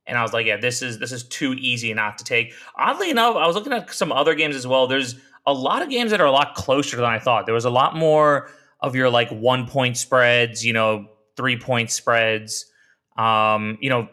and 0.09 0.17
I 0.17 0.23
was 0.23 0.33
like, 0.33 0.45
yeah, 0.45 0.57
this 0.57 0.81
is 0.81 0.99
this 0.99 1.11
is 1.11 1.23
too 1.23 1.53
easy 1.53 1.93
not 1.93 2.17
to 2.17 2.23
take. 2.23 2.53
Oddly 2.75 3.11
enough, 3.11 3.35
I 3.35 3.45
was 3.47 3.55
looking 3.55 3.71
at 3.71 3.93
some 3.93 4.11
other 4.11 4.35
games 4.35 4.55
as 4.55 4.65
well. 4.65 4.87
There's 4.87 5.15
a 5.45 5.53
lot 5.53 5.81
of 5.81 5.89
games 5.89 6.11
that 6.11 6.19
are 6.19 6.27
a 6.27 6.31
lot 6.31 6.55
closer 6.55 6.97
than 6.97 7.05
I 7.05 7.19
thought. 7.19 7.45
There 7.45 7.55
was 7.55 7.65
a 7.65 7.69
lot 7.69 7.95
more 7.95 8.49
of 8.81 8.95
your 8.95 9.09
like 9.09 9.29
one 9.29 9.67
point 9.67 9.97
spreads, 9.97 10.65
you 10.65 10.73
know, 10.73 11.07
three 11.37 11.57
point 11.57 11.91
spreads. 11.91 12.65
Um, 13.17 13.77
you 13.81 13.89
know, 13.89 14.09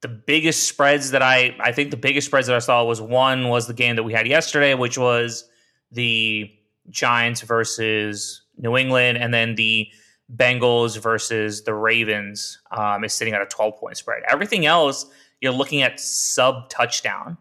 the 0.00 0.08
biggest 0.08 0.68
spreads 0.68 1.10
that 1.10 1.22
I 1.22 1.56
I 1.60 1.72
think 1.72 1.90
the 1.90 1.96
biggest 1.96 2.28
spreads 2.28 2.46
that 2.46 2.56
I 2.56 2.60
saw 2.60 2.84
was 2.84 3.00
one 3.00 3.48
was 3.48 3.66
the 3.66 3.74
game 3.74 3.96
that 3.96 4.04
we 4.04 4.12
had 4.12 4.26
yesterday, 4.26 4.74
which 4.74 4.96
was 4.96 5.48
the 5.90 6.50
Giants 6.88 7.40
versus 7.40 8.42
New 8.58 8.76
England, 8.76 9.18
and 9.18 9.34
then 9.34 9.56
the 9.56 9.88
Bengals 10.34 10.98
versus 11.00 11.62
the 11.62 11.74
Ravens 11.74 12.58
um, 12.70 13.04
is 13.04 13.12
sitting 13.12 13.34
at 13.34 13.42
a 13.42 13.46
12 13.46 13.76
point 13.76 13.96
spread. 13.96 14.22
Everything 14.28 14.66
else, 14.66 15.06
you're 15.40 15.52
looking 15.52 15.82
at 15.82 16.00
sub 16.00 16.68
touchdown. 16.68 17.36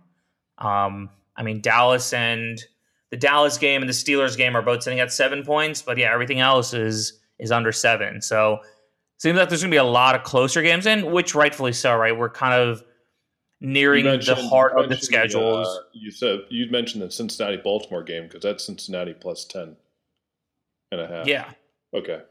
Um, 0.58 1.10
I 1.36 1.44
mean, 1.44 1.62
Dallas 1.62 2.14
and 2.14 2.62
the 3.12 3.18
Dallas 3.18 3.58
game 3.58 3.82
and 3.82 3.90
the 3.90 3.94
Steelers 3.94 4.38
game 4.38 4.56
are 4.56 4.62
both 4.62 4.84
sitting 4.84 5.00
at 5.00 5.12
seven 5.12 5.44
points, 5.44 5.82
but 5.82 5.98
yeah, 5.98 6.14
everything 6.14 6.40
else 6.40 6.74
is 6.74 7.20
is 7.40 7.52
under 7.52 7.72
seven. 7.72 8.22
So 8.22 8.60
seems 9.18 9.38
like 9.38 9.50
there's 9.50 9.62
going 9.62 9.72
to 9.72 9.76
be 9.76 9.80
a 9.80 9.84
lot 9.84 10.16
of 10.16 10.24
closer 10.24 10.62
games, 10.62 10.86
in, 10.86 11.12
which 11.12 11.36
rightfully 11.36 11.74
so, 11.74 11.96
right? 11.96 12.18
We're 12.18 12.30
kind 12.30 12.54
of 12.54 12.84
nearing 13.62 14.06
the 14.06 14.36
heart 14.50 14.74
of 14.78 14.90
the 14.90 14.98
schedules. 14.98 15.68
Uh, 15.68 15.82
you 15.94 16.12
said 16.12 16.42
you 16.50 16.70
mentioned 16.70 17.04
the 17.04 17.12
Cincinnati 17.12 17.58
Baltimore 17.58 18.04
game 18.04 18.24
because 18.24 18.42
that's 18.42 18.66
Cincinnati 18.66 19.14
plus 19.14 19.46
10 19.46 19.76
and 20.92 21.02
a 21.02 21.08
half. 21.08 21.28
Yeah. 21.28 21.52
Okay. 21.94 22.22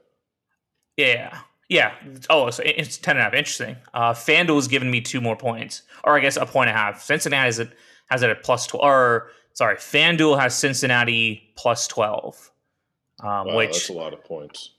Yeah. 0.96 1.38
Yeah. 1.68 1.94
Oh, 2.30 2.50
so 2.50 2.62
it's 2.64 2.98
10 2.98 3.16
and 3.16 3.20
a 3.20 3.24
half. 3.24 3.34
Interesting. 3.34 3.76
Uh, 3.92 4.12
FanDuel 4.12 4.56
has 4.56 4.68
given 4.68 4.90
me 4.90 5.00
two 5.00 5.20
more 5.20 5.36
points, 5.36 5.82
or 6.04 6.16
I 6.16 6.20
guess 6.20 6.36
a 6.36 6.46
point 6.46 6.68
and 6.68 6.76
a 6.76 6.80
half. 6.80 7.02
Cincinnati 7.02 7.46
has 7.46 7.58
it, 7.58 7.70
has 8.06 8.22
it 8.22 8.30
at 8.30 8.42
plus 8.42 8.66
12, 8.66 8.84
or 8.84 9.30
sorry, 9.54 9.76
FanDuel 9.76 10.38
has 10.38 10.54
Cincinnati 10.54 11.42
plus 11.56 11.86
12. 11.88 12.50
Um, 13.22 13.28
wow, 13.28 13.56
which 13.56 13.72
that's 13.72 13.88
a 13.88 13.92
lot 13.94 14.12
of 14.12 14.22
points. 14.24 14.70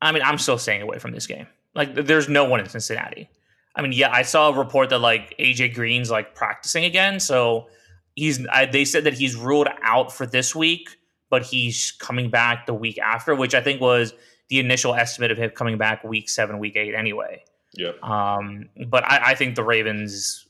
I 0.00 0.12
mean, 0.12 0.22
I'm 0.22 0.38
still 0.38 0.58
staying 0.58 0.82
away 0.82 0.98
from 0.98 1.12
this 1.12 1.26
game. 1.26 1.46
Like, 1.74 1.94
there's 1.94 2.28
no 2.28 2.44
one 2.44 2.60
in 2.60 2.68
Cincinnati. 2.68 3.28
I 3.74 3.82
mean, 3.82 3.92
yeah, 3.92 4.10
I 4.10 4.22
saw 4.22 4.50
a 4.50 4.58
report 4.58 4.90
that 4.90 4.98
like 4.98 5.36
AJ 5.38 5.74
Green's 5.74 6.10
like 6.10 6.34
practicing 6.34 6.84
again, 6.84 7.20
so 7.20 7.68
he's. 8.16 8.44
I, 8.48 8.66
they 8.66 8.84
said 8.84 9.04
that 9.04 9.14
he's 9.14 9.36
ruled 9.36 9.68
out 9.82 10.12
for 10.12 10.26
this 10.26 10.54
week, 10.54 10.96
but 11.30 11.44
he's 11.44 11.92
coming 11.92 12.28
back 12.28 12.66
the 12.66 12.74
week 12.74 12.98
after, 12.98 13.36
which 13.36 13.54
I 13.54 13.60
think 13.60 13.80
was 13.80 14.14
the 14.48 14.60
initial 14.60 14.94
estimate 14.94 15.30
of 15.30 15.38
him 15.38 15.50
coming 15.50 15.78
back 15.78 16.04
week 16.04 16.28
seven, 16.28 16.58
week 16.58 16.76
eight, 16.76 16.94
anyway. 16.94 17.44
Yeah. 17.74 17.92
Um, 18.02 18.68
but 18.88 19.04
I, 19.04 19.30
I 19.30 19.34
think 19.34 19.54
the 19.54 19.64
Ravens 19.64 20.46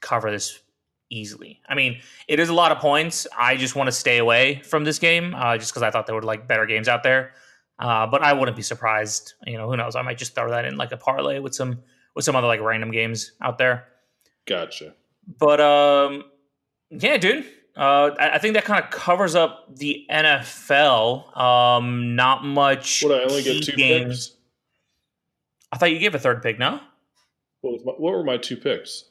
cover 0.00 0.30
this 0.30 0.60
easily. 1.10 1.60
I 1.68 1.74
mean, 1.74 2.00
it 2.28 2.40
is 2.40 2.48
a 2.48 2.54
lot 2.54 2.72
of 2.72 2.78
points. 2.78 3.26
I 3.36 3.56
just 3.56 3.76
want 3.76 3.88
to 3.88 3.92
stay 3.92 4.18
away 4.18 4.62
from 4.64 4.84
this 4.84 4.98
game, 4.98 5.34
uh, 5.34 5.58
just 5.58 5.72
because 5.72 5.82
I 5.82 5.90
thought 5.90 6.06
there 6.06 6.14
were 6.14 6.22
like 6.22 6.46
better 6.46 6.66
games 6.66 6.88
out 6.88 7.02
there. 7.02 7.32
Uh, 7.78 8.06
but 8.06 8.22
I 8.22 8.32
wouldn't 8.32 8.56
be 8.56 8.62
surprised. 8.62 9.34
You 9.46 9.58
know, 9.58 9.68
who 9.68 9.76
knows? 9.76 9.96
I 9.96 10.02
might 10.02 10.18
just 10.18 10.34
throw 10.34 10.50
that 10.50 10.64
in 10.64 10.76
like 10.76 10.92
a 10.92 10.96
parlay 10.96 11.40
with 11.40 11.54
some 11.54 11.82
with 12.14 12.24
some 12.24 12.36
other 12.36 12.46
like 12.46 12.60
random 12.60 12.90
games 12.90 13.32
out 13.42 13.58
there. 13.58 13.88
Gotcha. 14.46 14.94
But 15.38 15.60
um, 15.60 16.24
yeah, 16.90 17.16
dude. 17.16 17.46
Uh, 17.76 18.10
I, 18.18 18.38
think 18.38 18.54
that 18.54 18.64
kind 18.64 18.82
of 18.82 18.90
covers 18.90 19.34
up 19.34 19.76
the 19.76 20.06
NFL. 20.08 21.36
Um, 21.36 22.14
not 22.14 22.44
much. 22.44 23.02
What 23.02 23.20
I 23.20 23.24
only 23.24 23.42
get 23.42 23.64
two 23.64 23.72
games. 23.72 24.28
picks. 24.28 24.36
I 25.72 25.78
thought 25.78 25.90
you 25.90 25.98
gave 25.98 26.14
a 26.14 26.20
third 26.20 26.40
pick. 26.40 26.58
No. 26.58 26.78
What, 27.62 27.84
my, 27.84 27.92
what 27.92 28.12
were 28.12 28.22
my 28.22 28.36
two 28.36 28.56
picks? 28.56 29.04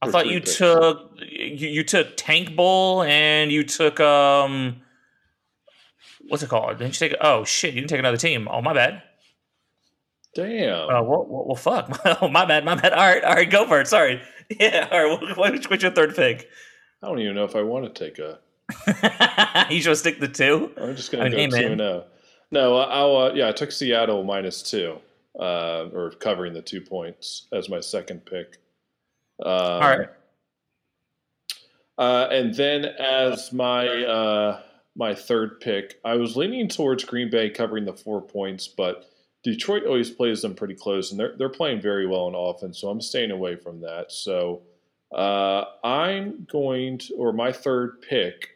I 0.00 0.10
thought 0.10 0.26
you 0.26 0.40
picks? 0.40 0.56
took 0.56 1.12
you, 1.20 1.68
you 1.68 1.84
took 1.84 2.16
Tank 2.16 2.56
Bowl 2.56 3.02
and 3.02 3.52
you 3.52 3.64
took 3.64 4.00
um 4.00 4.80
what's 6.28 6.42
it 6.42 6.48
called? 6.48 6.78
Didn't 6.78 6.98
you 6.98 7.08
take? 7.08 7.18
Oh 7.20 7.44
shit! 7.44 7.74
You 7.74 7.80
didn't 7.80 7.90
take 7.90 7.98
another 7.98 8.16
team. 8.16 8.48
Oh 8.50 8.62
my 8.62 8.72
bad. 8.72 9.02
Damn. 10.34 10.88
Uh, 10.88 11.02
well, 11.02 11.26
well, 11.28 11.44
well, 11.46 11.56
fuck. 11.56 12.00
oh, 12.22 12.28
my 12.28 12.44
bad. 12.44 12.64
My 12.64 12.74
bad. 12.74 12.92
All 12.92 13.06
right. 13.06 13.24
All 13.24 13.34
right. 13.34 13.50
Go 13.50 13.66
for 13.66 13.80
it. 13.80 13.88
Sorry. 13.88 14.20
Yeah. 14.58 14.88
All 14.90 15.04
right. 15.04 15.36
What, 15.36 15.68
what's 15.68 15.82
your 15.82 15.92
third 15.92 16.16
pick? 16.16 16.48
I 17.02 17.08
don't 17.08 17.18
even 17.20 17.34
know 17.34 17.44
if 17.44 17.56
I 17.56 17.62
want 17.62 17.94
to 17.94 18.04
take 18.04 18.18
a. 18.18 18.38
you 19.72 19.80
should 19.80 19.96
stick 19.96 20.20
the 20.20 20.28
two. 20.28 20.72
I'm 20.76 20.96
just 20.96 21.10
gonna 21.12 21.30
go 21.30 21.36
two 21.36 21.56
and 21.56 21.78
no. 21.78 22.04
No, 22.50 22.76
I'll. 22.76 23.16
Uh, 23.16 23.32
yeah, 23.34 23.48
I 23.48 23.52
took 23.52 23.72
Seattle 23.72 24.24
minus 24.24 24.62
two, 24.62 24.98
uh, 25.38 25.86
or 25.92 26.10
covering 26.10 26.52
the 26.52 26.62
two 26.62 26.80
points 26.80 27.46
as 27.52 27.68
my 27.68 27.80
second 27.80 28.24
pick. 28.24 28.58
Um, 29.44 29.52
All 29.52 29.80
right. 29.80 30.08
Uh, 31.98 32.28
and 32.30 32.54
then 32.54 32.84
as 32.84 33.52
my 33.52 33.88
uh, 34.04 34.60
my 34.96 35.14
third 35.14 35.60
pick, 35.60 36.00
I 36.04 36.14
was 36.14 36.36
leaning 36.36 36.68
towards 36.68 37.04
Green 37.04 37.30
Bay 37.30 37.50
covering 37.50 37.84
the 37.84 37.92
four 37.92 38.20
points, 38.20 38.68
but 38.68 39.10
Detroit 39.44 39.84
always 39.84 40.10
plays 40.10 40.42
them 40.42 40.54
pretty 40.54 40.74
close, 40.74 41.10
and 41.10 41.18
they're 41.18 41.36
they're 41.36 41.48
playing 41.48 41.80
very 41.80 42.06
well 42.06 42.28
in 42.28 42.34
offense. 42.34 42.80
So 42.80 42.88
I'm 42.88 43.00
staying 43.00 43.30
away 43.30 43.56
from 43.56 43.80
that. 43.80 44.12
So 44.12 44.62
uh, 45.14 45.64
I'm 45.84 46.46
going 46.50 46.98
to, 46.98 47.14
or 47.14 47.32
my 47.32 47.52
third 47.52 48.02
pick, 48.02 48.48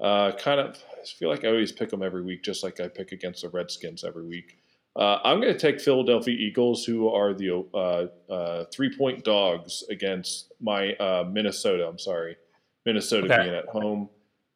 uh, 0.00 0.32
kind 0.32 0.60
of. 0.60 0.76
I 0.76 1.06
feel 1.06 1.28
like 1.28 1.44
I 1.44 1.48
always 1.48 1.72
pick 1.72 1.90
them 1.90 2.02
every 2.02 2.22
week, 2.22 2.42
just 2.42 2.62
like 2.62 2.80
I 2.80 2.88
pick 2.88 3.12
against 3.12 3.42
the 3.42 3.48
Redskins 3.48 4.04
every 4.04 4.26
week. 4.26 4.58
Uh, 4.96 5.18
I'm 5.22 5.40
going 5.40 5.52
to 5.52 5.58
take 5.58 5.80
Philadelphia 5.80 6.34
Eagles, 6.34 6.84
who 6.84 7.08
are 7.08 7.32
the 7.32 7.64
uh, 7.72 8.32
uh, 8.32 8.64
three 8.72 8.94
point 8.96 9.24
dogs 9.24 9.84
against 9.90 10.52
my 10.60 10.94
uh, 10.94 11.24
Minnesota. 11.30 11.86
I'm 11.86 11.98
sorry, 11.98 12.36
Minnesota 12.84 13.26
okay. 13.26 13.44
being 13.44 13.54
at 13.54 13.66
home. 13.66 14.08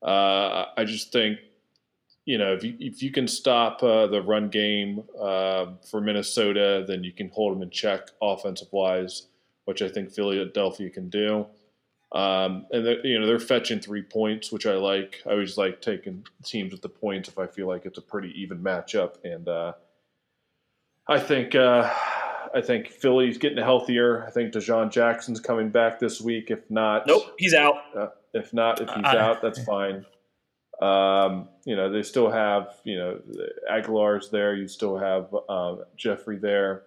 I 0.02 0.84
just 0.84 1.12
think 1.12 1.38
you 2.24 2.38
know, 2.38 2.52
if 2.52 2.62
you 2.62 2.76
if 2.78 3.02
you 3.02 3.10
can 3.10 3.26
stop 3.26 3.82
uh, 3.82 4.06
the 4.06 4.22
run 4.22 4.48
game 4.48 5.02
uh, 5.20 5.66
for 5.90 6.00
Minnesota, 6.00 6.84
then 6.86 7.02
you 7.02 7.12
can 7.12 7.28
hold 7.30 7.54
them 7.54 7.62
in 7.62 7.70
check 7.70 8.08
offensive 8.20 8.68
wise, 8.70 9.26
which 9.64 9.83
I 9.83 9.88
think 9.88 10.12
Philadelphia 10.12 10.90
can 10.90 11.09
do. 11.09 11.46
Um, 12.12 12.66
and 12.70 12.98
you 13.05 13.18
know 13.18 13.27
they're 13.27 13.38
fetching 13.38 13.81
three 13.81 14.03
points, 14.03 14.53
which 14.53 14.66
I 14.66 14.75
like. 14.75 15.22
I 15.27 15.31
always 15.31 15.57
like 15.57 15.81
taking 15.81 16.27
teams 16.44 16.72
with 16.72 16.83
the 16.83 16.88
points 16.88 17.29
if 17.29 17.38
I 17.38 17.46
feel 17.46 17.66
like 17.66 17.87
it's 17.87 17.98
a 17.98 18.03
pretty 18.03 18.33
even 18.40 18.62
matchup. 18.62 19.14
And 19.25 19.48
uh, 19.48 19.72
I 21.09 21.18
think 21.18 21.55
uh, 21.55 21.90
I 22.55 22.61
think 22.61 22.88
Philly's 22.88 23.38
getting 23.38 23.62
healthier. 23.64 24.27
I 24.27 24.31
think 24.31 24.53
DeSean 24.53 24.90
Jackson's 24.90 25.40
coming 25.40 25.70
back 25.70 25.98
this 25.98 26.20
week. 26.20 26.51
If 26.51 26.70
not, 26.70 27.07
nope, 27.07 27.35
he's 27.38 27.55
out. 27.55 27.77
Uh, 27.96 28.09
if 28.35 28.53
not, 28.53 28.81
if 28.83 28.90
he's 28.90 29.05
out, 29.05 29.40
that's 29.40 29.62
fine. 29.64 30.05
Um, 30.83 31.48
you 31.64 31.77
know, 31.77 31.92
they 31.92 32.03
still 32.03 32.31
have, 32.31 32.75
you 32.83 32.98
know, 32.98 33.20
Agholor's 33.70 34.31
there. 34.31 34.57
You 34.57 34.66
still 34.66 34.98
have 34.98 35.35
uh, 35.48 35.77
Jeffery 35.96 36.38
there. 36.38 36.83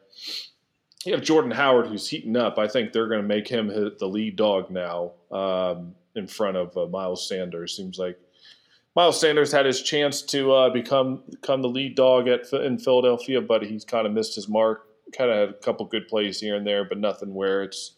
You 1.05 1.13
have 1.13 1.23
Jordan 1.23 1.51
Howard, 1.51 1.87
who's 1.87 2.07
heating 2.07 2.35
up. 2.35 2.57
I 2.57 2.67
think 2.67 2.91
they're 2.91 3.07
going 3.07 3.21
to 3.21 3.27
make 3.27 3.47
him 3.47 3.67
the 3.67 4.07
lead 4.07 4.35
dog 4.35 4.71
now 4.71 5.11
um, 5.31 5.93
in 6.15 6.27
front 6.27 6.57
of 6.57 6.75
uh, 6.75 6.87
Miles 6.87 7.27
Sanders. 7.27 7.75
Seems 7.77 7.99
like 7.99 8.19
Miles 8.95 9.19
Sanders 9.19 9.51
had 9.51 9.65
his 9.65 9.81
chance 9.81 10.21
to 10.23 10.51
uh, 10.51 10.69
become 10.69 11.23
become 11.29 11.61
the 11.61 11.69
lead 11.69 11.95
dog 11.95 12.27
at 12.27 12.51
in 12.53 12.79
Philadelphia, 12.79 13.41
but 13.41 13.63
he's 13.63 13.85
kind 13.85 14.07
of 14.07 14.13
missed 14.13 14.35
his 14.35 14.49
mark. 14.49 14.87
Kind 15.15 15.29
of 15.29 15.37
had 15.37 15.49
a 15.49 15.59
couple 15.59 15.85
good 15.85 16.07
plays 16.07 16.39
here 16.39 16.55
and 16.55 16.65
there, 16.65 16.83
but 16.83 16.97
nothing 16.97 17.33
where 17.33 17.61
it's 17.61 17.95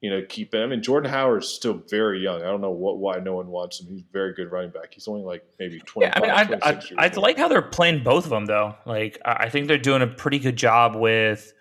you 0.00 0.10
know, 0.10 0.22
keep 0.28 0.54
him. 0.54 0.70
And 0.70 0.82
Jordan 0.82 1.10
Howard 1.10 1.42
is 1.42 1.48
still 1.48 1.82
very 1.88 2.20
young. 2.22 2.42
I 2.42 2.44
don't 2.44 2.60
know 2.60 2.70
what 2.70 2.98
why 2.98 3.18
no 3.18 3.34
one 3.34 3.48
wants 3.48 3.80
him. 3.80 3.88
He's 3.88 4.02
a 4.02 4.12
very 4.12 4.32
good 4.32 4.50
running 4.52 4.70
back. 4.70 4.94
He's 4.94 5.08
only 5.08 5.22
like 5.22 5.44
maybe 5.58 5.80
twenty. 5.80 6.06
Yeah, 6.06 6.12
I 6.14 6.46
mean, 6.46 6.60
I, 6.62 6.70
I, 6.70 7.06
I 7.06 7.08
like 7.08 7.36
how 7.36 7.48
they're 7.48 7.62
playing 7.62 8.04
both 8.04 8.24
of 8.24 8.30
them 8.30 8.46
though. 8.46 8.76
Like, 8.86 9.18
I 9.24 9.48
think 9.48 9.66
they're 9.66 9.76
doing 9.76 10.02
a 10.02 10.06
pretty 10.06 10.38
good 10.38 10.56
job 10.56 10.94
with 10.94 11.52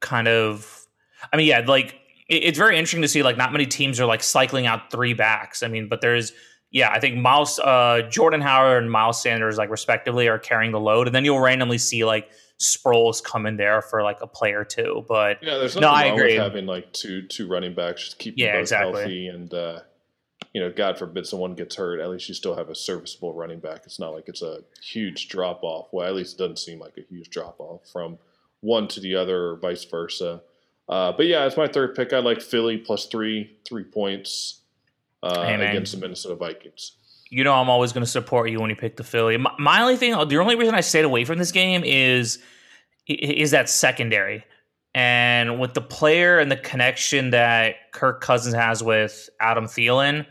kind 0.00 0.28
of. 0.28 0.86
I 1.32 1.36
mean, 1.36 1.46
yeah, 1.46 1.60
like 1.66 1.98
it's 2.28 2.58
very 2.58 2.76
interesting 2.76 3.02
to 3.02 3.08
see. 3.08 3.22
Like, 3.22 3.36
not 3.36 3.52
many 3.52 3.66
teams 3.66 4.00
are 4.00 4.06
like 4.06 4.22
cycling 4.22 4.66
out 4.66 4.90
three 4.90 5.14
backs. 5.14 5.62
I 5.62 5.68
mean, 5.68 5.88
but 5.88 6.00
there's. 6.00 6.32
Yeah, 6.72 6.90
I 6.90 6.98
think 6.98 7.16
Miles, 7.16 7.60
uh, 7.60 8.02
Jordan 8.10 8.40
Howard 8.40 8.82
and 8.82 8.90
Miles 8.90 9.22
Sanders, 9.22 9.56
like 9.56 9.70
respectively, 9.70 10.28
are 10.28 10.38
carrying 10.38 10.72
the 10.72 10.80
load, 10.80 11.06
and 11.06 11.14
then 11.14 11.24
you'll 11.24 11.40
randomly 11.40 11.78
see 11.78 12.04
like 12.04 12.28
Sproles 12.60 13.22
come 13.22 13.46
in 13.46 13.56
there 13.56 13.82
for 13.82 14.02
like 14.02 14.18
a 14.20 14.26
play 14.26 14.52
or 14.52 14.64
two. 14.64 15.04
But 15.08 15.38
yeah, 15.42 15.58
there's 15.58 15.76
no, 15.76 15.88
I 15.88 16.06
agree. 16.06 16.34
having 16.34 16.66
like 16.66 16.92
two 16.92 17.22
two 17.28 17.46
running 17.46 17.74
backs, 17.74 18.04
just 18.04 18.18
keep 18.18 18.34
yeah, 18.36 18.52
both 18.52 18.60
exactly. 18.62 19.00
healthy, 19.00 19.28
and 19.28 19.54
uh, 19.54 19.80
you 20.52 20.62
know, 20.62 20.72
God 20.72 20.98
forbid 20.98 21.26
someone 21.26 21.54
gets 21.54 21.76
hurt, 21.76 22.00
at 22.00 22.08
least 22.08 22.28
you 22.28 22.34
still 22.34 22.56
have 22.56 22.70
a 22.70 22.74
serviceable 22.74 23.34
running 23.34 23.60
back. 23.60 23.82
It's 23.84 24.00
not 24.00 24.14
like 24.14 24.24
it's 24.26 24.40
a 24.40 24.60
huge 24.82 25.28
drop 25.28 25.62
off. 25.62 25.88
Well, 25.92 26.06
at 26.06 26.14
least 26.14 26.34
it 26.34 26.38
doesn't 26.38 26.58
seem 26.58 26.78
like 26.78 26.94
a 26.96 27.02
huge 27.02 27.28
drop 27.28 27.60
off 27.60 27.82
from 27.92 28.18
one 28.60 28.88
to 28.88 29.00
the 29.00 29.16
other, 29.16 29.50
or 29.50 29.56
vice 29.56 29.84
versa. 29.84 30.42
Uh, 30.88 31.12
but 31.12 31.26
yeah, 31.26 31.44
it's 31.46 31.56
my 31.56 31.66
third 31.66 31.94
pick. 31.94 32.12
I 32.12 32.18
like 32.18 32.40
Philly 32.40 32.78
plus 32.78 33.06
three, 33.06 33.56
three 33.66 33.84
points 33.84 34.62
uh, 35.22 35.44
hey, 35.44 35.54
against 35.54 35.92
the 35.92 35.98
Minnesota 35.98 36.36
Vikings 36.36 36.92
you 37.30 37.44
know 37.44 37.52
I'm 37.52 37.68
always 37.68 37.92
going 37.92 38.04
to 38.04 38.10
support 38.10 38.50
you 38.50 38.60
when 38.60 38.70
you 38.70 38.76
pick 38.76 38.96
the 38.96 39.04
Philly. 39.04 39.36
My, 39.36 39.52
my, 39.58 39.80
only 39.80 39.96
thing, 39.96 40.12
the 40.28 40.38
only 40.38 40.56
reason 40.56 40.74
I 40.74 40.80
stayed 40.80 41.04
away 41.04 41.24
from 41.24 41.38
this 41.38 41.52
game 41.52 41.82
is 41.84 42.38
is 43.06 43.52
that 43.52 43.68
secondary, 43.68 44.44
and 44.94 45.60
with 45.60 45.74
the 45.74 45.80
player 45.80 46.38
and 46.38 46.50
the 46.50 46.56
connection 46.56 47.30
that 47.30 47.92
Kirk 47.92 48.20
Cousins 48.20 48.54
has 48.54 48.82
with 48.82 49.28
Adam 49.40 49.66
Thielen, 49.66 50.26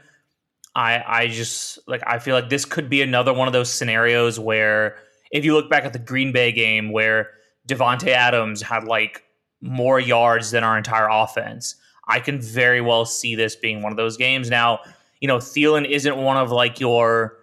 I 0.74 1.04
I 1.06 1.28
just 1.28 1.80
like 1.88 2.02
I 2.06 2.20
feel 2.20 2.36
like 2.36 2.50
this 2.50 2.66
could 2.66 2.90
be 2.90 3.02
another 3.02 3.34
one 3.34 3.48
of 3.48 3.54
those 3.54 3.72
scenarios 3.72 4.40
where 4.40 4.98
if 5.32 5.44
you 5.44 5.54
look 5.54 5.70
back 5.70 5.84
at 5.84 5.94
the 5.94 6.00
Green 6.00 6.32
Bay 6.32 6.52
game 6.52 6.92
where 6.92 7.32
Davante 7.68 8.10
Adams 8.10 8.62
had 8.62 8.84
like 8.84 9.24
more 9.62 10.00
yards 10.00 10.52
than 10.52 10.64
our 10.64 10.78
entire 10.78 11.08
offense. 11.10 11.76
I 12.08 12.20
can 12.20 12.40
very 12.40 12.82
well 12.82 13.06
see 13.06 13.36
this 13.36 13.56
being 13.56 13.82
one 13.82 13.92
of 13.92 13.98
those 13.98 14.18
games. 14.18 14.50
Now, 14.50 14.80
you 15.20 15.28
know, 15.28 15.38
Thielen 15.38 15.90
isn't 15.90 16.18
one 16.18 16.38
of 16.38 16.52
like 16.52 16.80
your, 16.80 17.38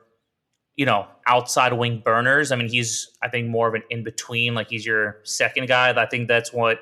you 0.76 0.86
know, 0.86 1.06
outside 1.26 1.72
wing 1.72 2.00
burners. 2.04 2.52
I 2.52 2.56
mean, 2.56 2.68
he's 2.68 3.10
I 3.22 3.28
think 3.28 3.48
more 3.48 3.68
of 3.68 3.74
an 3.74 3.82
in 3.90 4.04
between. 4.04 4.54
Like 4.54 4.70
he's 4.70 4.86
your 4.86 5.18
second 5.24 5.68
guy. 5.68 5.90
I 6.00 6.06
think 6.06 6.28
that's 6.28 6.52
what 6.52 6.80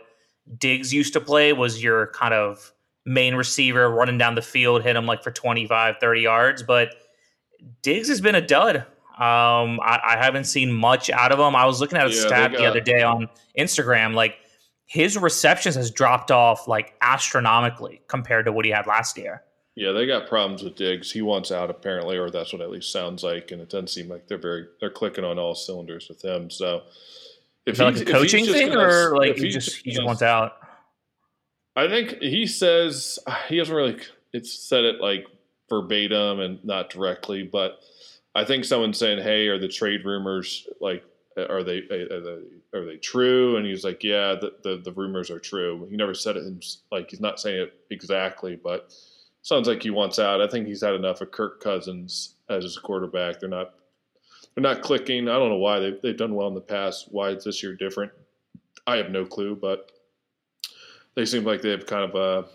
Diggs 0.58 0.92
used 0.92 1.12
to 1.14 1.20
play 1.20 1.52
was 1.52 1.82
your 1.82 2.08
kind 2.08 2.34
of 2.34 2.72
main 3.06 3.34
receiver 3.34 3.88
running 3.90 4.18
down 4.18 4.34
the 4.34 4.42
field, 4.42 4.82
hit 4.82 4.96
him 4.96 5.06
like 5.06 5.22
for 5.22 5.30
25, 5.30 5.96
30 6.00 6.20
yards. 6.20 6.62
But 6.62 6.94
Diggs 7.82 8.08
has 8.08 8.20
been 8.20 8.34
a 8.34 8.46
dud 8.46 8.84
Um, 9.18 9.80
I, 9.80 10.00
I, 10.04 10.16
haven't 10.16 10.44
seen 10.44 10.72
much 10.72 11.10
out 11.10 11.30
of 11.30 11.38
him. 11.38 11.54
I 11.54 11.66
was 11.66 11.80
looking 11.80 11.98
at 11.98 12.06
a 12.06 12.10
yeah, 12.10 12.20
stat 12.20 12.52
got, 12.52 12.58
the 12.58 12.64
other 12.64 12.80
day 12.80 13.02
on 13.02 13.28
Instagram. 13.58 14.14
Like 14.14 14.38
his 14.86 15.18
receptions 15.18 15.74
has 15.74 15.90
dropped 15.90 16.30
off 16.30 16.66
like 16.66 16.94
astronomically 17.02 18.00
compared 18.08 18.46
to 18.46 18.52
what 18.52 18.64
he 18.64 18.70
had 18.70 18.86
last 18.86 19.18
year. 19.18 19.42
Yeah, 19.76 19.92
they 19.92 20.06
got 20.06 20.28
problems 20.28 20.62
with 20.62 20.74
Diggs. 20.74 21.12
He 21.12 21.22
wants 21.22 21.52
out 21.52 21.70
apparently, 21.70 22.16
or 22.16 22.30
that's 22.30 22.52
what 22.52 22.62
at 22.62 22.70
least 22.70 22.92
sounds 22.92 23.22
like. 23.22 23.50
And 23.50 23.60
it 23.60 23.68
doesn't 23.68 23.88
seem 23.88 24.08
like 24.08 24.26
they're 24.26 24.38
very 24.38 24.66
they're 24.80 24.90
clicking 24.90 25.24
on 25.24 25.38
all 25.38 25.54
cylinders 25.54 26.08
with 26.08 26.24
him. 26.24 26.50
So, 26.50 26.82
if 27.66 27.78
like 27.78 28.00
a 28.00 28.04
coaching 28.04 28.46
thing, 28.46 28.68
gonna, 28.68 28.82
or 28.82 29.16
like 29.16 29.36
he 29.36 29.48
just 29.48 29.76
he 29.84 29.92
just 29.92 30.04
wants 30.04 30.22
out. 30.22 30.52
I 31.76 31.88
think 31.88 32.20
he 32.20 32.46
says 32.46 33.18
he 33.48 33.58
hasn't 33.58 33.76
really 33.76 33.98
it's 34.32 34.52
said 34.52 34.84
it 34.84 35.00
like 35.00 35.26
verbatim 35.68 36.40
and 36.40 36.64
not 36.64 36.90
directly, 36.90 37.44
but 37.44 37.78
I 38.34 38.44
think 38.44 38.64
someone 38.64 38.94
saying, 38.94 39.22
"Hey, 39.22 39.48
are 39.48 39.58
the 39.58 39.68
trade 39.68 40.04
rumors 40.04 40.66
like 40.80 41.04
are 41.36 41.62
they 41.62 41.78
are 41.90 42.20
they, 42.20 42.78
are 42.78 42.84
they 42.84 42.96
true?" 42.96 43.56
And 43.56 43.66
he's 43.66 43.84
like, 43.84 44.02
"Yeah, 44.02 44.36
the, 44.40 44.54
the, 44.62 44.82
the 44.84 44.92
rumors 44.92 45.30
are 45.30 45.38
true." 45.38 45.86
He 45.90 45.96
never 45.96 46.14
said 46.14 46.36
it 46.36 46.64
like 46.92 47.10
he's 47.10 47.20
not 47.20 47.40
saying 47.40 47.62
it 47.62 47.74
exactly, 47.90 48.56
but 48.56 48.92
sounds 49.42 49.68
like 49.68 49.82
he 49.82 49.90
wants 49.90 50.18
out. 50.18 50.40
I 50.40 50.46
think 50.46 50.66
he's 50.66 50.82
had 50.82 50.94
enough 50.94 51.20
of 51.20 51.30
Kirk 51.30 51.60
Cousins 51.60 52.36
as 52.48 52.64
his 52.64 52.78
quarterback. 52.78 53.40
They're 53.40 53.48
not 53.48 53.74
they're 54.54 54.62
not 54.62 54.82
clicking. 54.82 55.28
I 55.28 55.38
don't 55.38 55.50
know 55.50 55.56
why 55.56 55.80
they've 55.80 56.00
they've 56.02 56.16
done 56.16 56.34
well 56.34 56.48
in 56.48 56.54
the 56.54 56.60
past. 56.60 57.08
Why 57.10 57.30
is 57.30 57.44
this 57.44 57.62
year 57.62 57.74
different? 57.74 58.12
I 58.86 58.96
have 58.96 59.10
no 59.10 59.24
clue, 59.24 59.56
but 59.56 59.90
they 61.14 61.24
seem 61.24 61.44
like 61.44 61.62
they 61.62 61.70
have 61.70 61.86
kind 61.86 62.10
of 62.10 62.14
a 62.14 62.48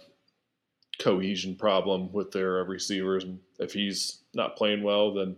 cohesion 0.99 1.55
problem 1.55 2.11
with 2.11 2.31
their 2.31 2.63
receivers. 2.63 3.23
And 3.23 3.39
if 3.59 3.73
he's 3.73 4.21
not 4.33 4.55
playing 4.55 4.83
well, 4.83 5.13
then 5.13 5.35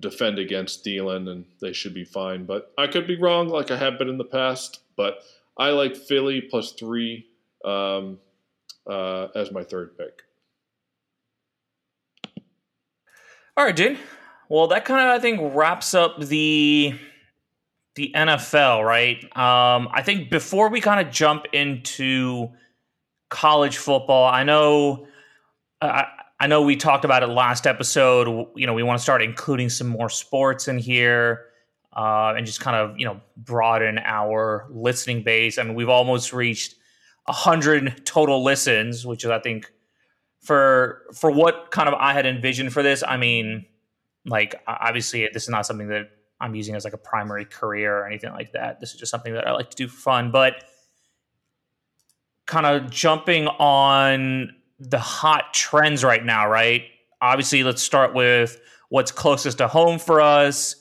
defend 0.00 0.38
against 0.38 0.84
Thielen 0.84 1.28
and 1.28 1.44
they 1.60 1.72
should 1.72 1.94
be 1.94 2.04
fine. 2.04 2.44
But 2.44 2.72
I 2.78 2.86
could 2.86 3.06
be 3.06 3.16
wrong, 3.16 3.48
like 3.48 3.70
I 3.70 3.76
have 3.76 3.98
been 3.98 4.08
in 4.08 4.18
the 4.18 4.24
past. 4.24 4.80
But 4.96 5.22
I 5.56 5.70
like 5.70 5.96
Philly 5.96 6.40
plus 6.40 6.72
three 6.72 7.26
um, 7.64 8.18
uh, 8.88 9.28
as 9.34 9.52
my 9.52 9.62
third 9.62 9.96
pick. 9.96 10.22
All 13.56 13.64
right, 13.64 13.76
dude. 13.76 13.98
Well, 14.48 14.68
that 14.68 14.84
kind 14.84 15.06
of 15.06 15.14
I 15.14 15.18
think 15.20 15.54
wraps 15.54 15.94
up 15.94 16.20
the 16.20 16.94
the 17.94 18.12
NFL, 18.14 18.84
right? 18.84 19.22
Um, 19.36 19.88
I 19.92 20.02
think 20.02 20.30
before 20.30 20.70
we 20.70 20.80
kind 20.80 21.06
of 21.06 21.12
jump 21.12 21.44
into 21.52 22.48
college 23.28 23.76
football, 23.76 24.26
I 24.26 24.44
know. 24.44 25.06
I 26.40 26.46
know 26.46 26.62
we 26.62 26.74
talked 26.74 27.04
about 27.04 27.22
it 27.22 27.26
last 27.26 27.66
episode. 27.66 28.48
You 28.56 28.66
know, 28.66 28.72
we 28.72 28.82
want 28.82 28.98
to 28.98 29.02
start 29.02 29.20
including 29.20 29.68
some 29.68 29.86
more 29.86 30.08
sports 30.08 30.68
in 30.68 30.78
here 30.78 31.44
uh, 31.94 32.32
and 32.34 32.46
just 32.46 32.60
kind 32.60 32.76
of, 32.76 32.98
you 32.98 33.04
know, 33.04 33.20
broaden 33.36 33.98
our 33.98 34.66
listening 34.70 35.22
base. 35.22 35.58
I 35.58 35.64
mean, 35.64 35.74
we've 35.74 35.90
almost 35.90 36.32
reached 36.32 36.76
100 37.26 38.06
total 38.06 38.42
listens, 38.42 39.04
which 39.04 39.22
is, 39.24 39.30
I 39.30 39.38
think, 39.38 39.70
for 40.40 41.02
for 41.14 41.30
what 41.30 41.70
kind 41.70 41.86
of 41.86 41.94
I 41.94 42.14
had 42.14 42.24
envisioned 42.24 42.72
for 42.72 42.82
this. 42.82 43.04
I 43.06 43.18
mean, 43.18 43.66
like, 44.24 44.54
obviously, 44.66 45.28
this 45.30 45.42
is 45.42 45.50
not 45.50 45.66
something 45.66 45.88
that 45.88 46.08
I'm 46.40 46.54
using 46.54 46.74
as 46.74 46.84
like 46.84 46.94
a 46.94 46.98
primary 46.98 47.44
career 47.44 47.94
or 47.98 48.06
anything 48.06 48.32
like 48.32 48.52
that. 48.52 48.80
This 48.80 48.94
is 48.94 48.98
just 48.98 49.10
something 49.10 49.34
that 49.34 49.46
I 49.46 49.52
like 49.52 49.68
to 49.70 49.76
do 49.76 49.88
for 49.88 50.00
fun. 50.00 50.30
But 50.30 50.64
kind 52.46 52.64
of 52.64 52.90
jumping 52.90 53.46
on 53.46 54.54
the 54.80 54.98
hot 54.98 55.52
trends 55.52 56.02
right 56.02 56.24
now, 56.24 56.48
right? 56.48 56.84
Obviously, 57.20 57.62
let's 57.62 57.82
start 57.82 58.14
with 58.14 58.58
what's 58.88 59.12
closest 59.12 59.58
to 59.58 59.68
home 59.68 59.98
for 59.98 60.20
us. 60.20 60.76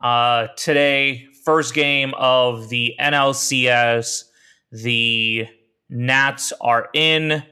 Uh, 0.00 0.46
today, 0.56 1.26
first 1.44 1.74
game 1.74 2.14
of 2.16 2.68
the 2.68 2.94
NLCS. 3.00 4.24
The 4.72 5.48
Nats 5.88 6.52
are 6.60 6.88
in. 6.94 7.42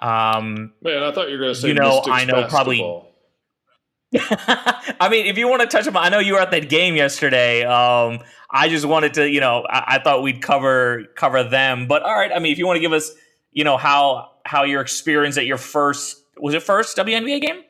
Um, 0.00 0.72
Man, 0.82 1.02
I 1.02 1.12
thought 1.12 1.28
you 1.28 1.34
were 1.34 1.44
going 1.44 1.54
to 1.54 1.60
say, 1.60 1.68
you 1.68 1.74
know, 1.74 1.96
Mystics 1.96 2.16
I 2.16 2.24
know 2.24 2.42
basketball. 2.42 2.48
probably. 2.50 3.10
I 5.00 5.08
mean, 5.10 5.26
if 5.26 5.36
you 5.36 5.48
want 5.48 5.62
to 5.62 5.66
touch 5.66 5.84
them, 5.84 5.96
I 5.96 6.08
know 6.08 6.20
you 6.20 6.34
were 6.34 6.40
at 6.40 6.52
that 6.52 6.68
game 6.68 6.94
yesterday. 6.94 7.64
Um, 7.64 8.20
I 8.48 8.68
just 8.68 8.84
wanted 8.84 9.14
to, 9.14 9.28
you 9.28 9.40
know, 9.40 9.64
I, 9.68 9.96
I 9.96 9.98
thought 9.98 10.22
we'd 10.22 10.40
cover 10.40 11.04
cover 11.16 11.42
them. 11.42 11.88
But 11.88 12.02
all 12.02 12.14
right, 12.14 12.30
I 12.32 12.38
mean, 12.38 12.52
if 12.52 12.58
you 12.58 12.66
want 12.66 12.76
to 12.76 12.80
give 12.80 12.92
us, 12.92 13.10
you 13.50 13.64
know, 13.64 13.76
how 13.76 14.33
how 14.44 14.64
your 14.64 14.80
experience 14.80 15.36
at 15.36 15.46
your 15.46 15.56
first 15.56 16.22
was 16.36 16.54
it 16.54 16.62
first 16.62 16.96
WNBA 16.96 17.40
game? 17.40 17.62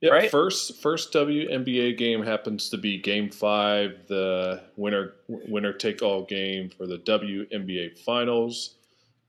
Yeah, 0.00 0.10
right? 0.10 0.30
first 0.30 0.82
first 0.82 1.12
WNBA 1.12 1.96
game 1.96 2.24
happens 2.24 2.68
to 2.70 2.76
be 2.76 2.98
Game 2.98 3.30
Five, 3.30 4.06
the 4.08 4.60
winner 4.76 5.14
winner 5.28 5.72
take 5.72 6.02
all 6.02 6.24
game 6.24 6.70
for 6.70 6.86
the 6.86 6.98
WNBA 6.98 7.98
Finals. 8.00 8.74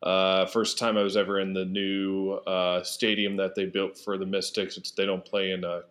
Uh, 0.02 0.46
first 0.48 0.78
time 0.78 0.98
I 0.98 1.04
was 1.04 1.16
ever 1.16 1.40
in 1.40 1.54
the 1.54 1.64
new 1.64 2.34
uh, 2.48 2.84
stadium 2.84 3.38
that 3.38 3.56
they 3.56 3.66
built 3.66 3.98
for 3.98 4.18
the 4.18 4.26
Mystics. 4.26 4.78
It's, 4.78 4.92
they 4.92 5.06
don't 5.06 5.24
play 5.24 5.52
in 5.52 5.64
uh, 5.64 5.82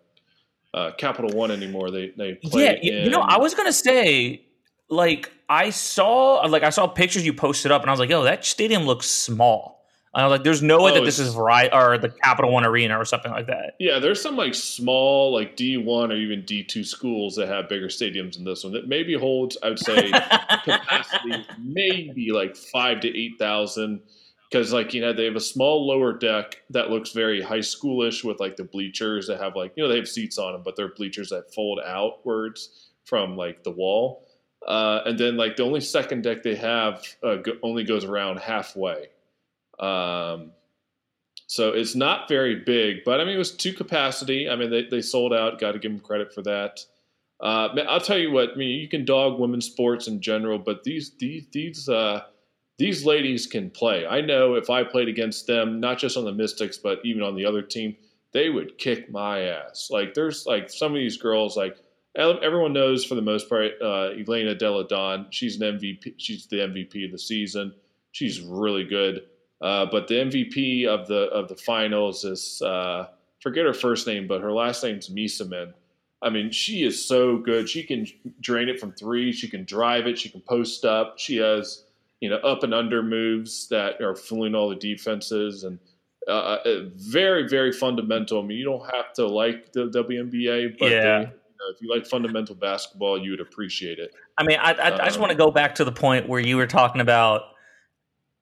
uh 0.75 0.91
Capital 0.99 1.31
One 1.31 1.53
anymore. 1.53 1.91
They 1.91 2.13
they 2.17 2.35
play. 2.35 2.65
Yeah, 2.65 2.75
you, 2.83 2.93
in, 2.93 3.05
you 3.05 3.11
know, 3.11 3.21
I 3.21 3.39
was 3.39 3.55
gonna 3.55 3.73
say 3.73 4.43
like 4.89 5.33
I 5.49 5.71
saw 5.71 6.45
like 6.47 6.65
I 6.65 6.71
saw 6.71 6.89
pictures 6.89 7.25
you 7.25 7.33
posted 7.33 7.71
up, 7.71 7.83
and 7.83 7.89
I 7.89 7.93
was 7.93 8.01
like, 8.01 8.11
"Oh, 8.11 8.25
that 8.25 8.45
stadium 8.45 8.83
looks 8.83 9.07
small." 9.07 9.82
I 10.15 10.27
was 10.27 10.31
like, 10.31 10.45
"There's 10.45 10.63
no 10.63 10.83
way 10.83 10.91
oh, 10.91 10.95
that 10.97 11.05
this 11.05 11.19
is 11.19 11.35
right 11.35 11.73
or 11.73 11.97
the 11.97 12.11
Capital 12.11 12.53
One 12.53 12.67
Arena 12.67 12.99
or 12.99 13.05
something 13.05 13.33
like 13.33 13.47
that." 13.47 13.77
Yeah, 13.79 13.99
there's 13.99 14.21
some 14.21 14.37
like 14.37 14.55
small 14.55 15.33
like 15.33 15.57
D 15.57 15.79
one 15.79 16.13
or 16.13 16.17
even 16.17 16.45
D 16.45 16.63
two 16.63 16.85
schools 16.85 17.35
that 17.37 17.49
have 17.49 17.69
bigger 17.69 17.89
stadiums 17.89 18.35
than 18.35 18.45
this 18.45 18.63
one 18.63 18.75
that 18.75 18.89
maybe 18.89 19.15
holds, 19.15 19.57
I 19.63 19.71
would 19.71 19.79
say, 19.79 20.11
capacity 20.65 21.47
maybe 21.59 22.31
like 22.31 22.57
five 22.57 23.01
to 23.01 23.19
eight 23.19 23.39
thousand. 23.39 24.01
Because 24.51 24.71
like 24.71 24.93
you 24.93 25.01
know 25.01 25.15
they 25.15 25.25
have 25.25 25.37
a 25.37 25.41
small 25.41 25.87
lower 25.87 26.13
deck 26.13 26.63
that 26.69 26.91
looks 26.91 27.13
very 27.13 27.41
high 27.41 27.61
schoolish 27.61 28.23
with 28.23 28.39
like 28.39 28.57
the 28.57 28.65
bleachers 28.65 29.27
that 29.29 29.41
have 29.41 29.57
like 29.57 29.73
you 29.77 29.83
know 29.83 29.89
they 29.89 29.97
have 29.97 30.09
seats 30.09 30.37
on 30.37 30.53
them, 30.53 30.63
but 30.63 30.77
they're 30.77 30.93
bleachers 30.95 31.31
that 31.31 31.55
fold 31.55 31.81
outwards 31.87 32.91
from 33.05 33.35
like 33.37 33.65
the 33.65 33.71
wall. 33.71 34.29
Uh, 34.67 35.01
and 35.07 35.19
then 35.19 35.39
like 35.39 35.57
the 35.57 35.65
only 35.65 35.81
second 35.81 36.23
deck 36.23 36.43
they 36.43 36.55
have 36.55 37.03
uh, 37.23 37.37
go, 37.37 37.53
only 37.63 37.83
goes 37.83 38.05
around 38.05 38.39
halfway. 38.39 39.09
Um, 39.83 40.53
so 41.47 41.73
it's 41.73 41.95
not 41.95 42.29
very 42.29 42.57
big, 42.57 43.05
but 43.05 43.21
I 43.21 43.25
mean, 43.25 43.35
it 43.35 43.39
was 43.39 43.55
two 43.55 43.75
capacity. 43.75 44.49
I 44.49 44.57
mean, 44.57 44.71
they, 44.71 44.85
they 44.85 45.03
sold 45.03 45.35
out. 45.35 45.61
Got 45.61 45.73
to 45.73 45.79
give 45.79 45.93
them 45.93 46.01
credit 46.01 46.33
for 46.33 46.43
that. 46.43 46.81
Uh, 47.43 47.69
I'll 47.89 48.01
tell 48.01 48.17
you 48.17 48.31
what. 48.31 48.51
I 48.53 48.55
mean, 48.55 48.81
you 48.81 48.89
can 48.89 49.05
dog 49.05 49.39
women's 49.39 49.67
sports 49.67 50.07
in 50.07 50.23
general, 50.23 50.59
but 50.59 50.85
these 50.85 51.11
these 51.19 51.45
these 51.53 51.89
uh, 51.89 52.23
these 52.79 53.05
ladies 53.05 53.47
can 53.47 53.69
play. 53.69 54.07
I 54.07 54.21
know 54.21 54.55
if 54.55 54.71
I 54.71 54.85
played 54.85 55.09
against 55.09 55.47
them, 55.47 55.81
not 55.81 55.99
just 55.99 56.17
on 56.17 56.25
the 56.25 56.33
Mystics, 56.33 56.79
but 56.79 57.01
even 57.05 57.23
on 57.23 57.35
the 57.35 57.45
other 57.45 57.61
team, 57.61 57.97
they 58.33 58.49
would 58.49 58.79
kick 58.79 59.11
my 59.11 59.41
ass. 59.41 59.89
Like 59.91 60.15
there's 60.15 60.47
like 60.47 60.71
some 60.71 60.93
of 60.93 60.99
these 60.99 61.17
girls, 61.17 61.57
like 61.57 61.77
everyone 62.17 62.73
knows 62.73 63.05
for 63.05 63.15
the 63.15 63.23
most 63.23 63.49
part, 63.49 63.73
uh, 63.83 64.11
Elena 64.19 64.55
Delle 64.55 64.85
Donne. 64.85 65.27
She's 65.31 65.61
an 65.61 65.79
MVP. 65.79 66.15
She's 66.17 66.47
the 66.47 66.57
MVP 66.59 67.05
of 67.05 67.13
the 67.13 67.19
season. 67.19 67.75
She's 68.13 68.41
really 68.41 68.85
good. 68.85 69.23
Uh, 69.63 69.87
but 69.87 70.09
the 70.09 70.15
MVP 70.15 70.87
of 70.87 71.07
the 71.07 71.29
of 71.31 71.49
the 71.49 71.55
finals 71.55 72.25
is 72.25 72.61
uh, 72.63 73.07
forget 73.41 73.65
her 73.65 73.73
first 73.73 74.07
name, 74.09 74.27
but 74.27 74.41
her 74.41 74.53
last 74.53 74.83
name's 74.83 75.09
Meesseman. 75.09 75.73
I 76.21 76.31
mean, 76.31 76.51
she 76.51 76.85
is 76.85 77.05
so 77.05 77.39
good. 77.39 77.69
She 77.69 77.85
can 77.85 78.07
drain 78.41 78.69
it 78.69 78.81
from 78.81 78.93
three. 78.93 79.33
She 79.33 79.49
can 79.49 79.65
drive 79.65 80.07
it. 80.07 80.19
She 80.19 80.29
can 80.29 80.41
post 80.41 80.85
up. 80.85 81.19
She 81.19 81.37
has 81.37 81.85
you 82.21 82.29
know 82.29 82.37
up 82.39 82.65
and 82.65 82.75
under 82.75 83.05
moves 83.05 83.69
that 83.69 84.01
are 84.01 84.17
fooling 84.17 84.57
all 84.57 84.69
the 84.69 84.77
defenses 84.77 85.63
and 85.63 85.79
uh, 86.27 86.59
uh 86.65 86.85
very 86.97 87.49
very 87.49 87.73
fundamental. 87.73 88.43
I 88.43 88.47
mean, 88.47 88.59
you 88.59 88.65
don't 88.65 88.85
have 88.93 89.13
to 89.15 89.29
like 89.29 89.73
the 89.73 89.89
WNBA, 89.91 90.79
but 90.79 90.91
yeah. 90.91 91.25
They, 91.25 91.31
if 91.71 91.81
you 91.81 91.89
like 91.89 92.05
fundamental 92.07 92.57
basketball, 92.57 93.23
you 93.23 93.31
would 93.31 93.41
appreciate 93.41 94.01
it. 94.01 94.13
I 94.37 94.43
mean, 94.43 94.59
I, 94.61 94.73
I, 94.73 94.91
um, 94.91 95.01
I 95.01 95.05
just 95.05 95.21
want 95.21 95.31
to 95.31 95.39
go 95.39 95.53
back 95.53 95.77
to 95.77 95.85
the 95.85 95.93
point 95.93 96.29
where 96.29 96.41
you 96.41 96.57
were 96.57 96.67
talking 96.67 97.01
about 97.01 97.52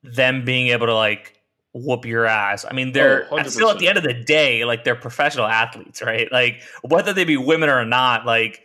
them 0.03 0.43
being 0.45 0.67
able 0.67 0.87
to 0.87 0.95
like 0.95 1.41
whoop 1.73 2.05
your 2.05 2.25
ass. 2.25 2.65
I 2.69 2.73
mean, 2.73 2.91
they're 2.91 3.27
oh, 3.31 3.41
still 3.43 3.69
at 3.69 3.79
the 3.79 3.87
end 3.87 3.97
of 3.97 4.03
the 4.03 4.13
day, 4.13 4.65
like 4.65 4.83
they're 4.83 4.95
professional 4.95 5.45
athletes, 5.45 6.01
right? 6.01 6.31
Like 6.31 6.61
whether 6.83 7.13
they 7.13 7.23
be 7.23 7.37
women 7.37 7.69
or 7.69 7.85
not, 7.85 8.25
like 8.25 8.61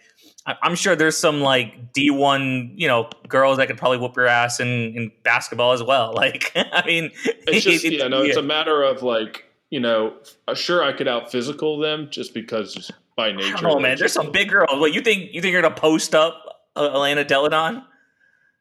I'm 0.47 0.76
sure 0.76 0.95
there's 0.95 1.16
some 1.16 1.41
like 1.41 1.93
D1, 1.93 2.72
you 2.76 2.87
know, 2.87 3.11
girls 3.28 3.59
that 3.59 3.66
could 3.66 3.78
probably 3.78 3.99
whoop 3.99 4.16
your 4.16 4.28
ass 4.28 4.61
in, 4.61 4.68
in 4.68 5.12
basketball 5.24 5.72
as 5.72 5.82
well. 5.82 6.14
Like, 6.26 6.51
I 6.57 6.82
mean, 6.87 7.11
it's 7.24 7.64
just, 7.64 7.84
it, 7.84 7.93
yeah, 7.99 8.09
no, 8.09 8.22
yeah. 8.22 8.28
it's 8.28 8.37
a 8.37 8.43
matter 8.43 8.82
of 8.82 9.03
like, 9.03 9.45
you 9.70 9.80
know, 9.80 10.14
sure 10.55 10.82
I 10.82 10.93
could 10.93 11.09
out 11.09 11.30
physical 11.30 11.78
them 11.78 12.09
just 12.11 12.32
because 12.32 12.91
by 13.16 13.32
nature. 13.32 13.68
Oh 13.68 13.80
man, 13.80 13.99
there's 13.99 14.12
some 14.12 14.30
big 14.30 14.49
girls. 14.49 14.78
What 14.78 14.95
you 14.95 15.01
think? 15.01 15.32
You 15.32 15.43
think 15.43 15.53
you're 15.53 15.62
gonna 15.62 15.74
post 15.74 16.14
up 16.14 16.43
uh, 16.76 16.91
Elena 16.95 17.24
Delle 17.24 17.49
Donne? 17.49 17.84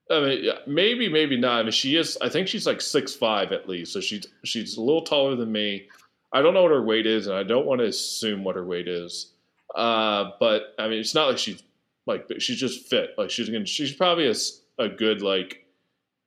I 0.10 0.20
mean, 0.20 0.52
maybe, 0.68 1.10
maybe 1.10 1.38
not. 1.38 1.60
I 1.60 1.64
mean, 1.64 1.72
she 1.72 1.96
is. 1.96 2.18
I 2.22 2.30
think 2.30 2.48
she's 2.48 2.68
like 2.68 2.82
six 2.82 3.16
five 3.16 3.52
at 3.52 3.68
least, 3.68 3.94
so 3.94 4.00
she's 4.00 4.28
she's 4.44 4.78
a 4.78 4.82
little 4.82 5.02
taller 5.02 5.36
than 5.36 5.52
me. 5.52 5.88
I 6.32 6.42
don't 6.42 6.54
know 6.54 6.64
what 6.64 6.72
her 6.72 6.84
weight 6.84 7.08
is, 7.08 7.28
and 7.28 7.36
I 7.36 7.44
don't 7.44 7.66
want 7.66 7.80
to 7.80 7.88
assume 7.88 8.44
what 8.44 8.56
her 8.56 8.66
weight 8.66 8.88
is. 8.88 9.34
Uh, 9.74 10.32
but 10.40 10.76
I 10.78 10.88
mean, 10.88 11.00
it's 11.00 11.16
not 11.16 11.30
like 11.30 11.38
she's 11.38 11.64
like 12.06 12.28
she's 12.40 12.60
just 12.60 12.88
fit. 12.88 13.16
Like 13.18 13.32
she's 13.32 13.50
gonna 13.50 13.66
she's 13.66 13.94
probably 13.94 14.28
a, 14.28 14.36
a 14.78 14.90
good 14.90 15.22
like 15.22 15.66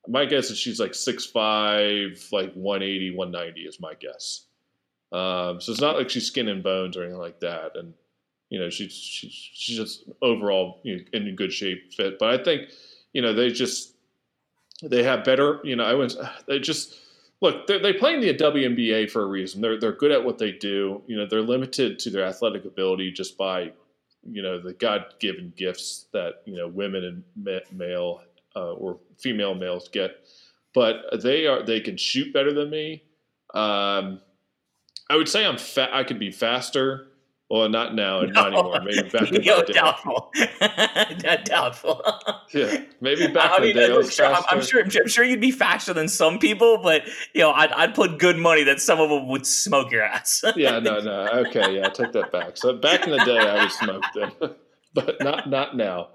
my 0.09 0.25
guess 0.25 0.51
is 0.51 0.59
she's 0.59 0.81
like 0.81 0.93
6'5", 0.93 2.33
like 2.33 2.53
180, 2.55 3.15
190 3.15 3.61
is 3.61 3.79
my 3.79 3.93
guess. 3.95 4.47
Um, 5.13 5.61
so 5.61 5.71
it's 5.71 5.81
not 5.81 5.97
like 5.97 6.09
she's 6.09 6.27
skin 6.27 6.49
and 6.49 6.63
bones 6.63 6.97
or 6.97 7.03
anything 7.03 7.21
like 7.21 7.41
that. 7.41 7.77
And 7.77 7.93
you 8.51 8.59
know, 8.59 8.71
she's 8.71 8.93
she's 8.93 9.33
she's 9.33 9.77
just 9.77 10.05
overall 10.23 10.81
you 10.83 10.97
know, 10.97 11.03
in 11.13 11.37
good 11.37 11.53
shape, 11.53 11.93
fit. 11.93 12.19
But 12.19 12.41
I 12.41 12.43
think 12.43 12.71
you 13.13 13.23
know 13.23 13.33
they 13.33 13.51
just 13.51 13.95
they 14.83 15.03
have 15.03 15.25
better. 15.25 15.61
You 15.65 15.77
know, 15.77 15.85
I 15.85 15.95
was 15.95 16.17
they 16.47 16.59
just 16.59 16.97
look 17.41 17.67
they 17.67 17.93
play 17.93 18.15
in 18.15 18.21
the 18.21 18.35
WNBA 18.35 19.11
for 19.11 19.23
a 19.23 19.27
reason. 19.27 19.61
They're 19.61 19.79
they're 19.79 19.93
good 19.93 20.13
at 20.13 20.25
what 20.25 20.39
they 20.39 20.53
do. 20.53 21.03
You 21.07 21.17
know, 21.17 21.27
they're 21.27 21.43
limited 21.43 21.99
to 22.01 22.11
their 22.11 22.25
athletic 22.25 22.65
ability 22.65 23.13
just 23.13 23.37
by 23.37 23.73
you 24.23 24.43
know 24.43 24.61
the 24.61 24.75
God 24.75 25.15
given 25.21 25.53
gifts 25.57 26.07
that 26.13 26.43
you 26.45 26.57
know 26.57 26.69
women 26.69 27.05
and 27.37 27.63
male 27.73 28.23
uh, 28.55 28.73
or 28.73 28.99
female 29.19 29.55
males 29.55 29.89
get. 29.89 30.27
But 30.75 31.23
they 31.23 31.47
are 31.47 31.65
they 31.65 31.81
can 31.81 31.97
shoot 31.97 32.33
better 32.33 32.53
than 32.53 32.71
me. 32.71 33.03
Um, 33.55 34.21
I 35.11 35.17
would 35.17 35.29
say 35.29 35.45
I'm 35.45 35.59
fa- 35.59 35.95
I 35.95 36.05
could 36.05 36.19
be 36.19 36.31
faster. 36.31 37.09
Well, 37.51 37.69
not 37.69 37.95
now 37.95 38.21
and 38.21 38.33
no. 38.35 38.43
not 38.43 38.53
anymore. 38.53 38.81
Maybe 38.85 39.09
back 39.09 39.33
in 39.33 39.43
Yo, 39.43 39.61
the 39.61 39.67
day. 39.67 39.73
Doubtful. 39.73 40.33
doubtful. 41.45 42.03
yeah, 42.53 42.83
maybe 43.01 43.27
back 43.29 43.53
I 43.53 43.57
in 43.57 43.63
mean, 43.63 43.77
the 43.77 43.87
day. 43.87 43.95
I'm 43.95 44.09
sure, 44.09 44.27
I'm, 44.27 44.63
sure, 44.63 44.83
I'm 44.83 45.09
sure 45.09 45.25
you'd 45.25 45.41
be 45.41 45.51
faster 45.51 45.95
than 45.95 46.09
some 46.09 46.39
people, 46.39 46.79
but 46.83 47.03
you 47.33 47.41
know, 47.41 47.53
I'd, 47.53 47.73
I'd 47.73 47.95
put 47.95 48.19
good 48.19 48.37
money 48.37 48.65
that 48.65 48.81
some 48.81 49.01
of 49.01 49.09
them 49.09 49.29
would 49.29 49.47
smoke 49.47 49.91
your 49.91 50.03
ass. 50.03 50.45
yeah, 50.57 50.79
no, 50.79 51.01
no. 51.01 51.29
Okay, 51.47 51.77
yeah, 51.77 51.87
I 51.87 51.91
take 51.91 52.13
that 52.13 52.31
back. 52.33 52.57
So 52.57 52.75
back 52.75 53.05
in 53.07 53.11
the 53.13 53.25
day, 53.25 53.39
I 53.39 53.63
would 53.63 53.73
smoke 53.73 54.05
them, 54.15 54.55
but 54.95 55.17
not 55.21 55.49
not 55.49 55.77
now. 55.77 56.09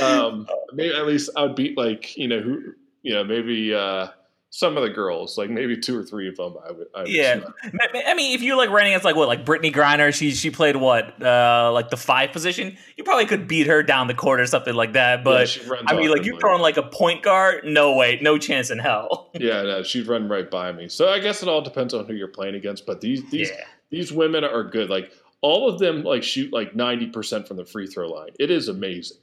Um, 0.00 0.46
maybe 0.72 0.94
at 0.94 1.06
least 1.06 1.30
I 1.36 1.42
would 1.42 1.54
beat 1.56 1.76
like 1.78 2.16
you 2.16 2.28
know 2.28 2.40
who 2.40 2.60
you 3.02 3.14
know 3.14 3.24
maybe. 3.24 3.74
uh 3.74 4.08
some 4.56 4.78
of 4.78 4.82
the 4.82 4.88
girls, 4.88 5.36
like 5.36 5.50
maybe 5.50 5.76
two 5.76 5.94
or 5.98 6.02
three 6.02 6.28
of 6.28 6.36
them, 6.36 6.54
I 6.66 6.72
would. 6.72 6.86
I 6.94 7.00
would 7.02 7.10
yeah, 7.10 7.40
I 7.62 8.14
mean, 8.14 8.34
if 8.34 8.40
you're 8.40 8.56
like 8.56 8.70
running 8.70 8.92
against 8.92 9.04
like 9.04 9.14
what, 9.14 9.28
like 9.28 9.44
Brittney 9.44 9.70
Griner, 9.70 10.14
she 10.14 10.30
she 10.30 10.50
played 10.50 10.76
what, 10.76 11.22
uh, 11.22 11.70
like 11.74 11.90
the 11.90 11.98
five 11.98 12.32
position. 12.32 12.78
You 12.96 13.04
probably 13.04 13.26
could 13.26 13.46
beat 13.46 13.66
her 13.66 13.82
down 13.82 14.06
the 14.06 14.14
court 14.14 14.40
or 14.40 14.46
something 14.46 14.72
like 14.72 14.94
that. 14.94 15.22
But 15.22 15.54
yeah, 15.54 15.74
I 15.86 15.94
mean, 15.94 16.08
like 16.10 16.24
you're 16.24 16.40
throwing 16.40 16.62
like 16.62 16.78
a 16.78 16.84
point 16.84 17.22
guard, 17.22 17.64
no 17.66 17.96
way, 17.96 18.18
no 18.22 18.38
chance 18.38 18.70
in 18.70 18.78
hell. 18.78 19.30
yeah, 19.34 19.60
no, 19.60 19.82
she'd 19.82 20.06
run 20.06 20.26
right 20.26 20.50
by 20.50 20.72
me. 20.72 20.88
So 20.88 21.10
I 21.10 21.18
guess 21.18 21.42
it 21.42 21.50
all 21.50 21.60
depends 21.60 21.92
on 21.92 22.06
who 22.06 22.14
you're 22.14 22.26
playing 22.26 22.54
against. 22.54 22.86
But 22.86 23.02
these 23.02 23.28
these 23.30 23.50
yeah. 23.50 23.64
these 23.90 24.10
women 24.10 24.42
are 24.42 24.64
good. 24.64 24.88
Like 24.88 25.12
all 25.42 25.68
of 25.68 25.78
them, 25.78 26.02
like 26.02 26.22
shoot 26.22 26.50
like 26.50 26.74
ninety 26.74 27.08
percent 27.08 27.46
from 27.46 27.58
the 27.58 27.66
free 27.66 27.86
throw 27.86 28.08
line. 28.08 28.30
It 28.40 28.50
is 28.50 28.68
amazing. 28.68 29.18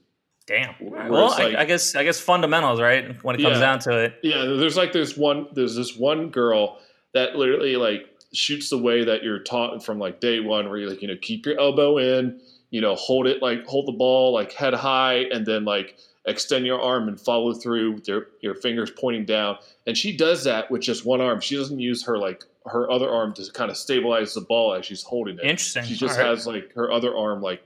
Damn. 0.46 0.76
Well, 0.82 1.30
like, 1.30 1.56
I, 1.56 1.62
I, 1.62 1.66
guess 1.66 1.96
I 1.96 2.04
guess 2.04 2.20
fundamentals, 2.20 2.82
right? 2.82 3.24
When 3.24 3.36
it 3.36 3.42
comes 3.42 3.56
yeah, 3.56 3.60
down 3.60 3.80
to 3.80 3.98
it. 3.98 4.16
Yeah, 4.24 4.44
there's 4.46 4.76
like 4.76 4.92
there's 4.92 5.18
one 5.18 5.48
there's 5.54 5.76
this 5.76 5.96
one 5.96 6.30
girl 6.30 6.80
that 7.14 7.36
literally 7.36 7.78
like 7.78 8.10
shoots 8.34 8.70
the 8.70 8.78
way 8.78 9.06
that 9.06 9.24
you're 9.24 9.40
taught 9.40 9.86
from 9.86 10.00
like 10.00 10.20
day 10.20 10.42
one, 10.42 10.70
where 10.70 10.78
you 10.78 10.90
like 10.90 11.02
you 11.02 11.08
know 11.08 11.16
keep 11.22 11.46
your 11.46 11.58
elbow 11.60 11.98
in, 11.98 12.42
you 12.72 12.82
know 12.82 12.96
hold 12.96 13.26
it 13.26 13.42
like 13.42 13.66
hold 13.66 13.88
the 13.88 13.94
ball 13.94 14.34
like 14.34 14.52
head 14.52 14.74
high, 14.74 15.26
and 15.32 15.46
then 15.46 15.64
like 15.64 15.98
extend 16.26 16.66
your 16.66 16.82
arm 16.82 17.08
and 17.08 17.20
follow 17.20 17.54
through 17.54 17.94
with 17.94 18.08
your 18.08 18.28
your 18.42 18.56
fingers 18.56 18.92
pointing 18.92 19.24
down. 19.26 19.58
And 19.88 19.98
she 19.98 20.16
does 20.16 20.44
that 20.44 20.70
with 20.70 20.82
just 20.82 21.06
one 21.06 21.22
arm. 21.22 21.40
She 21.40 21.56
doesn't 21.56 21.80
use 21.80 22.04
her 22.04 22.18
like 22.18 22.44
her 22.66 22.90
other 22.92 23.10
arm 23.10 23.34
to 23.34 23.50
kind 23.54 23.72
of 23.72 23.78
stabilize 23.78 24.34
the 24.34 24.42
ball 24.42 24.74
as 24.74 24.86
she's 24.86 25.04
holding 25.04 25.38
it. 25.38 25.44
Interesting. 25.44 25.86
She 25.86 25.96
just 25.96 26.18
has 26.18 26.46
like 26.46 26.74
her 26.74 26.92
other 26.92 27.16
arm 27.16 27.42
like 27.42 27.62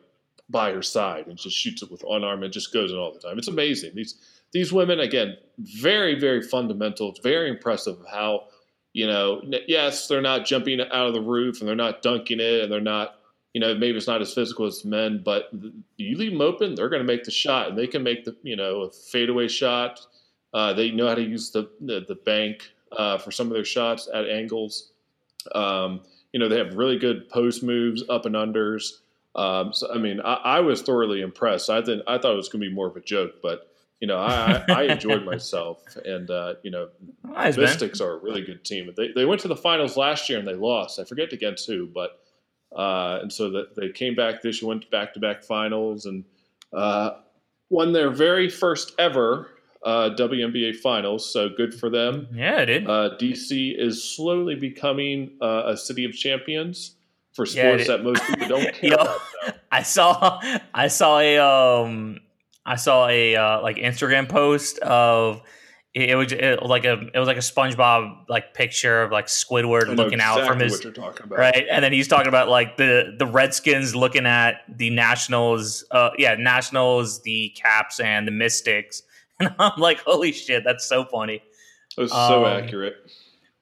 by 0.50 0.72
her 0.72 0.82
side 0.82 1.28
and 1.28 1.38
just 1.38 1.58
shoots 1.58 1.82
it 1.82 1.92
with 1.92 2.04
one 2.04 2.24
arm 2.24 2.44
and 2.44 2.54
just 2.54 2.74
goes 2.74 2.92
in 2.92 2.98
all 2.98 3.14
the 3.14 3.20
time. 3.20 3.38
It's 3.38 3.48
amazing. 3.48 3.92
These 3.96 4.16
these 4.54 4.72
women 4.72 5.00
again, 5.00 5.38
very 5.58 6.20
very 6.20 6.42
fundamental. 6.42 7.10
It's 7.10 7.20
very 7.20 7.50
impressive 7.50 7.98
how 8.10 8.46
you 8.94 9.08
know. 9.08 9.42
Yes, 9.68 10.08
they're 10.08 10.22
not 10.22 10.46
jumping 10.46 10.80
out 10.80 11.08
of 11.08 11.14
the 11.14 11.22
roof 11.22 11.60
and 11.60 11.68
they're 11.68 11.76
not 11.76 12.02
dunking 12.02 12.40
it 12.40 12.62
and 12.64 12.72
they're 12.72 12.82
not. 12.82 13.16
You 13.54 13.62
know, 13.62 13.74
maybe 13.74 13.98
it's 13.98 14.06
not 14.06 14.22
as 14.22 14.36
physical 14.36 14.68
as 14.68 14.86
men, 14.86 15.22
but 15.26 15.50
you 15.96 16.16
leave 16.16 16.32
them 16.32 16.42
open, 16.42 16.76
they're 16.76 16.90
going 16.90 17.02
to 17.02 17.08
make 17.08 17.24
the 17.24 17.32
shot, 17.32 17.70
and 17.70 17.78
they 17.78 17.88
can 17.88 18.04
make 18.04 18.24
the 18.24 18.36
you 18.44 18.56
know 18.56 18.82
a 18.82 18.92
fadeaway 18.92 19.48
shot. 19.48 20.06
Uh, 20.54 20.74
they 20.74 20.92
know 20.92 21.08
how 21.08 21.16
to 21.16 21.24
use 21.24 21.50
the 21.50 21.70
the, 21.82 22.06
the 22.08 22.16
bank 22.16 22.70
uh, 22.92 23.18
for 23.18 23.32
some 23.32 23.48
of 23.48 23.54
their 23.54 23.66
shots 23.66 24.08
at 24.14 24.30
angles. 24.30 24.92
Um, 25.56 26.02
you 26.34 26.40
know, 26.40 26.50
they 26.50 26.58
have 26.58 26.76
really 26.76 27.00
good 27.00 27.30
post 27.30 27.64
moves, 27.64 28.04
up 28.10 28.26
and 28.26 28.36
unders. 28.36 29.00
Um, 29.38 29.72
so 29.72 29.94
I 29.94 30.00
mean, 30.00 30.20
I, 30.20 30.34
I, 30.34 30.60
was 30.62 30.82
thoroughly 30.82 31.22
impressed. 31.22 31.70
I 31.70 31.84
think 31.84 32.02
I 32.08 32.18
thought 32.18 32.34
it 32.34 32.38
was 32.38 32.50
going 32.50 32.64
to 32.64 32.70
be 32.70 32.74
more 32.74 32.88
of 32.88 32.96
a 32.96 33.02
joke, 33.02 33.36
but 33.44 33.72
you 34.00 34.08
know, 34.08 34.18
I, 34.18 34.64
I 34.68 34.84
enjoyed 34.84 35.26
myself, 35.32 35.84
and 36.04 36.30
uh, 36.30 36.56
you 36.64 36.72
know, 36.72 36.90
nice, 37.24 37.56
Mystics 37.56 38.00
man. 38.00 38.10
are 38.10 38.14
a 38.14 38.18
really 38.18 38.42
good 38.42 38.66
team. 38.66 38.92
They 38.98 39.12
they 39.16 39.26
went 39.26 39.42
to 39.42 39.48
the 39.48 39.56
finals 39.56 39.96
last 39.96 40.28
year 40.28 40.40
and 40.40 40.48
they 40.48 40.56
lost. 40.56 41.00
I 41.00 41.04
forget 41.04 41.34
against 41.34 41.68
who, 41.68 41.86
but 41.86 42.20
uh, 42.76 43.20
and 43.22 43.32
so 43.32 43.52
that 43.52 43.76
they 43.76 43.90
came 43.90 44.16
back 44.16 44.42
this 44.42 44.62
year, 44.62 44.70
went 44.70 44.90
back 44.90 45.14
to 45.14 45.20
back 45.20 45.44
finals, 45.44 46.08
and 46.08 46.26
uh, 46.74 47.12
won 47.70 47.94
their 47.94 48.10
very 48.10 48.50
first 48.50 48.94
ever 48.98 49.52
uh, 49.86 50.10
WNBA 50.18 50.78
finals. 50.78 51.32
So 51.32 51.48
good 51.48 51.76
for 51.76 51.92
them. 51.92 52.28
Yeah, 52.34 52.62
it 52.62 52.66
did. 52.66 52.90
Uh, 52.90 53.12
DC 53.20 53.80
is 53.80 54.04
slowly 54.04 54.56
becoming 54.56 55.38
uh, 55.42 55.64
a 55.68 55.78
city 55.78 56.06
of 56.06 56.14
champions 56.14 56.97
for 57.38 57.46
sports 57.46 57.88
yeah, 57.88 57.96
that 57.96 58.04
most 58.04 58.22
people 58.24 58.48
don't 58.48 58.74
care 58.74 58.96
about. 58.96 59.20
I 59.72 59.84
saw 59.84 60.42
I 60.74 60.88
saw 60.88 61.20
a 61.20 61.38
um 61.38 62.20
I 62.66 62.76
saw 62.76 63.08
a 63.08 63.36
uh, 63.36 63.62
like 63.62 63.78
Instagram 63.78 64.28
post 64.28 64.80
of 64.80 65.42
it, 65.94 66.10
it 66.10 66.16
was 66.16 66.32
it, 66.32 66.64
like 66.64 66.84
a 66.84 66.94
it 67.14 67.18
was 67.18 67.28
like 67.28 67.38
a 67.38 67.42
SpongeBob 67.42 68.26
like 68.28 68.56
picture 68.56 69.04
of 69.04 69.12
like 69.12 69.28
Squidward 69.28 69.96
looking 69.96 70.14
exactly 70.14 70.42
out 70.42 70.48
from 70.48 70.60
his 70.60 70.84
right, 71.30 71.66
and 71.72 71.84
then 71.84 71.94
he's 71.94 72.08
talking 72.08 72.28
about 72.28 72.50
like 72.50 72.76
the 72.78 73.16
the 73.18 73.28
Redskins 73.28 73.96
looking 73.96 74.26
at 74.26 74.62
the 74.68 74.90
Nationals, 74.90 75.86
uh, 75.92 76.10
yeah, 76.18 76.36
Nationals, 76.36 77.22
the 77.22 77.50
Caps, 77.56 78.00
and 78.00 78.28
the 78.28 78.32
Mystics, 78.32 79.04
and 79.40 79.54
I'm 79.60 79.80
like, 79.80 80.00
holy 80.00 80.32
shit, 80.32 80.64
that's 80.66 80.86
so 80.86 81.06
funny. 81.06 81.44
It 81.96 82.02
was 82.02 82.12
so 82.12 82.46
um, 82.46 82.64
accurate. 82.64 82.96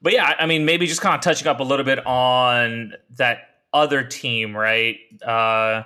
But 0.02 0.14
yeah, 0.14 0.34
I 0.40 0.46
mean, 0.46 0.64
maybe 0.64 0.88
just 0.88 1.02
kind 1.02 1.16
of 1.16 1.22
touching 1.22 1.48
up 1.48 1.60
a 1.60 1.64
little 1.64 1.86
bit 1.86 2.06
on 2.06 2.94
that 3.18 3.55
other 3.76 4.04
team, 4.04 4.56
right? 4.56 4.96
Uh, 5.24 5.84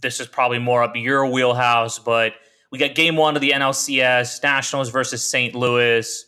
this 0.00 0.20
is 0.20 0.28
probably 0.28 0.60
more 0.60 0.82
up 0.82 0.94
your 0.94 1.26
wheelhouse, 1.26 1.98
but 1.98 2.34
we 2.70 2.78
got 2.78 2.94
game 2.94 3.16
one 3.16 3.34
of 3.34 3.42
the 3.42 3.50
NLCS 3.50 4.42
Nationals 4.42 4.90
versus 4.90 5.22
St. 5.22 5.54
Louis. 5.54 6.24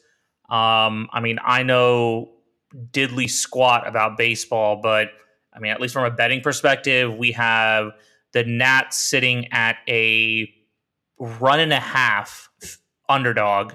Um, 0.51 1.09
I 1.13 1.21
mean, 1.23 1.39
I 1.45 1.63
know 1.63 2.33
diddly 2.75 3.31
squat 3.31 3.87
about 3.87 4.19
baseball, 4.19 4.81
but 4.83 5.11
I 5.55 5.61
mean, 5.61 5.71
at 5.71 5.81
least 5.81 5.95
from 5.95 6.05
a 6.05 6.11
betting 6.11 6.41
perspective, 6.41 7.15
we 7.17 7.33
have 7.33 7.93
the 8.33 8.45
Nats 8.45 8.99
sitting 8.99 9.53
at 9.53 9.77
a 9.89 10.53
run 11.19 11.61
and 11.61 11.73
a 11.73 11.81
half 11.81 12.51
underdog 13.09 13.75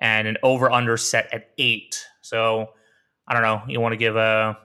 and 0.00 0.26
an 0.26 0.36
over 0.42 0.70
under 0.70 0.96
set 0.96 1.32
at 1.32 1.50
eight. 1.58 2.04
So 2.20 2.70
I 3.28 3.34
don't 3.34 3.42
know. 3.42 3.62
You 3.68 3.80
want 3.80 3.92
to 3.92 3.96
give 3.96 4.16
a 4.16 4.58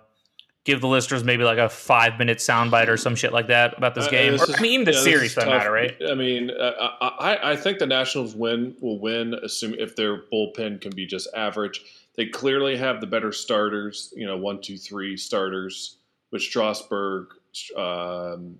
give 0.63 0.81
the 0.81 0.87
listeners 0.87 1.23
maybe 1.23 1.43
like 1.43 1.57
a 1.57 1.69
five 1.69 2.17
minute 2.17 2.37
soundbite 2.37 2.87
or 2.87 2.97
some 2.97 3.15
shit 3.15 3.33
like 3.33 3.47
that 3.47 3.77
about 3.77 3.95
this 3.95 4.07
uh, 4.07 4.11
game. 4.11 4.31
This 4.33 4.41
or, 4.41 4.51
is, 4.51 4.55
I 4.57 4.61
mean, 4.61 4.83
the 4.83 4.93
yeah, 4.93 5.01
series 5.01 5.35
doesn't 5.35 5.49
matter, 5.49 5.71
right? 5.71 5.95
I 6.09 6.15
mean, 6.15 6.51
uh, 6.51 6.89
I, 7.01 7.51
I 7.51 7.55
think 7.55 7.79
the 7.79 7.85
Nationals 7.85 8.35
win 8.35 8.75
will 8.81 8.99
win, 8.99 9.33
assuming 9.33 9.79
if 9.79 9.95
their 9.95 10.23
bullpen 10.31 10.81
can 10.81 10.95
be 10.95 11.05
just 11.05 11.27
average. 11.35 11.81
They 12.15 12.27
clearly 12.27 12.77
have 12.77 13.01
the 13.01 13.07
better 13.07 13.31
starters, 13.31 14.13
you 14.15 14.25
know, 14.25 14.37
one, 14.37 14.61
two, 14.61 14.77
three 14.77 15.17
starters 15.17 15.97
with 16.31 16.41
Strasburg, 16.41 17.27
um, 17.75 18.59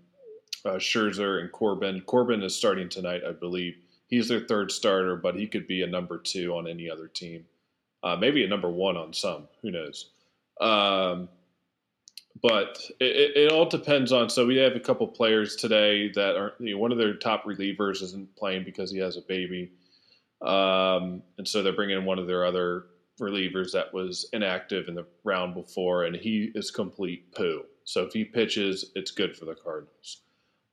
uh, 0.66 0.78
Scherzer, 0.78 1.40
and 1.40 1.52
Corbin. 1.52 2.02
Corbin 2.02 2.42
is 2.44 2.56
starting 2.56 2.90
tonight, 2.90 3.22
I 3.28 3.32
believe. 3.32 3.76
He's 4.08 4.28
their 4.28 4.42
third 4.42 4.72
starter, 4.72 5.16
but 5.16 5.36
he 5.36 5.48
could 5.48 5.68
be 5.68 5.84
a 5.84 5.88
number 5.88 6.18
two 6.18 6.56
on 6.56 6.68
any 6.68 6.90
other 6.90 7.08
team. 7.08 7.46
Uh, 8.04 8.16
maybe 8.16 8.44
a 8.44 8.48
number 8.48 8.70
one 8.70 8.98
on 8.98 9.14
some. 9.14 9.48
Who 9.62 9.72
knows? 9.72 10.10
Um, 10.60 11.30
but 12.42 12.80
it, 13.00 13.38
it, 13.38 13.52
all 13.52 13.66
depends 13.66 14.12
on. 14.12 14.30
So 14.30 14.46
we 14.46 14.58
have 14.58 14.76
a 14.76 14.80
couple 14.80 15.08
players 15.08 15.56
today 15.56 16.12
that 16.14 16.36
are 16.36 16.54
you 16.60 16.74
know, 16.74 16.80
one 16.80 16.92
of 16.92 16.98
their 16.98 17.14
top 17.16 17.46
relievers 17.46 18.02
isn't 18.02 18.36
playing 18.36 18.64
because 18.64 18.92
he 18.92 18.98
has 19.00 19.18
a 19.18 19.22
baby, 19.22 19.72
um, 20.42 21.22
and 21.38 21.48
so 21.48 21.62
they're 21.62 21.74
bringing 21.74 21.98
in 21.98 22.06
one 22.06 22.20
of 22.20 22.28
their 22.28 22.46
other 22.46 22.86
relievers 23.22 23.72
that 23.72 23.94
was 23.94 24.28
inactive 24.34 24.88
in 24.88 24.96
the 24.96 25.06
round 25.24 25.54
before, 25.54 26.06
and 26.06 26.16
he 26.16 26.52
is 26.56 26.72
complete 26.72 27.32
poo. 27.34 27.64
So 27.86 28.04
if 28.04 28.14
he 28.14 28.24
pitches, 28.24 28.92
it's 28.96 29.12
good 29.12 29.38
for 29.38 29.46
the 29.46 29.56
Cardinals. 29.56 30.22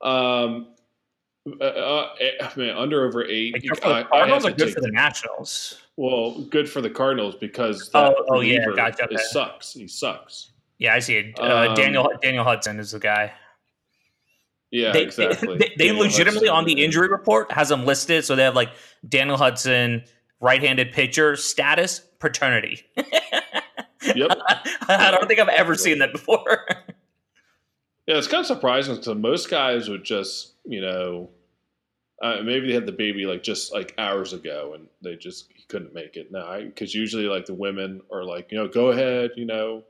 Um, 0.00 0.74
uh, 1.60 1.64
uh, 1.64 2.14
I 2.42 2.52
mean, 2.56 2.70
under 2.70 3.06
over 3.06 3.24
eight. 3.24 3.54
I, 3.82 4.02
Cardinals 4.04 4.44
are 4.44 4.52
good 4.52 4.74
for 4.74 4.80
the 4.80 4.90
Nationals. 4.90 5.80
Well, 5.96 6.42
good 6.50 6.68
for 6.68 6.80
the 6.80 6.90
Cardinals 6.90 7.34
because 7.34 7.90
that 7.90 8.14
oh, 8.18 8.24
oh 8.28 8.40
yeah, 8.40 8.64
gotcha. 8.74 9.04
Okay. 9.04 9.16
sucks. 9.30 9.72
He 9.74 9.88
sucks. 9.88 10.52
Yeah, 10.80 10.94
I 10.94 10.98
see 10.98 11.16
it. 11.16 11.38
Uh, 11.38 11.68
um, 11.68 11.74
Daniel 11.76 12.10
Daniel 12.22 12.42
Hudson 12.42 12.80
is 12.80 12.90
the 12.90 12.98
guy. 12.98 13.32
Yeah, 14.70 14.92
they, 14.92 15.02
exactly. 15.02 15.58
They, 15.58 15.74
they 15.76 15.92
legitimately 15.92 16.48
Hudson, 16.48 16.56
on 16.56 16.64
the 16.64 16.82
injury 16.82 17.08
report 17.08 17.52
has 17.52 17.68
them 17.68 17.84
listed, 17.84 18.24
so 18.24 18.34
they 18.34 18.44
have 18.44 18.54
like 18.54 18.70
Daniel 19.06 19.36
Hudson, 19.36 20.04
right-handed 20.40 20.92
pitcher, 20.92 21.36
status 21.36 22.00
paternity. 22.18 22.82
yep. 22.96 24.38
I 24.88 25.10
don't 25.10 25.26
think 25.28 25.38
I've 25.38 25.48
ever 25.48 25.74
seen 25.74 25.98
that 25.98 26.12
before. 26.12 26.66
yeah, 28.06 28.16
it's 28.16 28.28
kind 28.28 28.40
of 28.40 28.46
surprising 28.46 28.94
because 28.96 29.16
most 29.16 29.50
guys 29.50 29.88
would 29.88 30.04
just, 30.04 30.54
you 30.64 30.80
know, 30.80 31.30
uh, 32.22 32.36
maybe 32.42 32.68
they 32.68 32.74
had 32.74 32.86
the 32.86 32.92
baby 32.92 33.26
like 33.26 33.42
just 33.42 33.72
like 33.72 33.92
hours 33.98 34.32
ago 34.32 34.72
and 34.74 34.86
they 35.02 35.16
just 35.16 35.52
couldn't 35.68 35.92
make 35.92 36.16
it. 36.16 36.30
No, 36.30 36.62
because 36.64 36.94
usually 36.94 37.24
like 37.24 37.44
the 37.44 37.54
women 37.54 38.02
are 38.12 38.24
like, 38.24 38.52
you 38.52 38.58
know, 38.58 38.68
go 38.68 38.90
ahead, 38.90 39.32
you 39.36 39.46
know, 39.46 39.82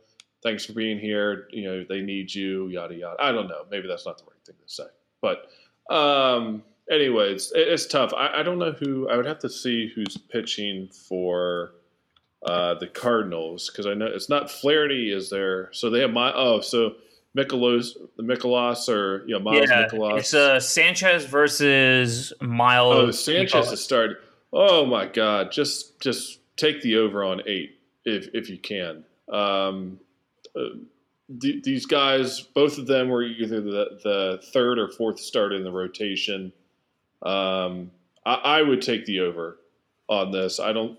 thanks 0.42 0.64
for 0.64 0.72
being 0.72 0.98
here. 0.98 1.48
You 1.50 1.64
know, 1.64 1.84
they 1.88 2.00
need 2.00 2.34
you, 2.34 2.68
yada 2.68 2.94
yada. 2.94 3.16
I 3.20 3.32
don't 3.32 3.48
know. 3.48 3.64
Maybe 3.70 3.88
that's 3.88 4.06
not 4.06 4.18
the 4.18 4.24
right 4.24 4.44
thing 4.44 4.56
to 4.56 4.72
say, 4.72 4.86
but 5.20 5.50
um, 5.94 6.62
anyways, 6.90 7.52
it, 7.52 7.68
it's 7.68 7.86
tough. 7.86 8.12
I, 8.14 8.40
I, 8.40 8.42
don't 8.42 8.58
know 8.58 8.72
who. 8.72 9.08
I 9.08 9.16
would 9.16 9.26
have 9.26 9.38
to 9.40 9.50
see 9.50 9.90
who's 9.94 10.16
pitching 10.16 10.88
for 10.88 11.72
uh, 12.44 12.74
the 12.74 12.86
Cardinals 12.86 13.70
because 13.70 13.86
I 13.86 13.94
know 13.94 14.06
it's 14.06 14.28
not 14.28 14.50
Flaherty. 14.50 15.12
Is 15.12 15.30
there? 15.30 15.70
So 15.72 15.90
they 15.90 16.00
have 16.00 16.12
my. 16.12 16.32
Oh, 16.34 16.60
so 16.60 16.94
Mikolas, 17.36 17.96
the 18.16 18.22
Mikolas, 18.22 18.88
or 18.88 19.24
yeah, 19.26 19.38
Miles 19.38 19.68
yeah, 19.68 19.86
Mikolas. 19.86 20.18
It's 20.18 20.34
uh, 20.34 20.60
Sanchez 20.60 21.24
versus 21.24 22.32
Miles. 22.40 22.94
Oh, 22.94 23.10
Sanchez 23.10 23.70
has 23.70 23.82
started. 23.82 24.16
Oh 24.52 24.84
my 24.84 25.06
God! 25.06 25.52
Just 25.52 26.00
just 26.00 26.40
take 26.56 26.82
the 26.82 26.96
over 26.96 27.24
on 27.24 27.42
eight 27.46 27.78
if 28.04 28.28
if 28.34 28.50
you 28.50 28.58
can. 28.58 29.04
Um, 29.28 30.00
th- 31.40 31.62
these 31.62 31.86
guys, 31.86 32.40
both 32.40 32.78
of 32.78 32.86
them 32.86 33.08
were 33.08 33.22
either 33.22 33.60
the, 33.60 33.98
the 34.02 34.42
third 34.52 34.78
or 34.78 34.88
fourth 34.88 35.20
start 35.20 35.52
in 35.52 35.64
the 35.64 35.70
rotation. 35.70 36.52
Um, 37.22 37.90
I, 38.24 38.34
I, 38.34 38.62
would 38.62 38.82
take 38.82 39.04
the 39.04 39.20
over 39.20 39.58
on 40.08 40.30
this. 40.30 40.58
I 40.58 40.72
don't. 40.72 40.98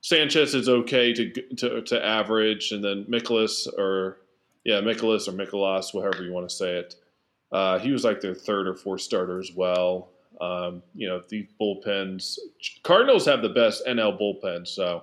Sanchez 0.00 0.54
is 0.54 0.68
okay 0.68 1.12
to 1.12 1.30
to, 1.56 1.82
to 1.82 2.04
average, 2.04 2.72
and 2.72 2.82
then 2.82 3.04
Mikolas 3.04 3.66
or 3.78 4.18
yeah, 4.64 4.80
Mikolas 4.80 5.28
or 5.28 5.32
Mikolas, 5.32 5.94
whatever 5.94 6.24
you 6.24 6.32
want 6.32 6.48
to 6.48 6.54
say 6.54 6.76
it. 6.76 6.94
Uh, 7.52 7.78
he 7.78 7.90
was 7.90 8.04
like 8.04 8.20
their 8.20 8.34
third 8.34 8.66
or 8.66 8.74
fourth 8.74 9.00
starter 9.00 9.38
as 9.38 9.52
well. 9.54 10.10
Um, 10.40 10.82
you 10.94 11.08
know, 11.08 11.22
these 11.28 11.46
bullpens. 11.60 12.38
Cardinals 12.82 13.26
have 13.26 13.42
the 13.42 13.48
best 13.48 13.84
NL 13.86 14.18
bullpen, 14.20 14.66
so 14.66 15.02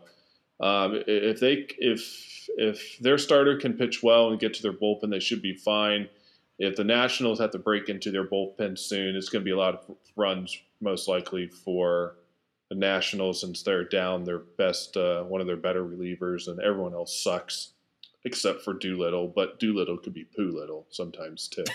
um, 0.60 1.04
if 1.08 1.40
they 1.40 1.68
if 1.78 2.50
if 2.58 2.98
their 3.00 3.18
starter 3.18 3.58
can 3.58 3.74
pitch 3.74 4.02
well 4.02 4.30
and 4.30 4.40
get 4.40 4.54
to 4.56 4.62
their 4.62 4.74
bullpen, 4.74 5.10
they 5.10 5.20
should 5.20 5.42
be 5.42 5.56
fine. 5.56 6.08
If 6.58 6.78
the 6.78 6.86
Nationals 6.86 7.40
have 7.40 7.52
to 7.52 7.60
break 7.60 7.90
into 7.90 8.12
their 8.12 8.26
bullpen 8.26 8.78
soon, 8.80 9.16
it's 9.16 9.30
going 9.30 9.42
to 9.42 9.46
be 9.46 9.52
a 9.52 9.58
lot 9.58 9.76
of 9.76 9.96
runs 10.16 10.58
most 10.80 11.08
likely 11.08 11.48
for 11.48 12.16
the 12.70 12.76
Nationals 12.76 13.42
since 13.42 13.62
they're 13.62 13.84
down 13.84 14.24
their 14.24 14.40
best 14.40 14.96
uh, 14.96 15.24
one 15.24 15.42
of 15.42 15.48
their 15.48 15.58
better 15.58 15.84
relievers, 15.84 16.48
and 16.48 16.60
everyone 16.62 16.94
else 16.94 17.22
sucks 17.22 17.74
except 18.24 18.62
for 18.62 18.74
Doolittle. 18.74 19.32
But 19.36 19.60
Doolittle 19.60 19.98
could 19.98 20.14
be 20.14 20.24
Poo 20.24 20.58
Little 20.58 20.86
sometimes 20.90 21.50
too. 21.50 21.66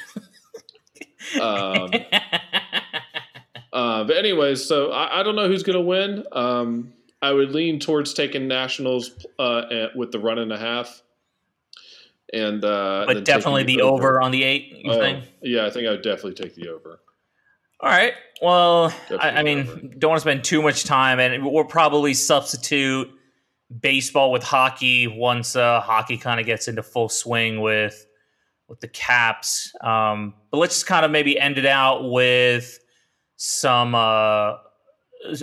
um, 1.41 1.91
uh, 3.73 4.05
but 4.05 4.17
anyways, 4.17 4.65
so 4.65 4.91
I, 4.93 5.21
I 5.21 5.23
don't 5.23 5.37
know 5.37 5.49
who's 5.49 5.63
going 5.63 5.79
to 5.79 5.85
win. 5.85 6.25
Um, 6.33 6.95
I 7.23 7.33
would 7.33 7.53
lean 7.53 7.79
towards 7.79 8.15
taking 8.15 8.49
Nationals 8.49 9.27
uh, 9.39 9.89
with 9.95 10.11
the 10.11 10.19
run 10.19 10.39
and 10.39 10.53
a 10.53 10.59
half. 10.59 11.03
And 12.33 12.65
uh, 12.65 13.05
but 13.07 13.25
definitely 13.25 13.65
the, 13.65 13.83
over. 13.83 14.11
over. 14.11 14.21
on 14.21 14.31
the 14.31 14.45
eight. 14.45 14.73
You 14.85 14.93
oh, 14.93 14.99
think? 14.99 15.25
Yeah, 15.43 15.67
I 15.67 15.71
think 15.71 15.89
I 15.89 15.91
would 15.91 16.03
definitely 16.03 16.35
take 16.35 16.55
the 16.55 16.69
over. 16.69 17.01
All 17.81 17.91
right. 17.91 18.15
Well, 18.41 18.95
I, 19.21 19.31
I, 19.31 19.43
mean, 19.43 19.61
over. 19.61 19.81
don't 19.99 20.11
want 20.11 20.19
to 20.19 20.21
spend 20.21 20.45
too 20.45 20.63
much 20.63 20.85
time, 20.85 21.19
and 21.19 21.45
we'll 21.45 21.65
probably 21.65 22.15
substitute 22.15 23.11
baseball 23.81 24.33
with 24.33 24.43
hockey 24.43 25.07
once 25.07 25.57
uh, 25.57 25.81
hockey 25.81 26.17
kind 26.17 26.41
of 26.41 26.47
gets 26.47 26.69
into 26.69 26.83
full 26.83 27.09
swing 27.09 27.61
with 27.61 28.07
with 28.69 28.81
the 28.81 28.89
Caps. 28.89 29.73
Um, 29.81 30.35
but 30.51 30.59
let's 30.59 30.77
just 30.77 30.87
kind 30.87 31.05
of 31.05 31.11
maybe 31.11 31.39
end 31.39 31.59
it 31.59 31.67
out 31.67 32.09
with 32.11 32.79
some. 33.37 33.95
Uh, 33.95 34.55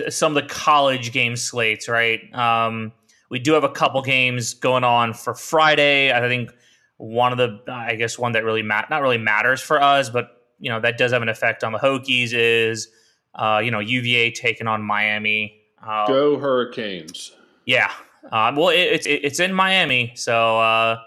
some 0.08 0.36
of 0.36 0.42
the 0.42 0.48
college 0.48 1.12
game 1.12 1.36
slates, 1.36 1.88
right? 1.88 2.20
Um, 2.34 2.92
we 3.30 3.38
do 3.38 3.52
have 3.52 3.64
a 3.64 3.68
couple 3.68 4.00
games 4.02 4.54
going 4.54 4.84
on 4.84 5.14
for 5.14 5.34
Friday. 5.34 6.12
I 6.12 6.20
think 6.28 6.50
one 6.96 7.32
of 7.32 7.38
the, 7.38 7.60
I 7.72 7.94
guess, 7.94 8.18
one 8.18 8.32
that 8.32 8.44
really 8.44 8.62
mat- 8.62 8.90
not 8.90 9.02
really 9.02 9.18
matters 9.18 9.60
for 9.60 9.80
us, 9.80 10.10
but 10.10 10.42
you 10.58 10.70
know 10.70 10.80
that 10.80 10.98
does 10.98 11.12
have 11.12 11.22
an 11.22 11.28
effect 11.28 11.62
on 11.62 11.72
the 11.72 11.78
Hokies 11.78 12.30
is, 12.32 12.88
uh, 13.34 13.60
you 13.62 13.70
know, 13.70 13.78
UVA 13.78 14.32
taking 14.32 14.66
on 14.66 14.82
Miami. 14.82 15.60
Uh, 15.86 16.06
Go 16.06 16.38
Hurricanes! 16.38 17.32
Yeah, 17.64 17.92
uh, 18.32 18.52
well, 18.56 18.70
it, 18.70 18.78
it's 18.78 19.06
it, 19.06 19.24
it's 19.24 19.40
in 19.40 19.52
Miami, 19.52 20.12
so 20.16 20.58
uh, 20.58 20.98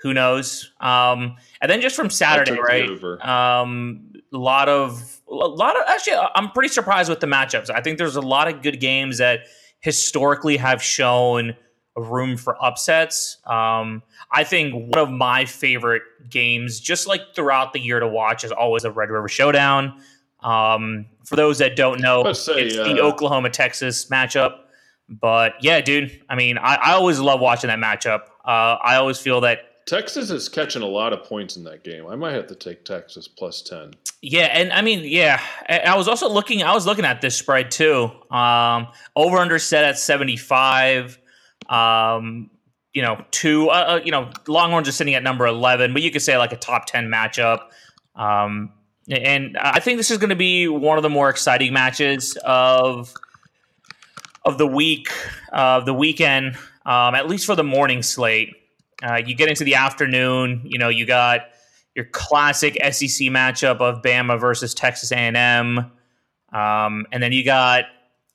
who 0.00 0.12
knows? 0.12 0.72
Um, 0.80 1.36
and 1.60 1.70
then 1.70 1.80
just 1.80 1.96
from 1.96 2.10
Saturday, 2.10 2.58
right? 2.60 2.88
Um, 3.26 4.12
a 4.32 4.36
lot 4.36 4.68
of 4.68 5.17
a 5.30 5.34
lot 5.34 5.76
of 5.76 5.84
actually 5.88 6.16
I'm 6.34 6.50
pretty 6.50 6.68
surprised 6.68 7.10
with 7.10 7.20
the 7.20 7.26
matchups. 7.26 7.70
I 7.70 7.80
think 7.80 7.98
there's 7.98 8.16
a 8.16 8.20
lot 8.20 8.48
of 8.48 8.62
good 8.62 8.80
games 8.80 9.18
that 9.18 9.40
historically 9.80 10.56
have 10.56 10.82
shown 10.82 11.54
room 11.96 12.36
for 12.36 12.62
upsets. 12.62 13.38
Um, 13.46 14.02
I 14.30 14.44
think 14.44 14.74
one 14.74 14.98
of 14.98 15.10
my 15.10 15.44
favorite 15.44 16.02
games, 16.28 16.80
just 16.80 17.06
like 17.06 17.20
throughout 17.34 17.72
the 17.72 17.80
year 17.80 18.00
to 18.00 18.08
watch, 18.08 18.44
is 18.44 18.52
always 18.52 18.84
a 18.84 18.90
Red 18.90 19.10
River 19.10 19.28
Showdown. 19.28 20.00
Um, 20.40 21.06
for 21.24 21.36
those 21.36 21.58
that 21.58 21.76
don't 21.76 22.00
know, 22.00 22.32
say, 22.32 22.66
it's 22.66 22.76
uh, 22.76 22.84
the 22.84 23.00
Oklahoma 23.00 23.50
Texas 23.50 24.06
matchup. 24.06 24.58
But 25.08 25.54
yeah, 25.60 25.80
dude, 25.80 26.20
I 26.28 26.36
mean, 26.36 26.58
I, 26.58 26.76
I 26.76 26.92
always 26.92 27.18
love 27.18 27.40
watching 27.40 27.68
that 27.68 27.78
matchup. 27.78 28.22
Uh, 28.44 28.76
I 28.82 28.96
always 28.96 29.18
feel 29.18 29.40
that 29.40 29.60
Texas 29.88 30.28
is 30.28 30.50
catching 30.50 30.82
a 30.82 30.86
lot 30.86 31.14
of 31.14 31.24
points 31.24 31.56
in 31.56 31.64
that 31.64 31.82
game. 31.82 32.06
I 32.06 32.14
might 32.14 32.34
have 32.34 32.46
to 32.48 32.54
take 32.54 32.84
Texas 32.84 33.26
plus 33.26 33.62
ten. 33.62 33.94
Yeah, 34.20 34.50
and 34.52 34.70
I 34.70 34.82
mean, 34.82 35.00
yeah, 35.02 35.40
I 35.66 35.96
was 35.96 36.08
also 36.08 36.28
looking. 36.28 36.62
I 36.62 36.74
was 36.74 36.84
looking 36.84 37.06
at 37.06 37.22
this 37.22 37.34
spread 37.36 37.70
too. 37.70 38.10
Um, 38.30 38.88
over 39.16 39.38
under 39.38 39.58
set 39.58 39.84
at 39.84 39.98
seventy 39.98 40.36
five. 40.36 41.18
Um, 41.70 42.50
you 42.92 43.00
know, 43.00 43.24
two. 43.30 43.70
Uh, 43.70 43.72
uh, 43.72 44.00
you 44.04 44.12
know, 44.12 44.30
Longhorns 44.46 44.88
are 44.88 44.92
sitting 44.92 45.14
at 45.14 45.22
number 45.22 45.46
eleven, 45.46 45.94
but 45.94 46.02
you 46.02 46.10
could 46.10 46.22
say 46.22 46.36
like 46.36 46.52
a 46.52 46.58
top 46.58 46.84
ten 46.84 47.08
matchup. 47.08 47.60
Um, 48.14 48.74
and 49.10 49.56
I 49.56 49.80
think 49.80 49.96
this 49.96 50.10
is 50.10 50.18
going 50.18 50.28
to 50.28 50.36
be 50.36 50.68
one 50.68 50.98
of 50.98 51.02
the 51.02 51.08
more 51.08 51.30
exciting 51.30 51.72
matches 51.72 52.36
of 52.44 53.14
of 54.44 54.58
the 54.58 54.66
week, 54.66 55.10
of 55.50 55.82
uh, 55.82 55.84
the 55.86 55.94
weekend, 55.94 56.56
um, 56.84 57.14
at 57.14 57.26
least 57.26 57.46
for 57.46 57.56
the 57.56 57.64
morning 57.64 58.02
slate. 58.02 58.54
Uh, 59.02 59.20
you 59.24 59.34
get 59.34 59.48
into 59.48 59.64
the 59.64 59.74
afternoon, 59.74 60.62
you 60.64 60.78
know, 60.78 60.88
you 60.88 61.06
got 61.06 61.42
your 61.94 62.06
classic 62.06 62.74
SEC 62.74 63.28
matchup 63.28 63.80
of 63.80 64.02
Bama 64.02 64.40
versus 64.40 64.74
Texas 64.74 65.12
A&M, 65.12 65.78
um, 66.52 67.06
and 67.12 67.22
then 67.22 67.32
you 67.32 67.44
got 67.44 67.84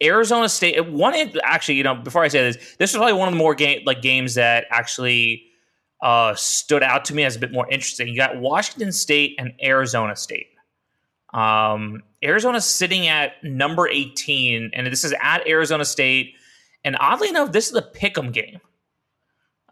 Arizona 0.01 0.49
State. 0.49 0.85
One 0.89 1.13
actually, 1.43 1.75
you 1.75 1.83
know, 1.83 1.95
before 1.95 2.23
I 2.23 2.27
say 2.27 2.51
this, 2.51 2.75
this 2.77 2.93
was 2.93 2.97
probably 2.97 3.13
one 3.13 3.27
of 3.27 3.33
the 3.33 3.37
more 3.37 3.55
game 3.55 3.83
like 3.85 4.01
games 4.01 4.35
that 4.35 4.65
actually 4.69 5.45
uh, 6.01 6.35
stood 6.35 6.83
out 6.83 7.05
to 7.05 7.15
me 7.15 7.23
as 7.23 7.35
a 7.35 7.39
bit 7.39 7.51
more 7.51 7.69
interesting. 7.69 8.07
You 8.07 8.17
got 8.17 8.37
Washington 8.37 8.91
State 8.91 9.35
and 9.39 9.53
Arizona 9.63 10.15
State. 10.15 10.47
Um, 11.33 12.03
Arizona's 12.21 12.65
sitting 12.65 13.07
at 13.07 13.43
number 13.43 13.87
18, 13.87 14.71
and 14.73 14.87
this 14.87 15.03
is 15.03 15.13
at 15.21 15.47
Arizona 15.47 15.85
State. 15.85 16.35
And 16.83 16.97
oddly 16.99 17.29
enough, 17.29 17.51
this 17.51 17.69
is 17.69 17.75
a 17.75 17.81
pick'em 17.81 18.31
game. 18.31 18.59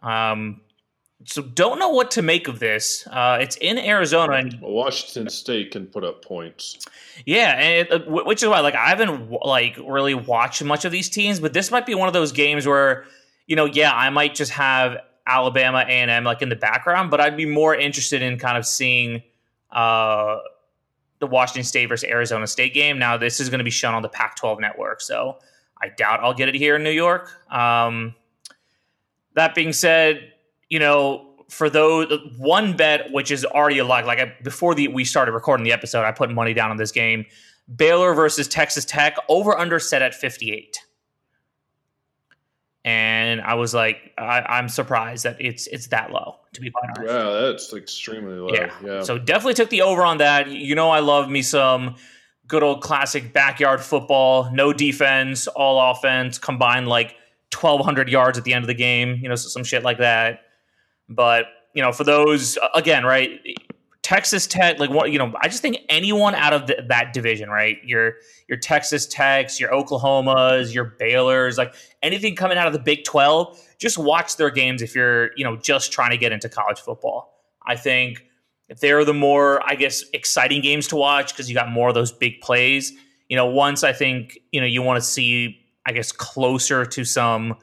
Um, 0.02 0.62
so 1.24 1.42
don't 1.42 1.78
know 1.78 1.88
what 1.88 2.10
to 2.12 2.22
make 2.22 2.48
of 2.48 2.58
this. 2.58 3.06
Uh, 3.06 3.38
it's 3.40 3.56
in 3.56 3.78
Arizona, 3.78 4.34
and 4.34 4.58
Washington 4.60 5.28
State 5.30 5.72
can 5.72 5.86
put 5.86 6.04
up 6.04 6.24
points. 6.24 6.86
Yeah, 7.26 7.56
and 7.58 7.88
it, 7.88 7.92
uh, 7.92 8.24
which 8.24 8.42
is 8.42 8.48
why 8.48 8.60
like 8.60 8.74
I 8.74 8.88
haven't 8.88 9.30
like 9.30 9.76
really 9.86 10.14
watched 10.14 10.62
much 10.64 10.84
of 10.84 10.92
these 10.92 11.08
teams, 11.08 11.40
but 11.40 11.52
this 11.52 11.70
might 11.70 11.86
be 11.86 11.94
one 11.94 12.08
of 12.08 12.14
those 12.14 12.32
games 12.32 12.66
where 12.66 13.04
you 13.46 13.56
know, 13.56 13.64
yeah, 13.64 13.92
I 13.92 14.10
might 14.10 14.34
just 14.34 14.52
have 14.52 14.98
Alabama 15.26 15.78
A 15.78 15.90
and 15.90 16.10
M 16.10 16.24
like 16.24 16.42
in 16.42 16.48
the 16.48 16.56
background, 16.56 17.10
but 17.10 17.20
I'd 17.20 17.36
be 17.36 17.46
more 17.46 17.74
interested 17.74 18.22
in 18.22 18.38
kind 18.38 18.56
of 18.56 18.66
seeing 18.66 19.22
uh, 19.70 20.38
the 21.18 21.26
Washington 21.26 21.64
State 21.64 21.86
versus 21.86 22.08
Arizona 22.08 22.46
State 22.46 22.74
game. 22.74 22.98
Now, 22.98 23.16
this 23.16 23.40
is 23.40 23.48
going 23.48 23.58
to 23.58 23.64
be 23.64 23.70
shown 23.70 23.94
on 23.94 24.02
the 24.02 24.08
Pac-12 24.08 24.60
network, 24.60 25.00
so 25.00 25.38
I 25.80 25.88
doubt 25.88 26.20
I'll 26.20 26.34
get 26.34 26.48
it 26.48 26.54
here 26.54 26.76
in 26.76 26.82
New 26.82 26.90
York. 26.90 27.30
Um, 27.52 28.14
that 29.34 29.54
being 29.54 29.72
said 29.72 30.31
you 30.72 30.78
know, 30.78 31.44
for 31.50 31.68
those 31.68 32.18
one 32.38 32.74
bet 32.74 33.12
which 33.12 33.30
is 33.30 33.44
already 33.44 33.76
a 33.76 33.84
lock. 33.84 34.06
Like 34.06 34.18
I, 34.18 34.34
before 34.42 34.74
the 34.74 34.88
we 34.88 35.04
started 35.04 35.32
recording 35.32 35.64
the 35.64 35.72
episode, 35.72 36.02
I 36.02 36.12
put 36.12 36.30
money 36.30 36.54
down 36.54 36.70
on 36.70 36.78
this 36.78 36.90
game. 36.90 37.26
Baylor 37.76 38.14
versus 38.14 38.48
Texas 38.48 38.86
Tech 38.86 39.16
over 39.28 39.56
under 39.56 39.78
set 39.78 40.00
at 40.00 40.14
58. 40.14 40.78
and 42.86 43.42
I 43.42 43.52
was 43.52 43.74
like, 43.74 44.12
I, 44.16 44.58
am 44.58 44.70
surprised 44.70 45.24
that 45.24 45.36
it's 45.38 45.66
it's 45.66 45.88
that 45.88 46.10
low. 46.10 46.36
To 46.54 46.60
be 46.62 46.70
quite 46.70 46.88
honest, 46.96 47.12
yeah, 47.12 47.40
that's 47.42 47.74
extremely 47.74 48.36
low. 48.36 48.48
Yeah. 48.54 48.72
yeah. 48.82 49.02
So 49.02 49.18
definitely 49.18 49.54
took 49.54 49.68
the 49.68 49.82
over 49.82 50.02
on 50.02 50.16
that. 50.18 50.48
You 50.48 50.74
know, 50.74 50.88
I 50.88 51.00
love 51.00 51.28
me 51.28 51.42
some 51.42 51.96
good 52.48 52.62
old 52.62 52.80
classic 52.80 53.34
backyard 53.34 53.82
football. 53.82 54.50
No 54.52 54.72
defense, 54.72 55.48
all 55.48 55.90
offense, 55.90 56.38
combined 56.38 56.88
like 56.88 57.14
1,200 57.54 58.08
yards 58.08 58.38
at 58.38 58.44
the 58.44 58.54
end 58.54 58.64
of 58.64 58.68
the 58.68 58.74
game. 58.74 59.18
You 59.20 59.28
know, 59.28 59.34
some 59.34 59.64
shit 59.64 59.82
like 59.82 59.98
that. 59.98 60.46
But 61.14 61.46
you 61.74 61.82
know, 61.82 61.92
for 61.92 62.04
those 62.04 62.58
again, 62.74 63.04
right? 63.04 63.40
Texas 64.02 64.48
Tech, 64.48 64.80
like 64.80 64.90
what 64.90 65.12
you 65.12 65.18
know, 65.18 65.32
I 65.40 65.48
just 65.48 65.62
think 65.62 65.78
anyone 65.88 66.34
out 66.34 66.52
of 66.52 66.66
the, 66.66 66.84
that 66.88 67.12
division, 67.12 67.48
right? 67.48 67.78
Your 67.84 68.14
your 68.48 68.58
Texas 68.58 69.06
Techs, 69.06 69.60
your 69.60 69.70
Oklahomas, 69.70 70.74
your 70.74 70.96
Baylor's, 70.98 71.56
like 71.56 71.74
anything 72.02 72.34
coming 72.34 72.58
out 72.58 72.66
of 72.66 72.72
the 72.72 72.80
Big 72.80 73.04
Twelve, 73.04 73.58
just 73.78 73.96
watch 73.96 74.36
their 74.36 74.50
games 74.50 74.82
if 74.82 74.94
you're 74.94 75.30
you 75.36 75.44
know 75.44 75.56
just 75.56 75.92
trying 75.92 76.10
to 76.10 76.16
get 76.16 76.32
into 76.32 76.48
college 76.48 76.80
football. 76.80 77.32
I 77.64 77.76
think 77.76 78.24
they're 78.80 79.04
the 79.04 79.14
more, 79.14 79.62
I 79.64 79.74
guess, 79.76 80.04
exciting 80.12 80.62
games 80.62 80.88
to 80.88 80.96
watch 80.96 81.32
because 81.32 81.48
you 81.48 81.54
got 81.54 81.70
more 81.70 81.88
of 81.88 81.94
those 81.94 82.12
big 82.12 82.40
plays. 82.40 82.92
You 83.28 83.36
know, 83.36 83.46
once 83.46 83.84
I 83.84 83.92
think 83.92 84.38
you 84.50 84.60
know 84.60 84.66
you 84.66 84.82
want 84.82 85.00
to 85.00 85.06
see, 85.06 85.60
I 85.86 85.92
guess, 85.92 86.10
closer 86.10 86.84
to 86.84 87.04
some 87.04 87.56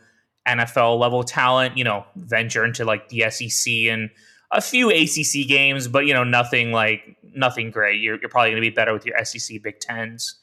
NFL 0.58 1.00
level 1.00 1.24
talent. 1.24 1.78
You 1.78 1.84
know, 1.84 2.06
venture 2.16 2.66
into 2.66 2.86
like 2.86 3.10
the 3.10 3.30
SEC 3.30 3.72
and 3.72 4.10
a 4.52 4.62
few 4.62 4.90
ACC 4.90 5.48
games, 5.48 5.88
but 5.88 6.06
you 6.06 6.14
know 6.14 6.24
nothing 6.24 6.72
like 6.72 7.18
nothing 7.36 7.72
great. 7.72 8.02
You're, 8.02 8.20
you're 8.20 8.30
probably 8.30 8.52
going 8.52 8.62
to 8.62 8.70
be 8.70 8.74
better 8.74 8.94
with 8.94 9.06
your 9.06 9.24
SEC 9.24 9.62
Big 9.62 9.80
Tens. 9.80 10.36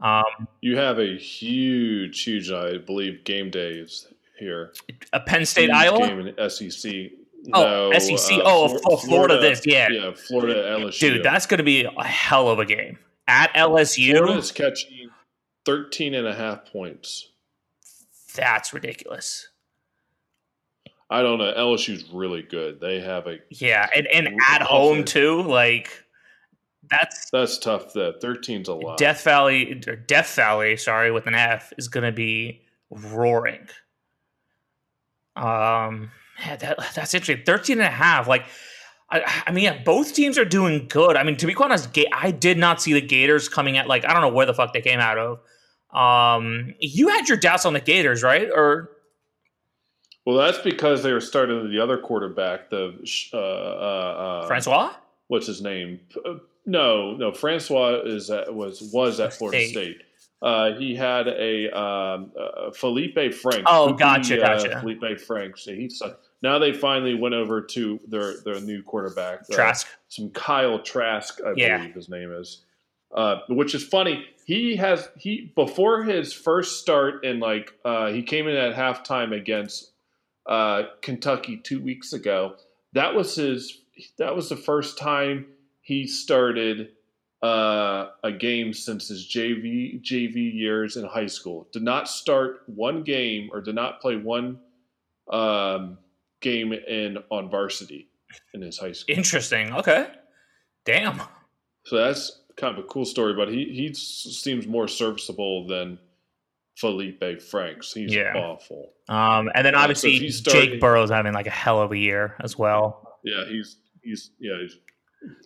Um, 0.00 0.48
you 0.60 0.76
have 0.76 0.98
a 0.98 1.16
huge, 1.16 2.22
huge, 2.22 2.50
I 2.50 2.78
believe, 2.78 3.24
game 3.24 3.50
days 3.50 4.08
here. 4.38 4.72
A 5.12 5.20
Penn 5.20 5.46
State, 5.46 5.70
huge 5.70 5.76
Iowa 5.76 5.98
game 6.06 6.26
in 6.26 6.50
SEC. 6.50 6.92
Oh, 7.52 7.90
no, 7.90 7.98
SEC. 7.98 8.38
Uh, 8.38 8.42
oh, 8.44 8.68
Florida, 8.68 9.06
Florida, 9.06 9.40
This, 9.40 9.66
yeah, 9.66 9.88
yeah, 9.90 10.12
Florida 10.12 10.76
LSU. 10.78 11.00
Dude, 11.00 11.22
that's 11.22 11.46
going 11.46 11.58
to 11.58 11.64
be 11.64 11.84
a 11.84 12.04
hell 12.04 12.48
of 12.48 12.58
a 12.58 12.64
game 12.64 12.98
at 13.28 13.52
LSU. 13.54 14.12
Florida 14.12 14.38
is 14.38 14.52
catching 14.52 15.10
13 15.64 16.14
and 16.14 16.26
a 16.26 16.34
half 16.34 16.66
points. 16.66 17.28
That's 18.34 18.72
ridiculous. 18.72 19.48
I 21.10 21.20
don't 21.20 21.38
know. 21.38 21.52
LSU's 21.52 22.10
really 22.10 22.42
good. 22.42 22.80
They 22.80 23.00
have 23.00 23.26
a 23.26 23.38
yeah, 23.50 23.88
and, 23.94 24.06
and 24.06 24.38
at 24.48 24.62
home 24.62 25.04
too. 25.04 25.42
Like 25.42 26.04
that's 26.90 27.30
that's 27.30 27.58
tough. 27.58 27.92
That 27.92 28.20
13's 28.20 28.68
a 28.68 28.74
lot. 28.74 28.98
Death 28.98 29.22
Valley 29.22 29.82
or 29.86 29.96
Death 29.96 30.34
Valley, 30.34 30.76
sorry, 30.76 31.10
with 31.10 31.26
an 31.26 31.34
F, 31.34 31.72
is 31.76 31.88
going 31.88 32.04
to 32.04 32.12
be 32.12 32.62
roaring. 32.90 33.68
Um, 35.36 36.10
yeah, 36.40 36.56
that, 36.56 36.78
that's 36.94 37.14
interesting. 37.14 37.44
13 37.44 37.78
and 37.78 37.86
a 37.86 37.90
half. 37.90 38.28
Like, 38.28 38.44
I, 39.10 39.44
I 39.46 39.52
mean, 39.52 39.64
yeah, 39.64 39.82
both 39.82 40.14
teams 40.14 40.36
are 40.38 40.44
doing 40.44 40.86
good. 40.88 41.16
I 41.16 41.22
mean, 41.22 41.36
to 41.36 41.46
be 41.46 41.54
quite 41.54 41.66
honest, 41.66 41.90
I 42.12 42.30
did 42.30 42.58
not 42.58 42.82
see 42.82 42.92
the 42.92 43.00
Gators 43.00 43.48
coming 43.48 43.76
at 43.76 43.86
like 43.86 44.04
I 44.04 44.12
don't 44.12 44.22
know 44.22 44.32
where 44.32 44.46
the 44.46 44.54
fuck 44.54 44.72
they 44.72 44.80
came 44.82 45.00
out 45.00 45.18
of. 45.18 45.40
Um, 45.92 46.74
you 46.80 47.08
had 47.08 47.28
your 47.28 47.38
doubts 47.38 47.66
on 47.66 47.72
the 47.74 47.80
Gators, 47.80 48.22
right? 48.22 48.48
Or 48.50 48.90
well, 50.24 50.36
that's 50.36 50.58
because 50.58 51.02
they 51.02 51.12
were 51.12 51.20
starting 51.20 51.70
the 51.70 51.80
other 51.80 51.98
quarterback, 51.98 52.70
the 52.70 52.94
uh, 53.32 53.36
uh, 53.36 53.40
uh, 53.40 54.46
Francois. 54.46 54.94
What's 55.28 55.46
his 55.46 55.60
name? 55.62 56.00
Uh, 56.24 56.34
no, 56.64 57.16
no. 57.16 57.32
Francois 57.32 58.02
is 58.04 58.30
at, 58.30 58.54
was 58.54 58.90
was 58.92 59.18
at 59.18 59.32
Florida 59.34 59.66
State. 59.66 59.96
State. 59.96 60.02
Uh, 60.40 60.72
he 60.74 60.94
had 60.94 61.28
a 61.28 61.70
um, 61.76 62.32
uh, 62.38 62.70
Feleipe 62.70 63.34
Frank. 63.34 63.64
Oh, 63.66 63.92
gotcha, 63.92 64.36
gotcha. 64.38 64.68
Feleipe 64.68 65.20
Frank. 65.20 65.56
So 65.56 65.74
he's 65.74 66.00
now 66.42 66.58
they 66.58 66.72
finally 66.72 67.14
went 67.14 67.34
over 67.34 67.60
to 67.60 68.00
their 68.06 68.34
their 68.44 68.60
new 68.60 68.82
quarterback, 68.82 69.48
Trask. 69.48 69.88
some 70.08 70.30
Kyle 70.30 70.78
Trask, 70.78 71.40
I 71.44 71.52
yeah. 71.56 71.78
believe 71.78 71.94
his 71.94 72.08
name 72.08 72.32
is. 72.32 72.62
which 73.48 73.74
is 73.74 73.84
funny. 73.84 74.24
He 74.52 74.76
has 74.76 75.08
he 75.16 75.50
before 75.56 76.02
his 76.02 76.34
first 76.34 76.78
start 76.78 77.24
in 77.24 77.40
like 77.40 77.72
he 78.10 78.22
came 78.22 78.48
in 78.48 78.54
at 78.54 78.74
halftime 78.74 79.34
against 79.34 79.92
uh, 80.46 80.82
Kentucky 81.00 81.56
two 81.56 81.80
weeks 81.80 82.12
ago. 82.12 82.56
That 82.92 83.14
was 83.14 83.34
his. 83.36 83.78
That 84.18 84.36
was 84.36 84.50
the 84.50 84.56
first 84.56 84.98
time 84.98 85.46
he 85.80 86.06
started 86.06 86.90
uh, 87.42 88.08
a 88.22 88.30
game 88.30 88.74
since 88.74 89.08
his 89.08 89.26
JV 89.26 90.02
JV 90.02 90.52
years 90.52 90.98
in 90.98 91.06
high 91.06 91.28
school. 91.28 91.66
Did 91.72 91.82
not 91.82 92.06
start 92.06 92.62
one 92.66 93.04
game 93.04 93.48
or 93.54 93.62
did 93.62 93.74
not 93.74 94.02
play 94.02 94.16
one 94.16 94.58
um, 95.32 95.96
game 96.42 96.74
in 96.74 97.16
on 97.30 97.50
varsity 97.50 98.10
in 98.52 98.60
his 98.60 98.76
high 98.76 98.92
school. 98.92 99.16
Interesting. 99.16 99.72
Okay. 99.72 100.08
Damn. 100.84 101.22
So 101.86 101.96
that's 101.96 102.41
kind 102.56 102.76
of 102.76 102.84
a 102.84 102.86
cool 102.86 103.04
story, 103.04 103.34
but 103.34 103.48
he 103.48 103.64
he 103.64 103.94
seems 103.94 104.66
more 104.66 104.88
serviceable 104.88 105.66
than 105.66 105.98
Feleipe 106.80 107.42
Franks. 107.42 107.92
He's 107.92 108.14
yeah. 108.14 108.34
awful. 108.34 108.92
Um, 109.08 109.50
and 109.54 109.66
then 109.66 109.74
obviously 109.74 110.30
so 110.30 110.50
starting, 110.50 110.70
Jake 110.72 110.80
Burrow's 110.80 111.10
having 111.10 111.32
like 111.32 111.46
a 111.46 111.50
hell 111.50 111.80
of 111.80 111.92
a 111.92 111.98
year 111.98 112.36
as 112.40 112.58
well. 112.58 113.18
Yeah, 113.24 113.44
he's 113.48 113.76
he's 114.02 114.30
yeah 114.38 114.58
he's, 114.60 114.76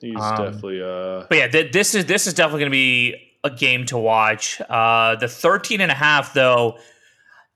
he's 0.00 0.20
um, 0.20 0.36
definitely. 0.36 0.82
Uh, 0.82 1.24
but 1.28 1.38
yeah, 1.38 1.48
th- 1.48 1.72
this 1.72 1.94
is 1.94 2.06
this 2.06 2.26
is 2.26 2.34
definitely 2.34 2.60
going 2.60 2.70
to 2.70 2.76
be 2.76 3.14
a 3.44 3.50
game 3.50 3.86
to 3.86 3.98
watch. 3.98 4.60
Uh, 4.68 5.16
the 5.16 5.28
13 5.28 5.80
and 5.80 5.90
a 5.90 5.94
half 5.94 6.34
though. 6.34 6.78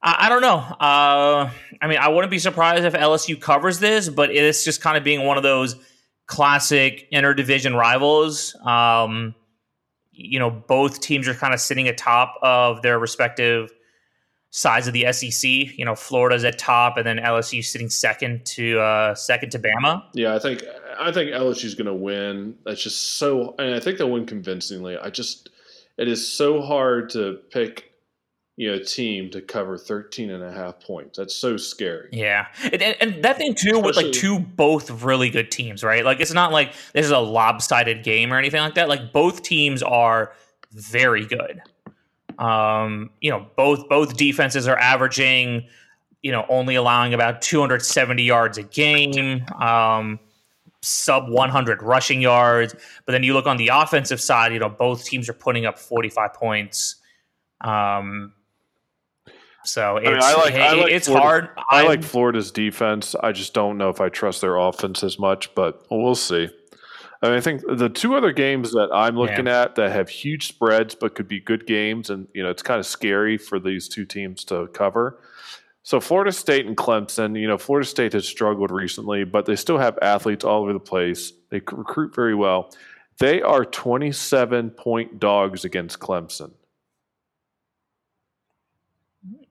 I, 0.02 0.26
I 0.26 0.28
don't 0.28 0.42
know. 0.42 0.56
Uh, 0.56 1.50
I 1.80 1.86
mean, 1.86 1.98
I 1.98 2.08
wouldn't 2.08 2.30
be 2.30 2.38
surprised 2.38 2.84
if 2.84 2.94
LSU 2.94 3.40
covers 3.40 3.78
this, 3.78 4.08
but 4.08 4.30
it's 4.30 4.64
just 4.64 4.80
kind 4.80 4.96
of 4.96 5.04
being 5.04 5.24
one 5.26 5.36
of 5.36 5.42
those 5.42 5.76
classic 6.26 7.10
interdivision 7.12 7.76
rivals. 7.76 8.54
Um, 8.64 9.34
you 10.20 10.38
know, 10.38 10.50
both 10.50 11.00
teams 11.00 11.26
are 11.28 11.34
kind 11.34 11.54
of 11.54 11.60
sitting 11.60 11.88
atop 11.88 12.34
of 12.42 12.82
their 12.82 12.98
respective 12.98 13.72
sides 14.50 14.86
of 14.86 14.92
the 14.92 15.10
SEC. 15.12 15.50
You 15.50 15.84
know, 15.84 15.94
Florida's 15.94 16.44
at 16.44 16.58
top, 16.58 16.96
and 16.96 17.06
then 17.06 17.18
LSU 17.18 17.64
sitting 17.64 17.88
second 17.88 18.44
to 18.46 18.78
uh, 18.80 19.14
second 19.14 19.50
to 19.50 19.58
Bama. 19.58 20.02
Yeah, 20.14 20.34
I 20.34 20.38
think 20.38 20.62
I 20.98 21.10
think 21.12 21.30
LSU's 21.30 21.74
going 21.74 21.86
to 21.86 21.94
win. 21.94 22.56
That's 22.64 22.82
just 22.82 23.14
so, 23.14 23.54
and 23.58 23.74
I 23.74 23.80
think 23.80 23.98
they'll 23.98 24.10
win 24.10 24.26
convincingly. 24.26 24.96
I 24.96 25.10
just 25.10 25.48
it 25.96 26.08
is 26.08 26.26
so 26.26 26.60
hard 26.60 27.10
to 27.10 27.38
pick 27.50 27.89
you 28.60 28.70
know 28.70 28.78
team 28.78 29.30
to 29.30 29.40
cover 29.40 29.78
13 29.78 30.30
and 30.30 30.44
a 30.44 30.52
half 30.52 30.80
points. 30.80 31.16
That's 31.16 31.34
so 31.34 31.56
scary. 31.56 32.10
Yeah. 32.12 32.46
And, 32.62 32.82
and 32.82 33.24
that 33.24 33.38
thing 33.38 33.54
too 33.54 33.70
Especially, 33.70 33.82
with 33.86 33.96
like 33.96 34.12
two 34.12 34.38
both 34.38 35.02
really 35.02 35.30
good 35.30 35.50
teams 35.50 35.82
right? 35.82 36.04
Like 36.04 36.20
it's 36.20 36.34
not 36.34 36.52
like 36.52 36.74
this 36.92 37.06
is 37.06 37.10
a 37.10 37.18
lopsided 37.18 38.04
game 38.04 38.34
or 38.34 38.36
anything 38.36 38.60
like 38.60 38.74
that. 38.74 38.90
Like 38.90 39.14
both 39.14 39.42
teams 39.42 39.82
are 39.82 40.34
very 40.72 41.24
good. 41.24 41.62
Um 42.38 43.08
you 43.22 43.30
know 43.30 43.46
both 43.56 43.88
both 43.88 44.18
defenses 44.18 44.68
are 44.68 44.78
averaging 44.78 45.66
you 46.22 46.30
know 46.30 46.44
only 46.50 46.74
allowing 46.74 47.14
about 47.14 47.40
270 47.40 48.22
yards 48.22 48.58
a 48.58 48.62
game 48.62 49.42
um 49.58 50.20
sub 50.82 51.30
100 51.30 51.82
rushing 51.82 52.20
yards. 52.20 52.74
But 53.06 53.12
then 53.12 53.22
you 53.22 53.32
look 53.32 53.46
on 53.46 53.56
the 53.56 53.68
offensive 53.68 54.20
side 54.20 54.52
you 54.52 54.58
know 54.58 54.68
both 54.68 55.06
teams 55.06 55.30
are 55.30 55.34
putting 55.34 55.64
up 55.64 55.78
45 55.78 56.34
points. 56.34 56.96
Um 57.62 58.34
so 59.64 59.98
it's, 59.98 60.08
I, 60.08 60.12
mean, 60.12 60.22
I 60.22 60.34
like, 60.34 60.54
I 60.54 60.72
like 60.72 60.92
it's 60.92 61.06
Florida, 61.06 61.50
hard. 61.54 61.66
I 61.70 61.80
I'm, 61.80 61.86
like 61.86 62.02
Florida's 62.02 62.50
defense. 62.50 63.14
I 63.22 63.32
just 63.32 63.52
don't 63.52 63.76
know 63.76 63.90
if 63.90 64.00
I 64.00 64.08
trust 64.08 64.40
their 64.40 64.56
offense 64.56 65.04
as 65.04 65.18
much, 65.18 65.54
but 65.54 65.84
we'll 65.90 66.14
see. 66.14 66.48
I, 67.22 67.28
mean, 67.28 67.36
I 67.36 67.40
think 67.40 67.62
the 67.68 67.90
two 67.90 68.14
other 68.14 68.32
games 68.32 68.72
that 68.72 68.88
I'm 68.92 69.16
looking 69.16 69.46
yeah. 69.46 69.62
at 69.62 69.74
that 69.74 69.92
have 69.92 70.08
huge 70.08 70.48
spreads 70.48 70.94
but 70.94 71.14
could 71.14 71.28
be 71.28 71.40
good 71.40 71.66
games, 71.66 72.08
and 72.08 72.26
you 72.32 72.42
know 72.42 72.48
it's 72.48 72.62
kind 72.62 72.80
of 72.80 72.86
scary 72.86 73.36
for 73.36 73.58
these 73.58 73.88
two 73.88 74.06
teams 74.06 74.44
to 74.44 74.68
cover. 74.68 75.20
So 75.82 76.00
Florida 76.00 76.32
State 76.32 76.66
and 76.66 76.76
Clemson, 76.76 77.38
you 77.38 77.48
know, 77.48 77.58
Florida 77.58 77.86
State 77.86 78.12
has 78.12 78.26
struggled 78.26 78.70
recently, 78.70 79.24
but 79.24 79.46
they 79.46 79.56
still 79.56 79.78
have 79.78 79.98
athletes 80.02 80.44
all 80.44 80.62
over 80.62 80.72
the 80.72 80.78
place. 80.78 81.32
They 81.50 81.60
recruit 81.72 82.14
very 82.14 82.34
well. 82.34 82.70
They 83.18 83.42
are 83.42 83.64
27 83.64 84.70
point 84.70 85.18
dogs 85.18 85.64
against 85.64 85.98
Clemson 85.98 86.52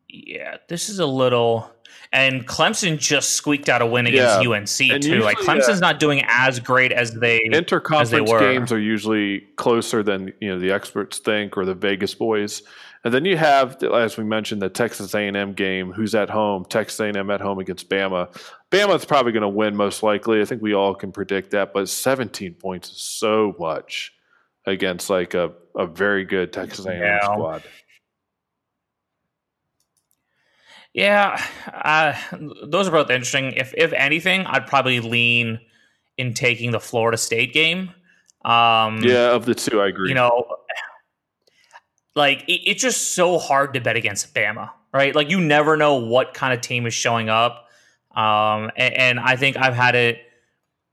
yeah, 0.09 0.57
this 0.67 0.89
is 0.89 0.99
a 0.99 1.05
little. 1.05 1.71
And 2.11 2.47
Clemson 2.47 2.97
just 2.97 3.33
squeaked 3.33 3.69
out 3.69 3.83
a 3.83 3.85
win 3.85 4.07
against 4.07 4.43
yeah. 4.43 4.49
UNC 4.49 4.57
and 4.59 5.03
too. 5.03 5.09
Usually, 5.09 5.19
like 5.19 5.37
Clemson's 5.37 5.77
uh, 5.77 5.79
not 5.79 5.99
doing 5.99 6.23
as 6.27 6.59
great 6.59 6.91
as 6.91 7.11
they 7.13 7.39
interconference 7.51 8.01
as 8.01 8.09
they 8.09 8.23
games 8.23 8.71
are 8.71 8.79
usually 8.79 9.41
closer 9.57 10.01
than 10.01 10.33
you 10.41 10.49
know 10.49 10.59
the 10.59 10.71
experts 10.71 11.19
think 11.19 11.55
or 11.55 11.65
the 11.65 11.75
Vegas 11.75 12.15
boys. 12.15 12.63
And 13.03 13.13
then 13.13 13.23
you 13.23 13.37
have, 13.37 13.81
as 13.83 14.17
we 14.17 14.25
mentioned, 14.25 14.61
the 14.61 14.69
Texas 14.69 15.13
A&M 15.13 15.53
game. 15.53 15.93
Who's 15.93 16.13
at 16.15 16.29
home? 16.29 16.65
Texas 16.65 16.99
A&M 16.99 17.29
at 17.29 17.39
home 17.39 17.59
against 17.59 17.89
Bama. 17.89 18.29
Bama's 18.71 19.05
probably 19.05 19.31
going 19.31 19.41
to 19.41 19.47
win 19.47 19.75
most 19.75 20.03
likely. 20.03 20.41
I 20.41 20.45
think 20.45 20.61
we 20.61 20.73
all 20.73 20.93
can 20.93 21.13
predict 21.13 21.51
that. 21.51 21.71
But 21.71 21.87
17 21.87 22.55
points 22.55 22.89
is 22.89 22.97
so 22.97 23.55
much 23.57 24.13
against 24.65 25.09
like 25.09 25.33
a, 25.33 25.53
a 25.77 25.87
very 25.87 26.25
good 26.25 26.51
Texas 26.51 26.85
A&M 26.85 27.01
yeah. 27.01 27.23
squad. 27.23 27.63
Yeah, 30.93 31.41
uh, 31.71 32.13
those 32.67 32.87
are 32.87 32.91
both 32.91 33.09
interesting. 33.09 33.53
If 33.53 33.73
if 33.77 33.93
anything, 33.93 34.45
I'd 34.45 34.67
probably 34.67 34.99
lean 34.99 35.59
in 36.17 36.33
taking 36.33 36.71
the 36.71 36.79
Florida 36.79 37.17
State 37.17 37.53
game. 37.53 37.91
Um, 38.43 39.03
yeah, 39.03 39.31
of 39.31 39.45
the 39.45 39.55
two, 39.55 39.81
I 39.81 39.87
agree. 39.87 40.09
You 40.09 40.15
know, 40.15 40.45
like 42.15 42.43
it, 42.47 42.61
it's 42.69 42.81
just 42.81 43.13
so 43.13 43.37
hard 43.37 43.73
to 43.75 43.81
bet 43.81 43.97
against 43.97 44.33
Bama, 44.33 44.71
right? 44.93 45.15
Like 45.15 45.29
you 45.29 45.39
never 45.39 45.77
know 45.77 45.95
what 45.95 46.33
kind 46.33 46.53
of 46.53 46.61
team 46.61 46.85
is 46.87 46.93
showing 46.93 47.29
up, 47.29 47.67
um, 48.15 48.71
and, 48.75 48.93
and 48.93 49.19
I 49.19 49.35
think 49.35 49.57
I've 49.57 49.75
had 49.75 49.95
it 49.95 50.19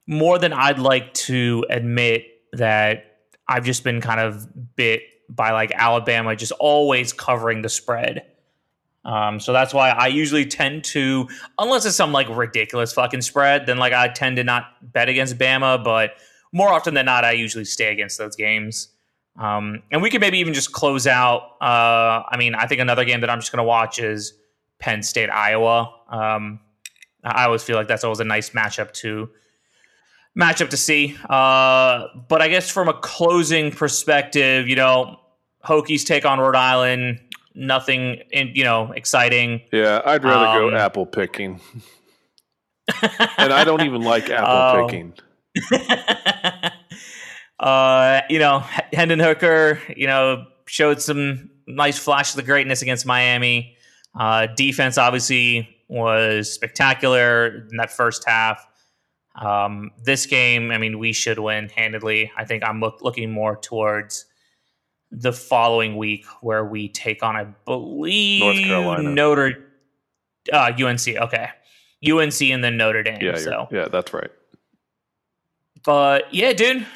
more 0.07 0.39
than 0.39 0.53
I'd 0.53 0.79
like 0.79 1.15
to 1.15 1.65
admit 1.71 2.27
that 2.53 3.17
I've 3.49 3.65
just 3.65 3.83
been 3.83 4.01
kind 4.01 4.21
of 4.21 4.77
bit 4.77 5.03
by 5.29 5.53
like 5.53 5.73
Alabama 5.75 6.37
just 6.37 6.53
always 6.53 7.13
covering 7.13 7.63
the 7.63 7.69
spread. 7.69 8.25
Um, 9.07 9.39
so 9.39 9.53
that's 9.53 9.73
why 9.73 9.91
I 9.91 10.09
usually 10.09 10.45
tend 10.45 10.83
to, 10.85 11.29
unless 11.59 11.87
it's 11.87 11.97
some 11.97 12.13
like 12.13 12.29
ridiculous 12.29 12.93
fucking 12.93 13.23
spread, 13.23 13.67
then 13.67 13.79
like 13.79 13.93
I 13.93 14.09
tend 14.09 14.37
to 14.37 14.45
not 14.45 14.65
bet 14.83 15.09
against 15.09 15.39
Bama. 15.39 15.83
But 15.83 16.15
more 16.53 16.69
often 16.69 16.95
than 16.95 17.07
not, 17.07 17.25
I 17.25 17.33
usually 17.33 17.65
stay 17.65 17.93
against 17.93 18.19
those 18.19 18.35
games. 18.35 18.89
Um, 19.39 19.83
and 19.93 20.03
we 20.03 20.11
could 20.11 20.21
maybe 20.21 20.39
even 20.39 20.55
just 20.55 20.73
close 20.73 21.07
out. 21.07 21.43
Uh, 21.61 22.25
I 22.29 22.37
mean, 22.37 22.55
I 22.55 22.67
think 22.67 22.81
another 22.81 23.05
game 23.05 23.21
that 23.21 23.31
I'm 23.31 23.39
just 23.39 23.53
going 23.53 23.59
to 23.59 23.69
watch 23.69 24.01
is 24.01 24.35
Penn 24.81 25.03
State 25.03 25.31
Iowa. 25.31 25.95
Um, 26.11 26.61
I 27.23 27.45
always 27.45 27.63
feel 27.63 27.77
like 27.77 27.87
that's 27.87 28.03
always 28.03 28.21
a 28.21 28.25
nice 28.25 28.51
matchup 28.51 28.93
to 28.95 29.29
matchup 30.39 30.71
to 30.71 30.77
see. 30.77 31.17
Uh, 31.29 32.07
but 32.29 32.43
I 32.43 32.49
guess 32.49 32.71
from 32.71 32.89
a 32.89 32.95
closing 32.95 33.71
perspective, 33.71 34.69
you 34.69 34.77
know, 34.77 35.21
Hokies 35.65 36.05
take 36.05 36.25
on 36.25 36.39
Rhode 36.39 36.57
Island. 36.57 37.21
Nothing, 37.57 38.21
in, 38.31 38.51
you 38.55 38.65
know, 38.65 38.93
exciting. 38.93 39.63
Yeah, 39.73 40.03
I'd 40.05 40.23
rather 40.25 40.47
um, 40.65 40.71
go 40.71 40.77
apple 40.77 41.07
picking, 41.07 41.61
and 43.39 43.53
I 43.53 43.65
don't 43.65 43.83
even 43.83 44.03
like 44.03 44.29
apple 44.29 44.85
uh, 44.85 44.87
picking. 44.87 45.15
uh, 47.59 48.21
you 48.29 48.39
know, 48.39 48.59
Hendon 48.93 49.21
Hooker, 49.21 49.81
you 49.97 50.07
know, 50.07 50.45
showed 50.67 51.01
some 51.01 51.51
nice 51.67 51.99
flashes 51.99 52.37
of 52.37 52.45
greatness 52.45 52.83
against 52.83 53.07
Miami. 53.07 53.77
Uh, 54.19 54.47
defense 54.55 54.99
obviously 54.99 55.69
was 55.89 56.53
spectacular 56.53 57.67
in 57.71 57.77
that 57.79 57.91
first 57.91 58.25
half. 58.27 58.67
Um, 59.41 59.91
this 60.03 60.27
game, 60.27 60.71
I 60.71 60.79
mean, 60.79 60.99
we 60.99 61.13
should 61.13 61.39
win 61.39 61.69
handedly. 61.69 62.31
I 62.37 62.45
think 62.45 62.65
I'm 62.65 62.81
look, 62.81 63.03
looking 63.03 63.31
more 63.31 63.57
towards 63.57 64.25
the 65.11 65.33
following 65.33 65.97
week 65.97 66.27
where 66.41 66.65
we 66.65 66.89
take 66.89 67.23
on, 67.23 67.37
I 67.37 67.45
believe, 67.65 68.41
North 68.41 68.57
Carolina, 68.59 69.03
Notre, 69.11 69.65
uh, 70.53 70.73
UNC. 70.79 71.09
Okay, 71.09 71.49
UNC 72.09 72.43
and 72.43 72.63
then 72.63 72.77
Notre 72.77 73.03
Dame. 73.03 73.19
Yeah, 73.21 73.37
so 73.37 73.69
yeah, 73.71 73.89
that's 73.89 74.13
right. 74.13 74.31
But 75.85 76.35
yeah, 76.35 76.53
dude, 76.53 76.87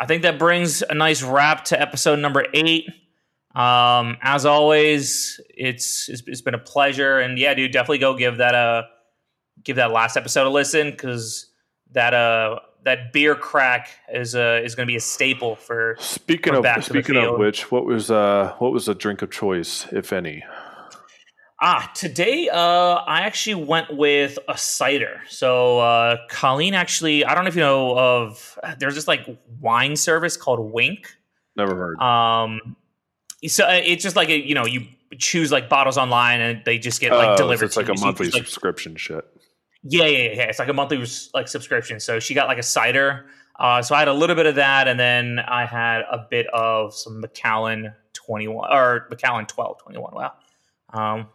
I 0.00 0.06
think 0.06 0.22
that 0.22 0.38
brings 0.38 0.82
a 0.82 0.94
nice 0.94 1.22
wrap 1.22 1.64
to 1.66 1.80
episode 1.80 2.18
number 2.18 2.46
eight. 2.54 2.88
Um, 3.54 4.16
as 4.22 4.46
always, 4.46 5.40
it's, 5.50 6.08
it's 6.08 6.22
it's 6.26 6.40
been 6.40 6.54
a 6.54 6.58
pleasure, 6.58 7.18
and 7.18 7.38
yeah, 7.38 7.54
dude, 7.54 7.72
definitely 7.72 7.98
go 7.98 8.16
give 8.16 8.38
that 8.38 8.54
a 8.54 8.86
give 9.62 9.76
that 9.76 9.90
last 9.90 10.16
episode 10.16 10.46
a 10.46 10.50
listen 10.50 10.90
because 10.90 11.46
that 11.92 12.14
uh 12.14 12.58
that 12.84 13.12
beer 13.12 13.34
crack 13.34 13.88
is 14.12 14.34
uh 14.34 14.60
is 14.62 14.74
going 14.74 14.86
to 14.86 14.90
be 14.90 14.96
a 14.96 15.00
staple 15.00 15.56
for 15.56 15.96
speaking 15.98 16.54
for 16.54 16.66
of 16.66 16.84
speaking 16.84 17.16
of 17.16 17.38
which 17.38 17.70
what 17.70 17.84
was 17.84 18.10
uh 18.10 18.54
what 18.58 18.72
was 18.72 18.86
the 18.86 18.94
drink 18.94 19.22
of 19.22 19.30
choice 19.30 19.86
if 19.92 20.12
any? 20.12 20.44
Ah 21.60 21.90
today 21.94 22.48
uh 22.48 22.94
i 23.06 23.22
actually 23.22 23.56
went 23.64 23.96
with 23.96 24.38
a 24.48 24.56
cider. 24.56 25.20
So 25.28 25.80
uh 25.80 26.16
colleen 26.28 26.74
actually 26.74 27.24
i 27.24 27.34
don't 27.34 27.44
know 27.44 27.48
if 27.48 27.56
you 27.56 27.62
know 27.62 27.98
of 27.98 28.58
there's 28.78 28.94
this 28.94 29.08
like 29.08 29.26
wine 29.60 29.96
service 29.96 30.36
called 30.36 30.72
Winc. 30.72 31.16
never 31.56 31.74
heard. 31.74 32.00
Um 32.00 32.76
so 33.46 33.64
uh, 33.64 33.80
it's 33.84 34.02
just 34.02 34.16
like 34.16 34.30
a, 34.30 34.38
you 34.38 34.54
know 34.54 34.66
you 34.66 34.86
choose 35.16 35.50
like 35.50 35.68
bottles 35.68 35.96
online 35.96 36.40
and 36.40 36.64
they 36.64 36.78
just 36.78 37.00
get 37.00 37.12
like 37.12 37.30
oh, 37.30 37.36
delivered 37.36 37.72
so 37.72 37.80
it's 37.80 37.88
like 37.88 37.98
a 37.98 38.00
monthly 38.00 38.30
subscription 38.30 38.94
shit 38.96 39.24
yeah, 39.82 40.06
yeah, 40.06 40.32
yeah. 40.32 40.42
It's 40.44 40.58
like 40.58 40.68
a 40.68 40.72
monthly 40.72 41.04
like 41.34 41.48
subscription. 41.48 42.00
So 42.00 42.20
she 42.20 42.34
got 42.34 42.48
like 42.48 42.58
a 42.58 42.62
cider. 42.62 43.26
Uh, 43.58 43.82
so 43.82 43.94
I 43.94 43.98
had 43.98 44.08
a 44.08 44.12
little 44.12 44.36
bit 44.36 44.46
of 44.46 44.54
that, 44.56 44.86
and 44.88 44.98
then 44.98 45.38
I 45.40 45.66
had 45.66 46.02
a 46.02 46.26
bit 46.30 46.46
of 46.48 46.94
some 46.94 47.20
Macallan 47.20 47.92
twenty 48.12 48.48
one 48.48 48.72
or 48.72 49.06
Macallan 49.10 49.46
twelve 49.46 49.82
twenty 49.82 49.98
one. 49.98 50.14
Wow. 50.14 50.32
Um, 50.92 51.28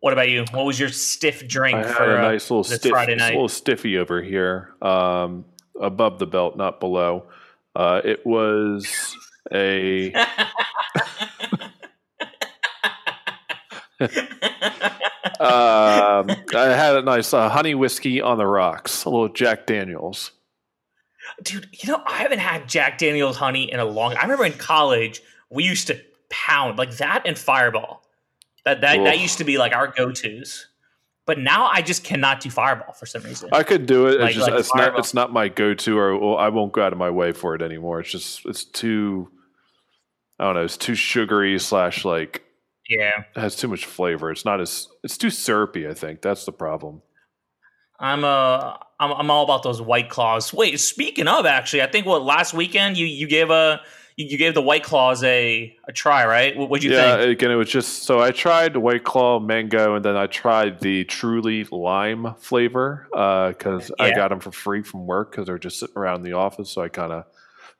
what 0.00 0.12
about 0.12 0.28
you? 0.28 0.44
What 0.50 0.66
was 0.66 0.78
your 0.78 0.88
stiff 0.88 1.46
drink 1.46 1.78
I 1.78 1.86
had 1.86 1.96
for 1.96 2.16
a 2.16 2.22
nice 2.22 2.50
little 2.50 2.64
this 2.64 2.80
stiff, 2.80 2.90
Friday 2.90 3.14
night? 3.14 3.32
little 3.32 3.48
stiffy 3.48 3.96
over 3.98 4.20
here, 4.22 4.74
um, 4.82 5.44
above 5.80 6.18
the 6.18 6.26
belt, 6.26 6.56
not 6.56 6.80
below. 6.80 7.26
Uh, 7.76 8.00
it 8.04 8.26
was 8.26 9.16
a. 9.52 10.12
um, 15.40 16.30
I 16.54 16.74
had 16.74 16.96
a 16.96 17.02
nice 17.02 17.32
uh, 17.32 17.48
honey 17.48 17.74
whiskey 17.74 18.20
on 18.20 18.38
the 18.38 18.46
rocks, 18.46 19.04
a 19.04 19.10
little 19.10 19.28
Jack 19.28 19.66
Daniels. 19.66 20.32
Dude, 21.42 21.68
you 21.72 21.92
know 21.92 22.02
I 22.06 22.18
haven't 22.18 22.40
had 22.40 22.68
Jack 22.68 22.98
Daniels 22.98 23.36
honey 23.36 23.70
in 23.70 23.80
a 23.80 23.84
long. 23.84 24.16
I 24.16 24.22
remember 24.22 24.44
in 24.44 24.52
college 24.52 25.22
we 25.50 25.64
used 25.64 25.86
to 25.88 26.00
pound 26.30 26.78
like 26.78 26.96
that 26.96 27.22
and 27.26 27.38
Fireball. 27.38 28.02
That 28.64 28.80
that, 28.80 29.02
that 29.04 29.18
used 29.18 29.38
to 29.38 29.44
be 29.44 29.58
like 29.58 29.72
our 29.72 29.88
go 29.88 30.12
tos. 30.12 30.66
But 31.26 31.38
now 31.38 31.66
I 31.66 31.82
just 31.82 32.04
cannot 32.04 32.40
do 32.40 32.50
Fireball 32.50 32.94
for 32.94 33.04
some 33.04 33.22
reason. 33.22 33.50
I 33.52 33.62
could 33.62 33.84
do 33.84 34.06
it. 34.06 34.18
Like, 34.18 34.30
it's 34.30 34.38
just 34.38 34.50
like 34.50 34.58
it's 34.58 34.74
not 34.74 34.98
it's 34.98 35.14
not 35.14 35.32
my 35.32 35.48
go 35.48 35.74
to, 35.74 35.98
or 35.98 36.18
well, 36.18 36.38
I 36.38 36.48
won't 36.48 36.72
go 36.72 36.82
out 36.82 36.92
of 36.92 36.98
my 36.98 37.10
way 37.10 37.32
for 37.32 37.54
it 37.54 37.60
anymore. 37.60 38.00
It's 38.00 38.10
just 38.10 38.46
it's 38.46 38.64
too. 38.64 39.30
I 40.38 40.44
don't 40.44 40.54
know. 40.54 40.64
It's 40.64 40.78
too 40.78 40.94
sugary 40.94 41.58
slash 41.58 42.04
like 42.04 42.44
yeah, 42.88 43.24
it 43.36 43.40
has 43.40 43.54
too 43.54 43.68
much 43.68 43.84
flavor. 43.84 44.30
It's 44.30 44.44
not 44.44 44.60
as 44.60 44.88
it's 45.04 45.18
too 45.18 45.30
syrupy. 45.30 45.86
I 45.88 45.94
think 45.94 46.22
that's 46.22 46.44
the 46.44 46.52
problem. 46.52 47.02
I'm 48.00 48.24
uh 48.24 48.76
I'm, 49.00 49.12
I'm 49.12 49.30
all 49.30 49.44
about 49.44 49.62
those 49.62 49.82
white 49.82 50.08
claws. 50.08 50.52
Wait, 50.52 50.80
speaking 50.80 51.28
of 51.28 51.46
actually, 51.46 51.82
I 51.82 51.86
think 51.86 52.06
what 52.06 52.22
last 52.22 52.54
weekend 52.54 52.96
you 52.96 53.06
you 53.06 53.26
gave 53.26 53.50
a 53.50 53.80
you 54.16 54.36
gave 54.36 54.54
the 54.54 54.62
white 54.62 54.82
claws 54.82 55.22
a 55.22 55.76
a 55.86 55.92
try, 55.92 56.26
right? 56.26 56.56
What 56.56 56.70
would 56.70 56.82
you 56.82 56.92
yeah, 56.92 57.18
think? 57.18 57.30
again, 57.30 57.50
it 57.52 57.54
was 57.54 57.68
just 57.68 58.02
so 58.02 58.18
I 58.18 58.32
tried 58.32 58.76
white 58.76 59.04
claw 59.04 59.38
mango, 59.38 59.94
and 59.94 60.04
then 60.04 60.16
I 60.16 60.26
tried 60.26 60.80
the 60.80 61.04
truly 61.04 61.64
lime 61.70 62.34
flavor 62.38 63.06
because 63.10 63.90
uh, 63.92 63.94
yeah. 63.98 64.04
I 64.04 64.10
got 64.14 64.30
them 64.30 64.40
for 64.40 64.50
free 64.50 64.82
from 64.82 65.06
work 65.06 65.30
because 65.30 65.46
they're 65.46 65.58
just 65.58 65.78
sitting 65.78 65.96
around 65.96 66.22
the 66.22 66.32
office. 66.32 66.70
So 66.70 66.82
I 66.82 66.88
kind 66.88 67.12
of 67.12 67.24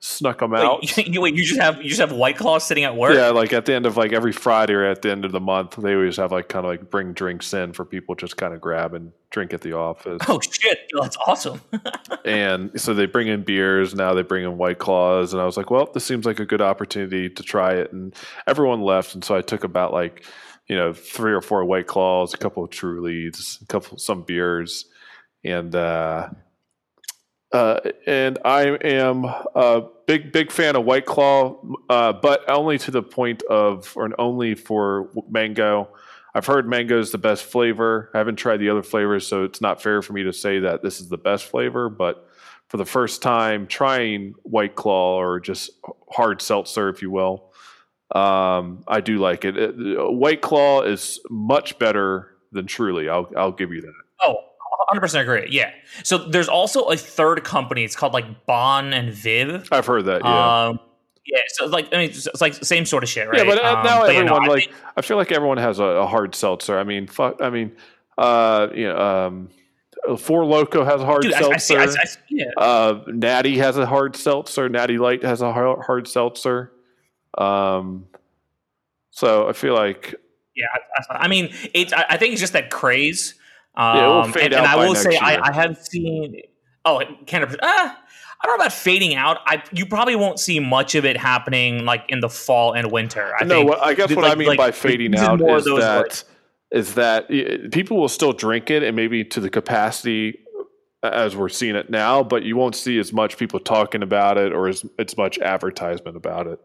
snuck 0.00 0.38
them 0.38 0.54
out. 0.54 0.80
Wait 0.96 1.08
you, 1.08 1.20
wait, 1.20 1.34
you 1.34 1.44
just 1.44 1.60
have 1.60 1.82
you 1.82 1.88
just 1.88 2.00
have 2.00 2.12
White 2.12 2.36
Claws 2.36 2.64
sitting 2.64 2.84
at 2.84 2.96
work? 2.96 3.14
Yeah, 3.14 3.30
like 3.30 3.52
at 3.52 3.66
the 3.66 3.74
end 3.74 3.86
of 3.86 3.96
like 3.96 4.12
every 4.12 4.32
Friday 4.32 4.74
or 4.74 4.84
at 4.84 5.02
the 5.02 5.10
end 5.10 5.24
of 5.24 5.32
the 5.32 5.40
month, 5.40 5.76
they 5.76 5.94
always 5.94 6.16
have 6.16 6.32
like 6.32 6.48
kind 6.48 6.64
of 6.64 6.70
like 6.70 6.90
bring 6.90 7.12
drinks 7.12 7.52
in 7.52 7.72
for 7.72 7.84
people 7.84 8.14
just 8.14 8.36
kind 8.36 8.54
of 8.54 8.60
grab 8.60 8.94
and 8.94 9.12
drink 9.30 9.52
at 9.52 9.60
the 9.60 9.72
office. 9.72 10.20
Oh 10.28 10.40
shit, 10.40 10.78
that's 10.98 11.16
awesome. 11.26 11.60
and 12.24 12.80
so 12.80 12.94
they 12.94 13.06
bring 13.06 13.28
in 13.28 13.42
beers. 13.42 13.94
Now 13.94 14.14
they 14.14 14.22
bring 14.22 14.44
in 14.44 14.56
White 14.58 14.78
Claws, 14.78 15.32
and 15.32 15.42
I 15.42 15.44
was 15.44 15.56
like, 15.56 15.70
well, 15.70 15.90
this 15.92 16.04
seems 16.04 16.26
like 16.26 16.40
a 16.40 16.46
good 16.46 16.62
opportunity 16.62 17.28
to 17.30 17.42
try 17.42 17.74
it. 17.74 17.92
And 17.92 18.14
everyone 18.46 18.82
left, 18.82 19.14
and 19.14 19.24
so 19.24 19.34
I 19.34 19.42
took 19.42 19.64
about 19.64 19.92
like 19.92 20.24
you 20.68 20.76
know 20.76 20.92
three 20.92 21.32
or 21.32 21.40
four 21.40 21.64
White 21.64 21.86
Claws, 21.86 22.34
a 22.34 22.38
couple 22.38 22.62
of 22.62 22.70
Trulies, 22.70 23.60
a 23.62 23.66
couple 23.66 23.98
some 23.98 24.22
beers, 24.22 24.84
and. 25.44 25.74
uh 25.74 26.28
uh, 27.52 27.80
and 28.06 28.38
I 28.44 28.62
am 28.66 29.24
a 29.24 29.82
big, 30.06 30.32
big 30.32 30.52
fan 30.52 30.76
of 30.76 30.84
White 30.84 31.06
Claw, 31.06 31.56
uh, 31.88 32.12
but 32.12 32.48
only 32.50 32.78
to 32.78 32.90
the 32.90 33.02
point 33.02 33.42
of, 33.44 33.92
or 33.96 34.10
only 34.20 34.54
for 34.54 35.10
mango. 35.28 35.88
I've 36.34 36.46
heard 36.46 36.68
mango 36.68 37.00
is 37.00 37.10
the 37.10 37.18
best 37.18 37.44
flavor. 37.44 38.10
I 38.14 38.18
haven't 38.18 38.36
tried 38.36 38.58
the 38.58 38.68
other 38.68 38.82
flavors, 38.82 39.26
so 39.26 39.44
it's 39.44 39.60
not 39.60 39.82
fair 39.82 40.02
for 40.02 40.12
me 40.12 40.24
to 40.24 40.32
say 40.32 40.60
that 40.60 40.82
this 40.82 41.00
is 41.00 41.08
the 41.08 41.16
best 41.16 41.46
flavor. 41.46 41.88
But 41.88 42.28
for 42.68 42.76
the 42.76 42.84
first 42.84 43.22
time 43.22 43.66
trying 43.66 44.34
White 44.42 44.74
Claw 44.74 45.18
or 45.20 45.40
just 45.40 45.70
hard 46.10 46.42
seltzer, 46.42 46.90
if 46.90 47.00
you 47.00 47.10
will, 47.10 47.50
um, 48.14 48.84
I 48.86 49.00
do 49.00 49.18
like 49.18 49.44
it. 49.44 49.56
it. 49.56 49.74
White 49.74 50.42
Claw 50.42 50.82
is 50.82 51.18
much 51.30 51.78
better 51.78 52.36
than 52.52 52.66
Truly. 52.66 53.08
I'll 53.08 53.30
I'll 53.36 53.52
give 53.52 53.72
you 53.72 53.80
that. 53.80 53.92
Oh, 54.22 54.36
100% 54.78 55.20
agree. 55.20 55.48
Yeah. 55.50 55.72
So 56.04 56.18
there's 56.18 56.48
also 56.48 56.84
a 56.84 56.96
third 56.96 57.44
company. 57.44 57.84
It's 57.84 57.96
called 57.96 58.12
like 58.12 58.46
Bon 58.46 58.92
and 58.92 59.12
Viv. 59.12 59.68
I've 59.72 59.86
heard 59.86 60.04
that. 60.06 60.22
Yeah. 60.24 60.66
Um, 60.68 60.80
yeah. 61.26 61.40
So 61.48 61.66
like, 61.66 61.88
I 61.92 61.98
mean, 61.98 62.10
it's 62.10 62.28
like 62.40 62.54
same 62.54 62.86
sort 62.86 63.02
of 63.02 63.08
shit, 63.08 63.28
right? 63.28 63.38
Yeah, 63.38 63.44
but 63.44 63.62
uh, 63.62 63.76
um, 63.76 63.84
now 63.84 64.00
but 64.00 64.10
everyone 64.10 64.42
yeah, 64.42 64.46
no, 64.46 64.52
like, 64.52 64.62
I, 64.62 64.64
think, 64.64 64.72
I, 64.96 65.00
feel 65.02 65.16
like 65.16 65.32
everyone 65.32 65.58
has 65.58 65.78
a, 65.78 65.84
a, 65.84 66.06
hard 66.06 66.34
seltzer. 66.34 66.78
I 66.78 66.84
mean, 66.84 67.06
fuck. 67.06 67.40
I 67.40 67.50
mean, 67.50 67.76
uh, 68.16 68.68
you 68.74 68.88
know, 68.88 68.96
um, 68.96 69.48
Four 70.16 70.44
Loco 70.44 70.84
has 70.84 71.02
a 71.02 71.04
hard 71.04 71.22
dude, 71.22 71.32
seltzer. 71.32 71.78
I, 71.78 71.82
I 71.82 71.86
see, 71.86 71.98
I, 71.98 72.04
see, 72.04 72.18
yeah. 72.30 72.46
uh, 72.56 73.02
Natty 73.08 73.58
has 73.58 73.76
a 73.76 73.84
hard 73.84 74.16
seltzer. 74.16 74.68
Natty 74.68 74.96
Light 74.96 75.22
has 75.22 75.42
a 75.42 75.52
hard, 75.52 75.84
hard 75.84 76.08
seltzer. 76.08 76.72
Um, 77.36 78.06
so 79.10 79.48
I 79.48 79.52
feel 79.52 79.74
like 79.74 80.14
Yeah, 80.54 80.66
I, 81.10 81.24
I 81.24 81.28
mean, 81.28 81.52
it's. 81.74 81.92
I, 81.92 82.04
I 82.10 82.16
think 82.16 82.32
it's 82.32 82.40
just 82.40 82.54
that 82.54 82.70
craze. 82.70 83.34
Um, 83.78 83.96
Yeah, 83.96 84.04
it 84.04 84.08
will 84.08 84.32
fade 84.32 84.44
and, 84.52 84.54
out 84.54 84.58
and 84.58 84.66
I 84.66 84.76
will 84.76 84.94
say. 84.94 85.16
I, 85.16 85.48
I 85.48 85.52
have 85.52 85.78
seen. 85.78 86.42
Oh, 86.84 87.00
Canada. 87.26 87.56
Ah, 87.62 87.98
I 88.40 88.46
don't 88.46 88.58
know 88.58 88.64
about 88.64 88.72
fading 88.72 89.14
out. 89.14 89.38
I 89.46 89.62
you 89.72 89.86
probably 89.86 90.16
won't 90.16 90.38
see 90.38 90.60
much 90.60 90.94
of 90.94 91.04
it 91.04 91.16
happening 91.16 91.84
like 91.84 92.04
in 92.08 92.20
the 92.20 92.28
fall 92.28 92.72
and 92.72 92.92
winter. 92.92 93.32
I 93.38 93.44
no, 93.44 93.72
I 93.74 93.94
guess 93.94 94.14
what 94.14 94.24
I 94.24 94.34
mean 94.34 94.48
like, 94.48 94.58
by 94.58 94.70
fading 94.70 95.16
out 95.16 95.40
is 95.40 95.64
that 95.64 96.02
words. 96.02 96.24
is 96.70 96.94
that 96.94 97.24
uh, 97.24 97.68
people 97.72 97.96
will 97.96 98.08
still 98.08 98.32
drink 98.32 98.70
it 98.70 98.82
and 98.82 98.94
maybe 98.94 99.24
to 99.24 99.40
the 99.40 99.50
capacity 99.50 100.38
as 101.02 101.36
we're 101.36 101.48
seeing 101.48 101.76
it 101.76 101.90
now, 101.90 102.22
but 102.22 102.42
you 102.42 102.56
won't 102.56 102.74
see 102.74 102.98
as 102.98 103.12
much 103.12 103.36
people 103.36 103.60
talking 103.60 104.02
about 104.02 104.36
it 104.36 104.52
or 104.52 104.68
as, 104.68 104.84
as 104.98 105.16
much 105.16 105.38
advertisement 105.38 106.16
about 106.16 106.46
it. 106.48 106.58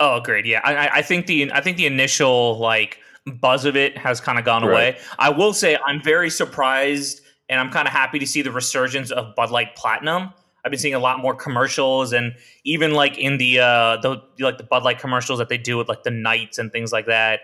Oh, 0.00 0.20
great! 0.20 0.46
Yeah, 0.46 0.60
I- 0.64 0.98
I 0.98 1.02
think 1.02 1.26
the 1.26 1.52
I 1.52 1.60
think 1.60 1.76
the 1.76 1.86
initial 1.86 2.58
like 2.58 2.98
buzz 3.26 3.64
of 3.64 3.76
it 3.76 3.96
has 3.98 4.20
kind 4.20 4.38
of 4.38 4.44
gone 4.44 4.64
Right. 4.64 4.94
away. 4.94 4.98
I 5.18 5.30
will 5.30 5.52
say 5.52 5.78
I'm 5.86 6.02
very 6.02 6.30
surprised, 6.30 7.20
and 7.48 7.60
I'm 7.60 7.70
kind 7.70 7.86
of 7.86 7.92
happy 7.92 8.18
to 8.18 8.26
see 8.26 8.42
the 8.42 8.50
resurgence 8.50 9.10
of 9.10 9.34
Bud 9.34 9.50
Light 9.50 9.76
Platinum. 9.76 10.30
I've 10.64 10.70
been 10.70 10.78
seeing 10.78 10.94
a 10.94 10.98
lot 11.00 11.18
more 11.20 11.34
commercials, 11.34 12.12
and 12.12 12.34
even 12.64 12.94
like 12.94 13.18
in 13.18 13.38
the 13.38 13.58
uh 13.60 13.96
the 13.98 14.22
like 14.38 14.58
the 14.58 14.64
Bud 14.64 14.82
Light 14.84 14.98
commercials 14.98 15.38
that 15.38 15.48
they 15.48 15.58
do 15.58 15.76
with 15.76 15.88
like 15.88 16.02
the 16.04 16.10
knights 16.10 16.58
and 16.58 16.70
things 16.72 16.92
like 16.92 17.06
that. 17.06 17.40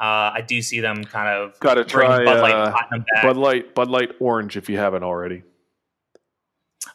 Uh, 0.00 0.32
I 0.34 0.40
do 0.40 0.60
see 0.62 0.80
them 0.80 1.04
kind 1.04 1.28
of 1.28 1.58
Got 1.60 1.74
to 1.74 1.84
try 1.84 2.24
Bud 2.24 2.40
Light 2.40 2.54
uh, 2.54 2.70
Platinum 2.72 3.04
back. 3.14 3.22
Bud 3.22 3.36
Light, 3.36 3.74
Bud 3.74 3.88
Light 3.88 4.10
Orange 4.18 4.56
if 4.56 4.68
you 4.68 4.76
haven't 4.76 5.04
already. 5.04 5.44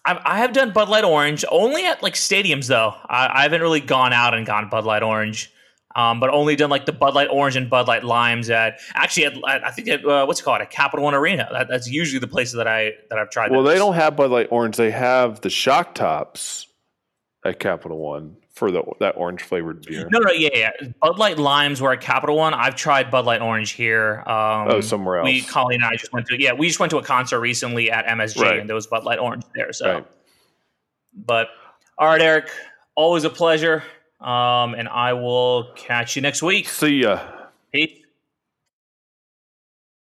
I've, 0.04 0.18
I 0.26 0.38
have 0.40 0.52
done 0.52 0.72
Bud 0.72 0.90
Light 0.90 1.04
Orange 1.06 1.46
only 1.50 1.86
at 1.86 2.04
like 2.04 2.16
stadiums 2.16 2.68
though. 2.68 2.94
I, 3.08 3.40
I 3.40 3.44
haven't 3.44 3.62
really 3.62 3.80
gone 3.80 4.14
out 4.14 4.34
and 4.34 4.46
gone 4.46 4.68
Bud 4.70 4.84
Light 4.84 5.04
Orange, 5.04 5.52
um, 5.98 6.20
but 6.22 6.30
only 6.30 6.56
done 6.56 6.70
like 6.70 6.86
the 6.86 6.94
Bud 6.94 7.14
Light 7.16 7.28
Orange 7.30 7.56
and 7.58 7.70
Bud 7.70 7.88
Light 7.88 8.04
Limes 8.06 8.50
at 8.50 8.80
actually 8.94 9.26
at, 9.26 9.34
at- 9.50 9.66
I 9.68 9.72
think 9.72 9.90
at 9.90 10.06
uh, 10.06 10.26
what's 10.26 10.40
it 10.40 10.44
called 10.44 10.62
at 10.62 10.70
Capital 10.70 11.04
One 11.04 11.14
Arena. 11.16 11.50
That, 11.52 11.68
that's 11.68 11.90
usually 11.90 12.20
the 12.20 12.28
places 12.28 12.54
that 12.54 12.68
I 12.68 12.92
that 13.10 13.20
I've 13.20 13.30
tried. 13.32 13.52
Well, 13.52 13.64
they 13.64 13.76
don't 13.78 13.96
have 13.96 14.16
Bud 14.16 14.32
Light 14.32 14.48
Orange. 14.52 14.78
They 14.78 14.92
have 14.92 15.42
the 15.42 15.50
Shock 15.50 15.96
Tops 15.96 16.68
at 17.44 17.60
Capital 17.60 17.98
One 17.98 18.38
for 18.54 18.72
the 18.72 18.82
that 19.00 19.16
orange 19.18 19.44
flavored 19.44 19.86
beer. 19.86 20.08
No, 20.12 20.18
no, 20.20 20.32
yeah, 20.32 20.50
yeah. 20.54 20.72
Bud 21.02 21.20
Light 21.20 21.38
Limes 21.38 21.80
were 21.82 21.94
at 21.94 22.02
Capital 22.02 22.36
One. 22.36 22.54
I've 22.54 22.76
tried 22.76 23.12
Bud 23.12 23.26
Light 23.26 23.42
Orange 23.42 23.72
here. 23.72 24.24
Um, 24.28 24.68
oh, 24.70 24.82
somewhere 24.82 25.18
else. 25.18 25.26
We 25.26 25.42
Colleen 25.44 25.82
and 25.82 25.86
I 25.92 25.96
just 25.96 26.12
went 26.14 26.26
to 26.28 26.42
yeah, 26.42 26.54
we 26.54 26.68
just 26.68 26.80
went 26.80 26.90
to 26.92 26.98
a 26.98 27.04
concert 27.04 27.40
recently 27.40 27.92
at 27.92 28.06
MSG 28.08 28.42
Right. 28.42 28.60
and 28.60 28.68
there 28.70 28.76
was 28.76 28.88
Bud 28.88 29.04
Light 29.04 29.20
Orange 29.20 29.44
there. 29.56 29.72
So, 29.74 29.94
Right. 29.94 30.06
but 31.14 31.50
all 32.00 32.08
right, 32.08 32.22
Eric, 32.22 32.50
always 32.96 33.24
a 33.24 33.30
pleasure. 33.30 33.84
Um, 34.20 34.74
and 34.74 34.88
I 34.88 35.14
will 35.14 35.72
catch 35.76 36.16
you 36.16 36.22
next 36.22 36.42
week. 36.42 36.68
See 36.68 37.02
ya. 37.02 37.37